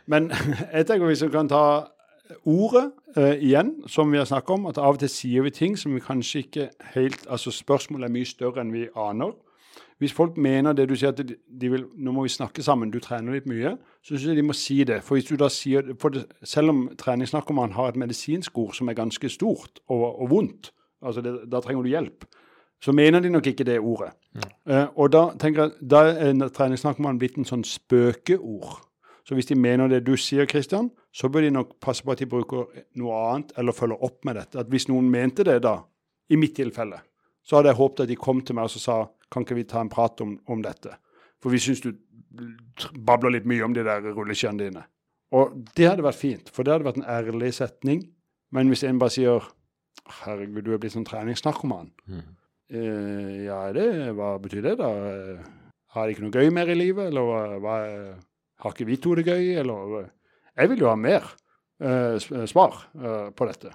Men 0.07 0.29
jeg 0.77 0.87
tenker 0.87 1.09
hvis 1.09 1.25
vi 1.25 1.33
kan 1.33 1.49
ta 1.49 1.65
ordet 2.45 2.91
eh, 3.17 3.37
igjen, 3.43 3.75
som 3.87 4.13
vi 4.13 4.19
har 4.19 4.25
snakket 4.29 4.51
om, 4.51 4.67
at 4.67 4.79
av 4.79 4.97
og 4.97 5.03
til 5.03 5.11
sier 5.13 5.45
vi 5.47 5.53
ting 5.55 5.79
som 5.79 5.95
vi 5.95 6.03
kanskje 6.05 6.45
ikke 6.45 6.67
helt 6.95 7.27
Altså 7.29 7.51
spørsmålet 7.51 8.09
er 8.09 8.15
mye 8.15 8.29
større 8.29 8.65
enn 8.65 8.73
vi 8.75 8.89
aner. 8.97 9.33
Hvis 10.01 10.15
folk 10.17 10.37
mener 10.41 10.73
det 10.73 10.89
du 10.89 10.95
sier 10.97 11.13
at 11.13 11.21
de, 11.21 11.69
vil, 11.69 11.85
nå 12.01 12.13
må 12.17 12.25
vi 12.25 12.33
snakke 12.33 12.63
sammen, 12.65 12.91
du 12.91 13.01
trener 13.05 13.37
litt 13.37 13.49
mye, 13.51 13.75
så 14.01 14.15
syns 14.15 14.31
jeg 14.31 14.39
de 14.39 14.45
må 14.49 14.57
si 14.57 14.79
det. 14.89 15.03
For 15.05 15.19
hvis 15.19 15.29
du 15.29 15.37
da 15.37 15.51
sier, 15.53 15.93
for 16.01 16.15
det, 16.15 16.25
Selv 16.43 16.73
om 16.73 16.87
treningsnarkoman 16.99 17.77
har 17.77 17.93
et 17.93 18.01
medisinsk 18.01 18.59
ord 18.59 18.73
som 18.75 18.89
er 18.89 18.97
ganske 18.97 19.29
stort 19.29 19.83
og, 19.89 20.07
og 20.23 20.31
vondt, 20.31 20.73
altså 21.03 21.21
det, 21.21 21.35
da 21.53 21.61
trenger 21.61 21.85
du 21.85 21.93
hjelp, 21.93 22.25
så 22.81 22.93
mener 22.97 23.21
de 23.21 23.31
nok 23.31 23.47
ikke 23.47 23.65
det 23.65 23.77
ordet. 23.81 24.15
Eh, 24.69 24.87
og 24.97 25.13
da 25.13 25.27
tenker 25.39 25.63
jeg, 25.63 25.91
da 25.91 26.05
er 26.09 26.49
treningsnarkoman 26.49 27.19
blitt 27.21 27.37
en 27.37 27.49
sånn 27.49 27.65
spøkeord. 27.69 28.81
Så 29.27 29.37
hvis 29.37 29.51
de 29.51 29.57
mener 29.59 29.91
det 29.91 30.03
du 30.07 30.15
sier, 30.19 30.49
Kristian, 30.49 30.91
så 31.13 31.29
bør 31.29 31.45
de 31.47 31.53
nok 31.55 31.77
passe 31.83 32.05
på 32.05 32.15
at 32.15 32.23
de 32.23 32.29
bruker 32.31 32.85
noe 32.99 33.19
annet 33.31 33.53
eller 33.61 33.77
følger 33.77 34.05
opp 34.07 34.25
med 34.25 34.39
dette. 34.41 34.59
At 34.61 34.71
Hvis 34.73 34.89
noen 34.89 35.11
mente 35.13 35.45
det, 35.47 35.61
da, 35.63 35.79
i 36.31 36.39
mitt 36.41 36.57
tilfelle, 36.57 37.03
så 37.43 37.59
hadde 37.59 37.73
jeg 37.73 37.81
håpet 37.81 38.05
at 38.05 38.11
de 38.13 38.19
kom 38.21 38.41
til 38.45 38.57
meg 38.59 38.71
og 38.71 38.83
sa 38.83 39.03
kan 39.31 39.45
ikke 39.45 39.61
vi 39.61 39.67
ta 39.69 39.83
en 39.83 39.91
prat 39.93 40.21
om, 40.25 40.35
om 40.51 40.63
dette. 40.63 40.97
For 41.41 41.55
vi 41.55 41.61
syns 41.63 41.83
du 41.85 41.93
babler 43.07 43.37
litt 43.37 43.47
mye 43.49 43.63
om 43.67 43.75
de 43.75 43.85
der 43.87 44.11
rulleskiene 44.11 44.59
dine. 44.59 44.83
Og 45.35 45.55
det 45.79 45.87
hadde 45.87 46.03
vært 46.03 46.19
fint, 46.19 46.51
for 46.51 46.67
det 46.67 46.75
hadde 46.75 46.89
vært 46.89 46.99
en 46.99 47.07
ærlig 47.11 47.53
setning. 47.55 48.03
Men 48.51 48.71
hvis 48.71 48.83
en 48.87 48.99
bare 48.99 49.15
sier 49.15 49.47
herregud, 50.25 50.65
du 50.67 50.73
er 50.75 50.81
blitt 50.83 50.97
sånn 50.97 51.07
treningsnarkoman. 51.07 51.93
Eh, 52.71 53.47
ja, 53.47 53.61
det, 53.75 53.87
hva 54.19 54.35
betyr 54.43 54.67
det, 54.67 54.77
da? 54.81 54.91
Har 55.95 56.07
de 56.07 56.15
ikke 56.15 56.27
noe 56.27 56.35
gøy 56.35 56.51
mer 56.55 56.71
i 56.71 56.79
livet, 56.79 57.11
eller 57.11 57.27
hva, 57.27 57.41
hva 57.63 57.77
har 58.61 58.75
ikke 58.75 58.89
vi 58.89 58.99
to 59.01 59.15
det 59.19 59.27
gøy, 59.27 59.55
eller 59.61 60.01
eh, 60.01 60.11
Jeg 60.61 60.71
vil 60.71 60.83
jo 60.83 60.89
ha 60.91 60.97
mer 60.99 61.27
uh, 61.81 62.19
svar 62.47 62.75
uh, 62.95 63.31
på 63.33 63.47
dette. 63.49 63.71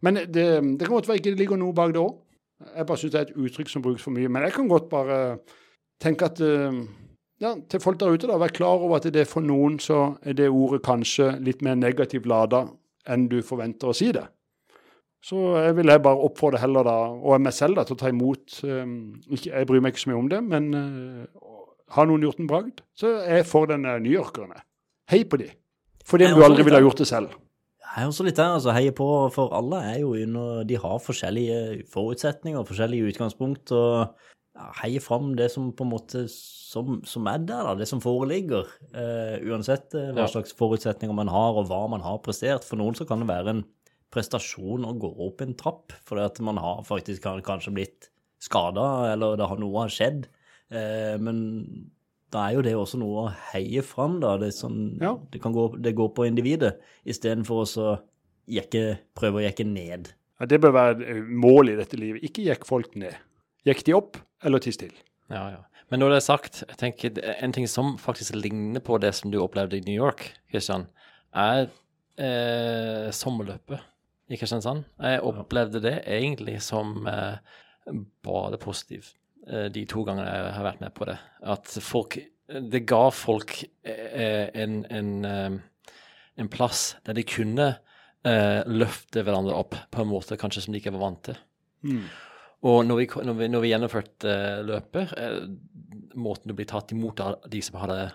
Men 0.00 0.14
det, 0.14 0.46
det 0.78 0.86
kan 0.86 0.94
godt 0.94 1.08
være 1.08 1.20
ikke 1.20 1.34
det 1.34 1.40
ligger 1.42 1.60
noe 1.60 1.74
bak 1.76 1.92
det 1.92 2.00
òg. 2.00 2.14
Jeg 2.76 2.86
bare 2.86 3.00
syns 3.00 3.12
det 3.12 3.20
er 3.20 3.26
et 3.28 3.40
uttrykk 3.44 3.68
som 3.68 3.82
brukes 3.82 4.04
for 4.04 4.14
mye. 4.14 4.30
Men 4.30 4.46
jeg 4.46 4.54
kan 4.54 4.68
godt 4.70 4.88
bare 4.88 5.18
tenke 6.00 6.24
at 6.24 6.40
ja, 7.42 7.50
til 7.68 7.80
folk 7.82 7.98
der 8.00 8.14
ute, 8.14 8.28
da, 8.30 8.38
vær 8.40 8.52
klar 8.54 8.78
over 8.78 8.96
at 8.96 9.08
det 9.12 9.24
er 9.24 9.28
for 9.28 9.44
noen 9.44 9.76
så 9.82 10.14
er 10.22 10.36
det 10.38 10.48
ordet 10.48 10.84
kanskje 10.86 11.32
litt 11.44 11.64
mer 11.66 11.76
negativt 11.76 12.28
lada 12.30 12.64
enn 13.10 13.26
du 13.28 13.40
forventer 13.44 13.90
å 13.90 13.96
si 13.96 14.12
det. 14.14 14.24
Så 15.24 15.40
jeg 15.56 15.76
vil 15.78 15.88
jeg 15.88 16.02
bare 16.04 16.20
oppfordre 16.20 16.60
heller 16.60 16.84
da, 16.84 16.96
og 17.12 17.40
meg 17.40 17.56
selv 17.56 17.78
da, 17.78 17.84
til 17.88 17.96
å 17.96 18.00
ta 18.00 18.10
imot 18.12 18.58
Jeg 18.60 19.68
bryr 19.68 19.80
meg 19.80 19.94
ikke 19.94 20.04
så 20.04 20.12
mye 20.12 20.20
om 20.20 20.30
det, 20.32 20.40
men 20.44 20.68
har 21.94 22.06
noen 22.10 22.24
gjort 22.26 22.40
en 22.42 22.50
bragd, 22.50 22.82
så 22.98 23.10
er 23.22 23.40
jeg 23.42 23.46
for 23.50 23.70
denne 23.70 23.96
newyorkerne. 24.02 24.60
Hei 25.10 25.22
på 25.28 25.38
de. 25.40 25.50
Fordi 26.04 26.26
Jeg 26.26 26.34
er 26.34 26.40
du 26.40 26.44
aldri 26.44 26.64
ville 26.66 26.80
ha 26.80 26.84
gjort 26.84 27.00
det 27.00 27.06
selv. 27.08 27.34
Jeg 27.84 28.02
er 28.02 28.10
også 28.10 28.24
litt 28.26 28.36
der, 28.40 28.54
altså. 28.56 28.72
Heie 28.74 28.92
på 28.96 29.06
for 29.34 29.52
alle 29.54 29.78
er 29.92 29.98
jo 30.02 30.14
under 30.18 30.64
De 30.66 30.76
har 30.82 30.98
forskjellige 30.98 31.84
forutsetninger, 31.92 32.64
forskjellige 32.66 33.12
utgangspunkt, 33.12 33.70
og 33.76 34.16
ja, 34.54 34.66
heie 34.82 35.02
fram 35.02 35.34
det 35.38 35.46
som 35.52 35.68
på 35.76 35.86
en 35.86 35.92
måte 35.92 36.24
som, 36.32 36.98
som 37.06 37.28
er 37.30 37.38
der, 37.46 37.68
da. 37.70 37.76
Det 37.78 37.86
som 37.90 38.02
foreligger. 38.02 38.66
Uh, 38.90 39.38
uansett 39.52 39.94
uh, 39.94 40.10
hva 40.10 40.24
Ja. 40.24 40.32
slags 40.34 40.54
forutsetninger 40.58 41.14
man 41.14 41.30
har, 41.30 41.54
og 41.60 41.70
hva 41.70 41.84
man 41.92 42.02
har 42.02 42.18
prestert. 42.24 42.66
For 42.66 42.80
noen 42.80 42.98
så 42.98 43.06
kan 43.06 43.22
det 43.22 43.30
være 43.30 43.54
en 43.54 43.64
prestasjon 44.14 44.84
å 44.86 44.96
gå 44.98 45.10
opp 45.28 45.40
en 45.46 45.54
trapp, 45.58 45.94
fordi 46.06 46.24
at 46.26 46.40
man 46.46 46.58
har 46.62 46.82
faktisk 46.86 47.22
kan- 47.22 47.42
kanskje 47.46 47.72
blitt 47.74 48.10
skada, 48.42 49.12
eller 49.12 49.36
det 49.38 49.46
har 49.48 49.58
noe 49.62 49.86
har 49.86 49.94
skjedd. 49.94 50.26
Eh, 50.74 51.14
men 51.22 51.38
da 52.34 52.48
er 52.48 52.56
jo 52.56 52.64
det 52.66 52.74
også 52.74 52.98
noe 52.98 53.26
å 53.26 53.32
heie 53.52 53.82
fram, 53.86 54.18
da. 54.22 54.34
Det, 54.40 54.50
sånn, 54.56 54.98
Ja. 55.02 55.14
det, 55.30 55.40
kan 55.42 55.54
gå, 55.54 55.68
det 55.78 55.94
går 55.94 56.10
på 56.16 56.26
individet, 56.26 56.76
istedenfor 57.06 57.62
å 57.62 57.68
så 57.70 57.88
jekke, 58.50 58.98
prøve 59.16 59.40
å 59.40 59.44
jekke 59.46 59.66
ned. 59.68 60.10
Ja, 60.40 60.48
det 60.50 60.60
bør 60.60 60.74
være 60.74 61.20
målet 61.22 61.44
mål 61.44 61.70
i 61.70 61.76
dette 61.78 62.00
livet. 62.00 62.24
Ikke 62.26 62.42
jekk 62.44 62.66
folk 62.66 62.96
ned. 62.98 63.14
Jekk 63.64 63.84
de 63.86 63.94
opp, 63.96 64.18
eller 64.44 64.58
tiss 64.60 64.76
til. 64.80 64.92
Ja, 65.30 65.46
ja. 65.54 65.62
Men 65.90 66.00
når 66.00 66.10
det 66.14 66.16
er 66.18 66.26
sagt, 66.26 66.62
jeg 66.66 66.78
tenker 66.80 67.18
er 67.22 67.38
en 67.44 67.52
ting 67.54 67.68
som 67.70 67.94
faktisk 68.00 68.34
ligner 68.34 68.82
på 68.84 68.98
det 68.98 69.12
som 69.14 69.30
du 69.30 69.38
opplevde 69.38 69.78
i 69.78 69.84
New 69.86 69.94
York, 69.94 70.32
Kristian, 70.50 70.88
er 71.34 71.68
eh, 72.18 73.10
sommerløpet 73.14 73.80
i 74.32 74.38
Kristiansand. 74.40 74.84
Jeg 74.98 75.22
opplevde 75.22 75.82
det 75.84 75.98
egentlig 76.08 76.56
som 76.64 77.06
eh, 77.10 77.36
bare 78.24 78.58
positivt 78.60 79.12
eh, 79.12 79.23
de 79.44 79.84
to 79.88 80.04
gangene 80.06 80.30
jeg 80.30 80.52
har 80.56 80.64
vært 80.64 80.80
med 80.80 80.94
på 80.96 81.08
det. 81.08 81.18
At 81.44 81.68
folk 81.84 82.18
Det 82.44 82.82
ga 82.84 83.08
folk 83.12 83.56
eh, 83.88 84.50
en, 84.52 84.84
en, 84.92 85.10
eh, 85.24 85.54
en 86.36 86.50
plass 86.52 86.96
der 87.06 87.16
de 87.16 87.24
kunne 87.24 87.70
eh, 88.24 88.60
løfte 88.68 89.24
hverandre 89.24 89.56
opp 89.56 89.76
på 89.90 90.02
en 90.02 90.10
måte 90.10 90.36
kanskje 90.36 90.66
som 90.66 90.74
de 90.74 90.82
ikke 90.82 90.92
var 90.92 91.06
vant 91.06 91.22
til. 91.30 91.38
Og 92.64 92.84
når 92.84 93.00
vi, 93.00 93.08
når 93.24 93.38
vi, 93.38 93.48
når 93.48 93.64
vi 93.64 93.70
gjennomførte 93.72 94.36
løpet, 94.64 95.10
måten 96.16 96.48
du 96.48 96.56
blir 96.56 96.68
tatt 96.68 96.92
imot 96.92 97.20
av 97.20 97.48
de 97.48 97.60
som 97.64 97.80
hadde 97.80 98.06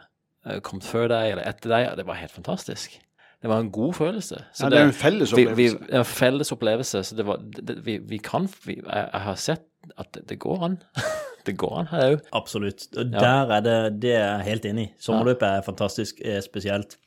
kommet 0.65 0.85
før 0.85 1.09
deg 1.11 1.33
eller 1.33 1.49
etter 1.49 1.73
deg, 1.73 1.89
det 1.97 2.05
var 2.09 2.21
helt 2.21 2.33
fantastisk. 2.33 2.97
Det 3.41 3.49
var 3.49 3.59
en 3.59 3.71
god 3.71 3.93
følelse. 3.93 4.35
Så 4.53 4.65
ja, 4.65 4.69
det, 4.69 4.79
er 4.79 4.89
en 4.89 4.93
felles 4.93 5.31
opplevelse. 5.33 5.55
Vi, 5.55 5.67
vi, 5.87 5.95
en 5.95 6.05
felles 6.05 6.51
opplevelse. 6.51 7.03
Så 7.07 7.15
det 7.15 7.25
var, 7.25 7.37
det, 7.39 7.77
vi, 7.85 7.97
vi, 8.03 8.17
kan 8.17 8.49
jeg, 8.65 8.81
jeg, 8.83 9.21
har 9.23 9.37
sett 9.39 9.68
at 9.97 10.11
det, 10.15 10.25
det 10.29 10.39
går 10.39 10.65
an. 10.67 10.77
det 11.47 11.57
går 11.57 11.75
an 11.81 11.91
her 11.91 12.15
òg. 12.15 12.25
Absolutt. 12.37 12.87
Og 12.97 13.13
der 13.13 13.53
er 13.55 13.65
det 13.65 13.77
Det 14.01 14.15
er 14.15 14.25
jeg 14.25 14.47
helt 14.49 14.65
enig 14.65 14.87
i. 14.87 14.91
Sommerløpet 15.01 15.47
er 15.47 15.65
fantastisk, 15.65 16.21
spesielt 16.45 16.97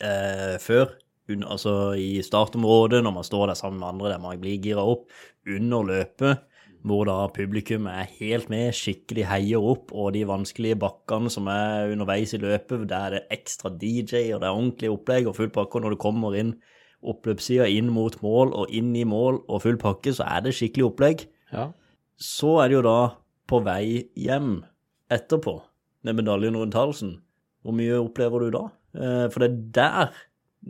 eh, 0.00 0.58
før. 0.62 0.94
Un, 1.30 1.44
altså 1.46 1.92
i 1.94 2.22
startområdet, 2.22 3.02
når 3.04 3.14
man 3.14 3.24
står 3.24 3.46
der 3.46 3.54
sammen 3.54 3.80
med 3.80 3.88
andre 3.88 4.08
der 4.10 4.18
man 4.22 4.40
blir 4.40 4.62
gira 4.62 4.84
opp. 4.84 5.06
Under 5.46 5.82
løpet 5.82 6.48
hvor 6.82 7.06
da 7.06 7.28
publikum 7.30 7.86
er 7.86 8.10
helt 8.18 8.48
med, 8.50 8.72
skikkelig 8.74 9.28
heier 9.30 9.62
opp, 9.62 9.92
og 9.94 10.12
de 10.16 10.24
vanskelige 10.26 10.78
bakkene 10.82 11.30
som 11.30 11.46
er 11.50 11.92
underveis 11.92 12.34
i 12.34 12.40
løpet, 12.42 12.88
der 12.90 13.06
er 13.06 13.16
det 13.16 13.22
ekstra 13.36 13.70
DJ, 13.70 14.32
og 14.34 14.42
det 14.42 14.48
er 14.48 14.56
ordentlig 14.56 14.90
opplegg 14.90 15.28
og 15.30 15.36
full 15.38 15.52
pakke. 15.54 15.78
Og 15.78 15.84
når 15.84 15.94
du 15.94 16.00
kommer 16.02 16.34
inn 16.38 16.56
oppløpssida 17.02 17.68
inn 17.70 17.90
mot 17.90 18.18
mål 18.22 18.52
og 18.64 18.74
inn 18.74 18.90
i 18.98 19.06
mål 19.06 19.42
og 19.48 19.62
full 19.64 19.78
pakke, 19.78 20.14
så 20.14 20.26
er 20.26 20.42
det 20.46 20.56
skikkelig 20.58 20.88
opplegg. 20.90 21.24
Ja. 21.54 21.70
Så 22.22 22.54
er 22.62 22.70
det 22.70 22.78
jo 22.78 22.84
da 22.86 22.98
på 23.50 23.58
vei 23.66 24.06
hjem 24.18 24.60
etterpå, 25.12 25.56
med 26.06 26.18
medaljen 26.18 26.56
rundt 26.58 26.76
halsen. 26.78 27.16
Hvor 27.62 27.74
mye 27.76 27.98
opplever 27.98 28.44
du 28.44 28.54
da? 28.54 28.62
Eh, 28.94 29.26
for 29.32 29.42
det 29.42 29.50
er 29.50 29.58
der 29.78 30.22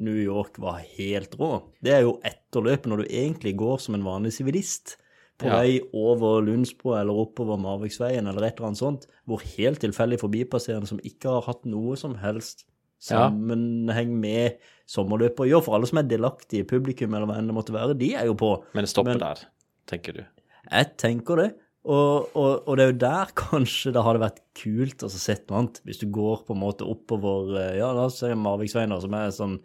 New 0.02 0.16
York 0.16 0.56
var 0.60 0.80
helt 0.96 1.36
rå. 1.40 1.52
Det 1.84 1.92
er 1.92 2.04
jo 2.06 2.16
etter 2.24 2.64
løpet, 2.64 2.88
når 2.88 3.02
du 3.02 3.12
egentlig 3.12 3.54
går 3.60 3.80
som 3.84 3.96
en 3.96 4.06
vanlig 4.06 4.32
sivilist 4.38 4.96
på 5.40 5.48
ja. 5.48 5.60
vei 5.60 5.78
over 5.96 6.42
Lundsbro 6.44 6.94
eller 6.96 7.20
oppover 7.24 7.60
Marviksveien 7.60 8.28
eller 8.28 8.46
et 8.46 8.56
eller 8.56 8.70
annet 8.70 8.80
sånt, 8.80 9.08
hvor 9.28 9.44
helt 9.54 9.82
tilfeldig 9.84 10.20
forbipasserende 10.22 10.88
som 10.88 11.00
ikke 11.04 11.32
har 11.36 11.48
hatt 11.48 11.66
noe 11.68 11.96
som 12.00 12.16
helst 12.20 12.66
sammenheng 13.02 14.12
med 14.22 14.60
sommerløpet 14.90 15.44
å 15.44 15.48
gjøre, 15.48 15.66
for 15.66 15.76
alle 15.76 15.88
som 15.90 15.98
er 16.00 16.06
delaktige 16.10 16.62
i 16.62 16.68
publikum 16.68 17.16
eller 17.16 17.26
hva 17.28 17.40
enn 17.40 17.50
det 17.50 17.56
måtte 17.56 17.74
være, 17.74 17.98
de 17.98 18.12
er 18.18 18.28
jo 18.30 18.36
på. 18.38 18.54
Men 18.76 18.86
det 18.86 18.92
stopper 18.92 19.16
Men, 19.16 19.24
der, 19.24 19.42
tenker 19.90 20.20
du? 20.20 20.22
Jeg 20.70 20.94
tenker 21.00 21.40
det. 21.42 21.50
Og, 21.82 22.28
og, 22.38 22.68
og, 22.68 22.76
det 22.78 22.84
er 22.84 22.90
jo 22.92 22.98
der 23.02 23.30
kanskje 23.42 23.92
det 23.94 24.02
hadde 24.06 24.22
vært 24.22 24.42
kult 24.58 25.02
å 25.02 25.10
sett 25.12 25.48
noe 25.48 25.62
annet. 25.62 25.80
Hvis 25.86 26.02
du 26.02 26.08
går 26.14 26.44
på 26.46 26.54
en 26.54 26.62
måte 26.62 26.86
oppover 26.88 27.56
eh, 27.58 27.78
ja, 27.80 27.90
la 27.94 28.06
oss 28.06 28.20
si 28.22 28.30
Marviksveien, 28.38 28.94
som 29.02 29.16
er 29.18 29.32
sånn 29.34 29.56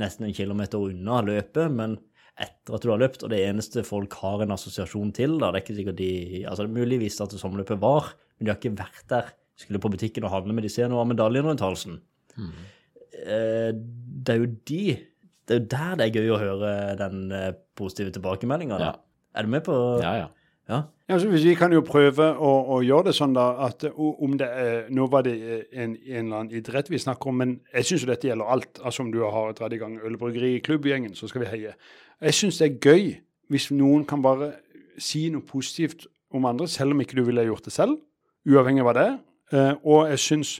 nesten 0.00 0.28
en 0.28 0.36
kilometer 0.36 0.80
unna 0.80 1.20
løpet, 1.24 1.72
men 1.72 1.98
etter 2.40 2.76
at 2.76 2.84
du 2.84 2.88
har 2.88 3.00
løpt, 3.00 3.24
og 3.24 3.32
det 3.32 3.42
eneste 3.44 3.84
folk 3.84 4.14
har 4.22 4.44
en 4.44 4.54
assosiasjon 4.54 5.12
til, 5.16 5.36
da, 5.40 5.50
det 5.52 5.60
er 5.60 5.64
ikke 5.66 5.76
sikkert 5.76 5.98
de 5.98 6.12
altså 6.48 6.64
Det 6.64 6.70
er 6.70 6.78
muligvis 6.78 7.20
at 7.20 7.34
det 7.34 7.40
sommerløpet 7.42 7.80
var, 7.82 8.12
men 8.36 8.46
de 8.46 8.52
har 8.52 8.60
ikke 8.60 8.76
vært 8.78 9.04
der. 9.12 9.32
Skulle 9.60 9.82
på 9.82 9.92
butikken 9.92 10.24
og 10.26 10.32
handle 10.32 10.56
med 10.56 10.64
de 10.64 10.72
ser 10.72 10.88
noe 10.90 11.02
av 11.04 11.10
medaljen 11.10 11.44
rundt 11.46 11.64
halsen. 11.64 12.00
Mm. 12.32 12.52
det 14.24 14.32
er 14.32 14.38
jo 14.40 14.46
de 14.64 14.84
Det 15.44 15.52
er 15.52 15.58
jo 15.58 15.66
der 15.74 15.98
det 16.00 16.06
er 16.06 16.14
gøy 16.16 16.30
å 16.32 16.38
høre 16.40 16.70
den 16.96 17.26
eh, 17.36 17.50
positive 17.76 18.14
tilbakemeldinga. 18.16 18.78
Ja. 18.80 18.94
Er 19.36 19.44
du 19.44 19.52
med 19.52 19.64
på 19.66 19.76
Ja, 20.00 20.14
ja. 20.22 20.30
Ja? 20.72 20.82
Ja, 21.12 21.18
vi 21.28 21.54
kan 21.58 21.72
jo 21.74 21.82
prøve 21.84 22.30
å, 22.32 22.50
å, 22.72 22.78
gjøre 22.80 23.10
det 23.10 23.16
sånn 23.16 23.34
da, 23.36 23.50
at 23.66 23.84
om 23.92 24.36
det 24.40 24.46
er, 24.48 24.86
Nå 24.94 25.08
var 25.12 25.26
det 25.26 25.34
en, 25.68 25.92
en 25.92 25.96
eller 25.98 26.38
annen 26.38 26.54
idrett 26.56 26.88
vi 26.88 27.00
snakker 27.02 27.28
om, 27.28 27.42
men 27.42 27.56
jeg 27.74 27.90
syns 27.90 28.06
dette 28.08 28.30
gjelder 28.30 28.48
alt. 28.54 28.80
Altså 28.80 29.04
Om 29.04 29.10
du 29.12 29.18
har 29.20 29.52
dratt 29.58 29.74
i 29.76 29.80
gang 29.82 29.98
ølbryggeri 30.00 30.54
i 30.56 30.62
klubbgjengen, 30.64 31.12
så 31.18 31.28
skal 31.28 31.44
vi 31.44 31.50
heie. 31.50 31.74
Jeg 32.22 32.38
syns 32.38 32.62
det 32.62 32.70
er 32.70 32.78
gøy 32.80 33.10
hvis 33.52 33.68
noen 33.76 34.06
kan 34.08 34.22
bare 34.24 34.54
si 35.00 35.26
noe 35.34 35.44
positivt 35.44 36.06
om 36.32 36.46
andre, 36.48 36.68
selv 36.70 36.94
om 36.94 37.02
ikke 37.04 37.18
du 37.18 37.26
ville 37.26 37.44
gjort 37.44 37.68
det 37.68 37.74
selv, 37.74 37.98
uavhengig 38.48 38.80
av 38.84 38.88
hva 38.88 38.94
det 38.96 39.04
er. 39.10 39.18
Eh, 39.52 39.74
og 39.84 40.08
jeg 40.14 40.22
syns 40.22 40.54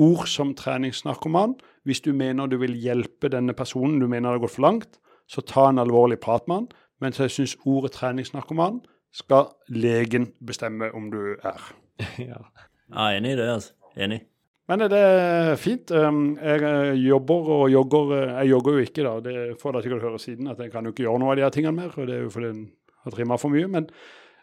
ord 0.00 0.26
som 0.26 0.54
treningsnarkoman, 0.58 1.54
hvis 1.86 2.02
du 2.02 2.10
mener 2.16 2.50
du 2.50 2.58
vil 2.58 2.74
hjelpe 2.74 3.30
denne 3.30 3.54
personen, 3.54 4.00
du 4.00 4.08
mener 4.08 4.32
det 4.32 4.40
har 4.40 4.46
gått 4.46 4.56
for 4.56 4.66
langt, 4.66 4.98
så 5.30 5.44
ta 5.46 5.68
en 5.68 5.78
alvorlig 5.82 6.18
prat 6.22 6.48
med 6.48 6.56
han. 6.56 6.68
Mens 7.02 7.18
jeg 7.18 7.34
syns 7.34 7.56
ordet 7.66 7.94
treningsnarkoman 7.96 8.80
skal 9.12 9.52
legen 9.68 10.30
bestemme 10.44 10.90
om 10.96 11.10
du 11.12 11.34
er. 11.36 11.72
ja. 12.30 12.42
ja, 12.88 13.08
enig 13.16 13.34
i 13.34 13.40
det. 13.40 13.48
altså. 13.58 13.74
Enig. 13.96 14.22
Men 14.70 14.84
det 14.88 14.98
er 14.98 15.56
fint. 15.60 15.90
Um, 15.90 16.36
jeg 16.38 16.62
eh, 16.64 16.94
jobber 17.02 17.50
og 17.56 17.64
jogger. 17.72 18.14
Eh, 18.16 18.34
jeg 18.40 18.52
jogger 18.54 18.78
jo 18.78 18.84
ikke, 18.86 19.04
da. 19.04 19.14
Det 19.24 19.34
får 19.60 19.74
dere 19.74 19.84
sikkert 19.84 20.06
høre 20.06 20.20
siden, 20.22 20.48
at 20.48 20.62
jeg 20.62 20.72
kan 20.72 20.86
jo 20.86 20.94
ikke 20.94 21.04
gjøre 21.04 21.20
noe 21.20 21.34
av 21.34 21.40
de 21.40 21.44
her 21.44 21.54
tingene 21.54 21.76
mer. 21.76 21.92
og 21.96 22.08
Det 22.08 22.16
er 22.16 22.24
jo 22.24 22.32
fordi 22.32 22.52
en 22.54 22.62
har 23.04 23.16
trimma 23.16 23.38
for 23.42 23.52
mye. 23.52 23.68
Men 23.68 23.88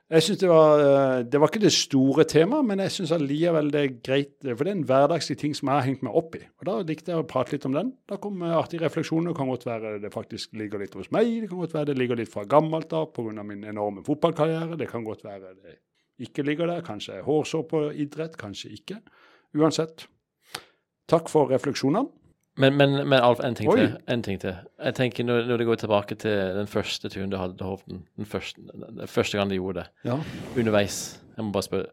jeg 0.09 0.25
synes 0.25 0.39
det 0.41 0.47
var 0.49 0.79
eh, 0.81 1.23
Det 1.29 1.39
var 1.41 1.51
ikke 1.51 1.61
det 1.61 1.73
store 1.75 2.23
temaet, 2.25 2.65
men 2.65 2.81
jeg 2.81 2.95
syns 2.95 3.11
allikevel 3.13 3.67
det 3.73 3.81
er 3.81 3.97
greit. 4.01 4.31
For 4.41 4.63
det 4.65 4.71
er 4.71 4.77
en 4.79 4.87
hverdagslig 4.89 5.37
ting 5.37 5.53
som 5.57 5.69
jeg 5.69 5.77
har 5.77 5.85
hengt 5.85 6.05
meg 6.05 6.17
opp 6.17 6.37
i. 6.39 6.41
Og 6.61 6.65
da 6.69 6.77
likte 6.81 7.13
jeg 7.13 7.21
å 7.21 7.27
prate 7.29 7.53
litt 7.53 7.67
om 7.69 7.77
den. 7.77 7.91
Da 8.09 8.17
kom 8.21 8.41
artige 8.47 8.87
refleksjoner. 8.87 9.29
Det 9.29 9.37
kan 9.37 9.51
godt 9.51 9.67
være 9.69 9.93
det 10.01 10.13
faktisk 10.13 10.57
ligger 10.57 10.81
litt 10.81 10.97
hos 10.97 11.11
meg. 11.13 11.29
Det 11.43 11.51
kan 11.51 11.61
godt 11.61 11.77
være 11.77 11.91
det 11.91 11.99
ligger 12.01 12.17
litt 12.17 12.33
fra 12.33 12.47
gammelt 12.49 12.95
av 12.97 13.11
pga. 13.13 13.43
min 13.43 13.63
enorme 13.69 14.01
fotballkarriere. 14.07 14.79
Det 14.81 14.89
kan 14.89 15.05
godt 15.05 15.23
være 15.29 15.53
det 15.61 15.77
ikke 16.19 16.43
ligger 16.43 16.67
der. 16.67 16.81
Kanskje 16.81 17.21
hårsår 17.23 17.67
på 17.69 17.83
idrett, 17.93 18.37
kanskje 18.37 18.73
ikke. 18.75 18.99
Uansett. 19.55 20.07
Takk 21.09 21.29
for 21.29 21.49
refleksjonene. 21.53 22.09
Men, 22.57 22.75
men, 22.75 23.07
men 23.07 23.21
Alf, 23.23 23.39
en 23.39 23.55
ting, 23.55 23.69
til, 23.71 23.93
en 24.07 24.23
ting 24.23 24.39
til. 24.41 24.55
Jeg 24.83 24.95
tenker 24.97 25.23
når, 25.23 25.45
når 25.47 25.61
det 25.61 25.67
går 25.69 25.79
tilbake 25.79 26.15
til 26.19 26.55
den 26.57 26.67
første 26.67 27.09
turen 27.09 27.31
du 27.31 27.37
hadde 27.39 27.55
til 27.57 27.69
Hovden, 27.69 28.01
den 28.17 28.27
første, 28.27 28.61
den 28.75 29.07
første 29.07 29.37
gang 29.37 29.49
du 29.51 29.55
gjorde 29.55 29.83
det, 29.83 29.87
ja. 30.09 30.17
underveis 30.57 31.21
Jeg 31.37 31.45
må 31.45 31.51
bare 31.55 31.63
spørre, 31.63 31.85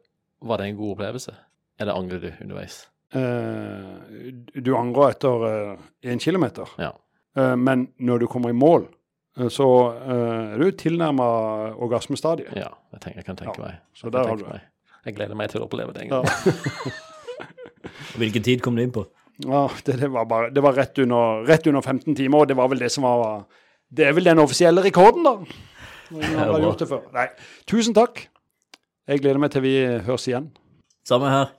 Var 0.42 0.57
det 0.57 0.66
en 0.66 0.77
god 0.77 0.90
opplevelse, 0.90 1.35
eller 1.81 1.95
angrer 1.95 2.21
du 2.21 2.31
underveis? 2.42 2.88
Uh, 3.14 4.33
du 4.66 4.75
angrer 4.77 5.14
etter 5.14 5.47
én 6.05 6.19
uh, 6.19 6.21
kilometer, 6.21 6.73
ja. 6.83 6.90
uh, 7.38 7.55
men 7.59 7.88
når 7.99 8.19
du 8.19 8.27
kommer 8.27 8.51
i 8.51 8.53
mål, 8.57 8.88
så 9.53 9.66
er 10.09 10.57
du 10.57 10.71
tilnærma 10.81 11.25
orgasmestadiet. 11.85 12.55
Ja, 12.57 12.71
jeg, 12.92 13.01
tenker, 13.01 13.19
jeg, 13.19 13.25
kan 13.25 13.37
tenke 13.37 13.61
ja. 13.61 13.66
meg. 13.66 13.83
Så 13.95 14.09
der 14.11 14.25
har 14.29 14.37
du 14.40 14.47
det. 14.49 14.62
Jeg 15.05 15.14
gleder 15.19 15.37
meg 15.37 15.51
til 15.53 15.61
å 15.61 15.66
oppleve 15.69 15.92
det 15.92 16.07
en 16.07 16.14
gang. 16.14 16.25
Ja. 16.25 16.95
Hvilken 18.21 18.42
tid 18.42 18.64
kom 18.64 18.79
du 18.79 18.83
inn 18.83 18.95
på? 18.95 19.05
Ja, 19.44 19.66
det, 19.85 19.99
det, 20.01 20.09
var 20.12 20.25
bare, 20.25 20.51
det 20.51 20.62
var 20.64 20.77
rett 20.79 20.99
under, 21.03 21.42
rett 21.49 21.66
under 21.68 21.85
15 21.85 22.14
timer, 22.16 22.44
og 22.44 22.49
det 22.49 22.57
var 22.57 22.70
vel 22.72 22.81
det 22.81 22.88
som 22.92 23.05
var 23.05 23.44
Det 23.92 24.07
er 24.07 24.14
vel 24.16 24.25
den 24.25 24.40
offisielle 24.42 24.83
rekorden, 24.83 25.27
da. 25.27 25.35
har 26.38 26.61
gjort 26.62 26.81
det 26.83 26.88
før. 26.88 27.05
Nei. 27.14 27.29
Tusen 27.68 27.94
takk. 27.94 28.25
Jeg 29.07 29.22
gleder 29.22 29.38
meg 29.38 29.53
til 29.55 29.62
vi 29.62 29.77
høres 30.07 30.27
igjen. 30.27 30.49
Samme 31.07 31.31
her. 31.31 31.53